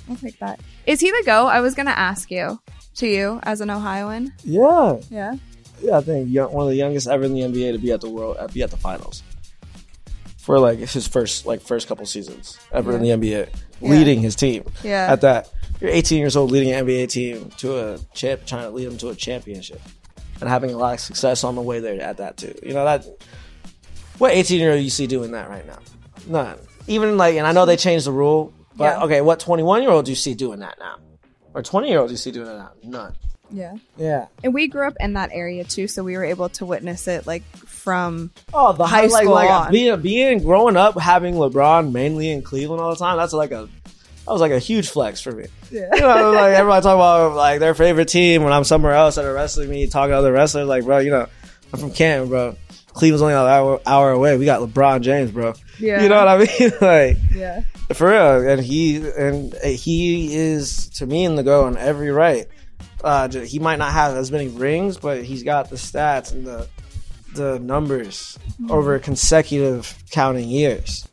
I'll 0.09 0.16
take 0.16 0.38
that. 0.38 0.61
Is 0.86 1.01
he 1.01 1.11
the 1.11 1.22
go? 1.24 1.47
I 1.47 1.61
was 1.61 1.74
going 1.74 1.86
to 1.86 1.99
ask 1.99 2.30
you 2.30 2.59
to 2.97 3.07
you 3.07 3.40
as 3.43 3.61
an 3.61 3.70
Ohioan. 3.70 4.32
Yeah. 4.43 4.99
Yeah. 5.11 5.36
Yeah, 5.80 5.99
I 5.99 6.01
think 6.01 6.30
young, 6.30 6.53
one 6.53 6.64
of 6.64 6.70
the 6.70 6.76
youngest 6.76 7.09
ever 7.09 7.24
in 7.24 7.34
the 7.34 7.40
NBA 7.40 7.72
to 7.72 7.78
be 7.78 7.93
at 7.93 8.01
the 8.01 8.09
world, 8.09 8.36
be 8.53 8.62
at 8.62 8.70
the 8.70 8.76
finals 8.76 9.22
for 10.43 10.59
like 10.59 10.80
his 10.80 11.07
first 11.07 11.47
like 11.47 11.61
first 11.61 11.86
couple 11.86 12.05
seasons 12.05 12.59
ever 12.72 12.97
in 12.97 13.01
the 13.03 13.11
NBA, 13.11 13.49
leading 13.80 14.20
his 14.20 14.34
team. 14.34 14.64
Yeah. 14.82 15.07
At 15.09 15.20
that, 15.20 15.49
you're 15.80 15.90
18 15.90 16.18
years 16.18 16.36
old, 16.36 16.51
leading 16.51 16.72
an 16.72 16.84
NBA 16.84 17.09
team 17.11 17.51
to 17.59 17.78
a 17.95 17.99
champ, 18.12 18.45
trying 18.45 18.64
to 18.64 18.70
lead 18.70 18.86
them 18.86 18.99
to 18.99 19.11
a 19.11 19.14
championship, 19.14 19.80
and 20.40 20.49
having 20.49 20.70
a 20.72 20.76
lot 20.76 20.95
of 20.95 21.01
success 21.01 21.45
on 21.45 21.55
the 21.55 21.62
way 21.62 21.78
there 21.78 22.01
at 22.03 22.16
that 22.16 22.36
too. 22.38 22.55
You 22.61 22.74
know 22.74 22.84
that 22.84 23.07
what 24.18 24.32
18 24.32 24.59
year 24.59 24.72
old 24.72 24.82
you 24.82 24.90
see 24.90 25.07
doing 25.07 25.30
that 25.30 25.49
right 25.49 25.64
now? 25.66 25.78
None. 26.26 26.59
Even 26.88 27.16
like, 27.16 27.36
and 27.36 27.47
I 27.47 27.53
know 27.53 27.64
they 27.64 27.76
changed 27.76 28.07
the 28.07 28.12
rule, 28.12 28.53
but 28.76 28.99
Yeah. 28.99 29.05
okay, 29.05 29.20
what 29.20 29.38
21 29.38 29.82
year 29.82 29.93
olds 29.93 30.11
you 30.11 30.16
see 30.16 30.34
doing 30.34 30.59
that 30.59 30.76
now, 30.80 30.97
or 31.55 31.62
20 31.62 31.88
year 31.88 32.01
olds 32.01 32.11
you 32.11 32.18
see 32.18 32.32
doing 32.32 32.47
that 32.47 32.57
now? 32.57 32.72
None. 32.82 33.14
Yeah. 33.53 33.74
Yeah. 33.97 34.26
And 34.43 34.53
we 34.55 34.66
grew 34.66 34.86
up 34.88 34.95
in 34.99 35.12
that 35.12 35.30
area 35.32 35.62
too, 35.62 35.86
so 35.86 36.03
we 36.03 36.16
were 36.16 36.24
able 36.24 36.49
to 36.51 36.66
witness 36.66 37.07
it 37.07 37.26
like 37.28 37.43
from 37.83 38.30
Oh, 38.55 38.72
the 38.72 38.87
High 38.87 39.09
school 39.09 39.33
like 39.33 39.51
on. 39.51 39.72
being 39.72 40.01
being 40.01 40.39
growing 40.43 40.76
up 40.76 40.99
having 40.99 41.35
LeBron 41.35 41.93
mainly 41.93 42.30
in 42.30 42.43
Cleveland 42.43 42.80
all 42.80 42.91
the 42.91 42.97
time. 42.97 43.16
That's 43.18 43.33
like 43.33 43.51
a 43.51 43.68
that 44.24 44.30
was 44.33 44.41
like 44.41 44.53
a 44.53 44.59
huge 44.61 44.89
flex 44.89 45.20
for 45.20 45.33
me. 45.33 45.47
Yeah. 45.70 45.89
You 45.95 46.01
know, 46.01 46.33
like 46.33 46.55
everybody 46.55 46.83
talk 46.83 46.95
about 46.95 47.35
like 47.37 47.59
their 47.61 47.74
favorite 47.74 48.09
team 48.09 48.45
when 48.45 48.53
I'm 48.53 48.62
somewhere 48.64 48.93
else 48.93 49.18
at 49.18 49.24
a 49.24 49.33
wrestling 49.33 49.68
meet 49.70 49.91
talking 49.91 50.12
to 50.12 50.16
other 50.16 50.33
wrestlers. 50.33 50.68
Like, 50.68 50.85
bro, 50.85 50.99
you 50.99 51.11
know, 51.11 51.26
I'm 51.72 51.80
from 51.80 51.91
Canton, 51.93 52.28
bro. 52.28 52.57
Cleveland's 52.93 53.22
only 53.22 53.35
an 53.35 53.41
hour, 53.41 53.80
hour 53.87 54.11
away. 54.12 54.37
We 54.37 54.45
got 54.45 54.61
LeBron 54.61 55.01
James, 55.01 55.30
bro. 55.33 55.55
Yeah. 55.80 56.03
You 56.03 56.09
know 56.09 56.24
what 56.24 56.28
I 56.28 56.39
mean? 56.39 56.72
like 56.80 57.16
Yeah. 57.35 57.62
for 57.95 58.11
real. 58.11 58.49
And 58.49 58.62
he 58.62 58.97
and 59.11 59.53
he 59.64 60.37
is 60.37 60.89
to 60.91 61.07
me 61.07 61.24
in 61.24 61.35
the 61.35 61.43
go 61.43 61.64
on 61.64 61.76
every 61.76 62.11
right. 62.12 62.47
Uh, 63.03 63.28
he 63.28 63.59
might 63.59 63.76
not 63.80 63.91
have 63.93 64.14
as 64.16 64.30
many 64.30 64.47
rings, 64.47 64.97
but 64.99 65.24
he's 65.24 65.43
got 65.43 65.68
the 65.70 65.74
stats 65.76 66.30
and 66.33 66.47
the 66.47 66.68
the 67.35 67.59
numbers 67.61 68.39
over 68.68 68.99
consecutive 68.99 69.97
counting 70.11 70.49
years. 70.49 71.09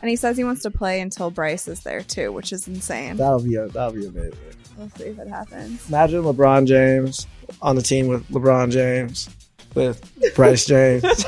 And 0.00 0.08
he 0.08 0.16
says 0.16 0.36
he 0.36 0.44
wants 0.44 0.62
to 0.62 0.70
play 0.70 1.00
until 1.00 1.30
Bryce 1.30 1.66
is 1.66 1.80
there 1.80 2.02
too, 2.02 2.30
which 2.32 2.52
is 2.52 2.68
insane. 2.68 3.16
That'll 3.16 3.42
be 3.42 3.56
a, 3.56 3.66
that'll 3.68 3.92
be 3.92 4.06
amazing. 4.06 4.38
We'll 4.76 4.90
see 4.90 5.04
if 5.04 5.18
it 5.18 5.28
happens. 5.28 5.88
Imagine 5.88 6.22
LeBron 6.22 6.66
James 6.66 7.26
on 7.60 7.74
the 7.74 7.82
team 7.82 8.06
with 8.06 8.28
LeBron 8.28 8.70
James 8.70 9.28
with 9.74 10.34
Bryce 10.34 10.66
James. 10.66 11.02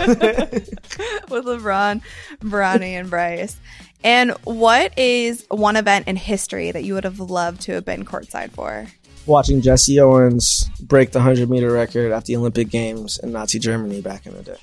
With 1.31 1.45
LeBron, 1.45 2.03
Bronny, 2.41 2.93
and 2.99 3.09
Bryce. 3.09 3.57
And 4.03 4.33
what 4.45 4.99
is 4.99 5.47
one 5.49 5.76
event 5.76 6.09
in 6.09 6.16
history 6.16 6.72
that 6.72 6.83
you 6.85 6.95
would 6.95 7.05
have 7.05 7.20
loved 7.20 7.61
to 7.62 7.72
have 7.72 7.85
been 7.85 8.05
courtside 8.05 8.51
for? 8.51 8.89
Watching 9.27 9.61
Jesse 9.61 10.01
Owens 10.01 10.68
break 10.81 11.12
the 11.12 11.18
100 11.18 11.49
meter 11.49 11.71
record 11.71 12.11
at 12.12 12.25
the 12.25 12.37
Olympic 12.37 12.68
Games 12.71 13.18
in 13.23 13.33
Nazi 13.33 13.59
Germany 13.59 14.01
back 14.01 14.27
in 14.27 14.35
the 14.35 14.43
day. 14.43 14.57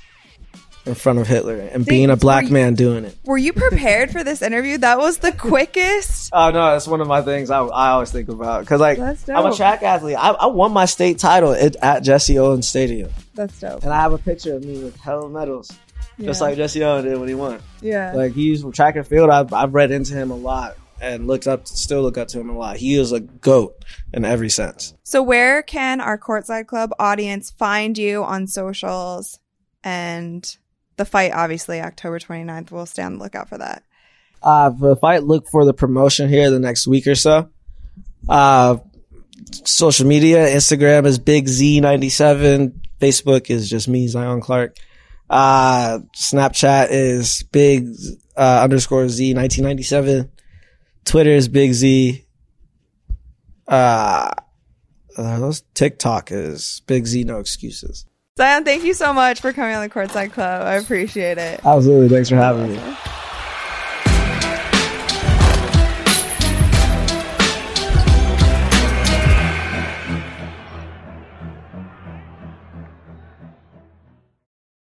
In 0.85 0.95
front 0.95 1.19
of 1.19 1.27
Hitler 1.27 1.57
and 1.57 1.85
being 1.85 2.09
a 2.09 2.15
black 2.15 2.45
you- 2.45 2.51
man 2.53 2.73
doing 2.73 3.03
it. 3.03 3.17
Were 3.25 3.37
you 3.37 3.51
prepared 3.51 4.09
for 4.11 4.23
this 4.23 4.41
interview? 4.41 4.77
That 4.77 4.97
was 4.99 5.17
the 5.17 5.31
quickest. 5.33 6.29
Oh 6.33 6.49
no, 6.51 6.71
that's 6.71 6.87
one 6.87 6.99
of 7.01 7.07
my 7.07 7.21
things 7.21 7.49
I, 7.49 7.59
I 7.63 7.89
always 7.89 8.11
think 8.11 8.27
about 8.29 8.61
because 8.61 8.79
like 8.81 8.99
I'm 8.99 9.45
a 9.45 9.55
track 9.55 9.81
athlete. 9.83 10.17
I, 10.17 10.31
I 10.31 10.45
won 10.47 10.71
my 10.73 10.85
state 10.85 11.19
title 11.19 11.53
at, 11.53 11.75
at 11.77 12.03
Jesse 12.03 12.37
Owens 12.37 12.67
Stadium, 12.67 13.09
That's 13.33 13.57
dope. 13.59 13.83
and 13.83 13.93
I 13.93 14.01
have 14.01 14.11
a 14.13 14.17
picture 14.17 14.53
of 14.55 14.63
me 14.63 14.83
with 14.83 14.95
hella 14.97 15.29
medals, 15.29 15.71
just 16.19 16.41
like 16.41 16.57
Jesse 16.57 16.83
Owens 16.83 17.05
did 17.05 17.17
when 17.17 17.27
he 17.29 17.33
won. 17.35 17.59
Yeah. 17.81 18.13
Like 18.13 18.33
he's 18.33 18.61
from 18.61 18.71
track 18.73 18.95
and 18.97 19.07
field. 19.07 19.29
I've 19.29 19.53
I've 19.53 19.73
read 19.73 19.91
into 19.91 20.13
him 20.13 20.31
a 20.31 20.35
lot 20.35 20.75
and 21.01 21.27
looked 21.27 21.47
up, 21.47 21.67
still 21.67 22.01
look 22.01 22.17
up 22.17 22.27
to 22.29 22.39
him 22.39 22.49
a 22.49 22.57
lot. 22.57 22.77
He 22.77 22.95
is 22.95 23.11
a 23.11 23.19
goat 23.19 23.83
in 24.13 24.25
every 24.25 24.49
sense. 24.49 24.93
So, 25.03 25.21
where 25.21 25.61
can 25.61 26.01
our 26.01 26.17
Courtside 26.17 26.67
Club 26.67 26.91
audience 26.99 27.51
find 27.51 27.97
you 27.97 28.23
on 28.23 28.47
socials? 28.47 29.39
And 29.83 30.57
the 30.97 31.05
fight, 31.05 31.31
obviously, 31.33 31.81
October 31.81 32.19
29th. 32.19 32.71
We'll 32.71 32.85
stay 32.85 33.03
on 33.03 33.17
the 33.17 33.23
lookout 33.23 33.49
for 33.49 33.57
that. 33.57 33.83
Uh, 34.41 34.71
for 34.71 34.89
the 34.89 34.95
fight, 34.95 35.23
look 35.23 35.47
for 35.49 35.65
the 35.65 35.73
promotion 35.73 36.29
here 36.29 36.49
the 36.49 36.59
next 36.59 36.87
week 36.87 37.07
or 37.07 37.15
so. 37.15 37.49
Uh, 38.27 38.77
social 39.63 40.07
media, 40.07 40.47
Instagram 40.47 41.05
is 41.05 41.19
Big 41.19 41.45
Z97. 41.45 42.73
Facebook 42.99 43.49
is 43.49 43.69
just 43.69 43.87
me, 43.87 44.07
Zion 44.07 44.41
Clark. 44.41 44.75
Uh, 45.29 45.99
Snapchat 46.15 46.87
is 46.89 47.43
Big 47.51 47.87
uh, 48.35 48.61
underscore 48.63 49.05
Z1997. 49.05 50.29
Twitter 51.07 51.31
is 51.31 51.47
Big 51.47 51.73
Z. 51.73 52.25
Uh, 53.67 54.29
those 55.17 55.63
TikTok 55.73 56.31
is 56.31 56.81
Big 56.85 57.07
Z 57.07 57.23
No 57.23 57.39
Excuses. 57.39 58.05
Zion, 58.37 58.63
thank 58.65 58.83
you 58.83 58.93
so 58.93 59.13
much 59.13 59.41
for 59.41 59.51
coming 59.51 59.75
on 59.75 59.81
the 59.81 59.89
Courtside 59.89 60.31
Club. 60.31 60.61
I 60.61 60.75
appreciate 60.75 61.37
it. 61.39 61.61
Absolutely. 61.65 62.09
Thanks 62.09 62.29
for 62.29 62.35
having 62.35 62.71
me. 62.71 62.79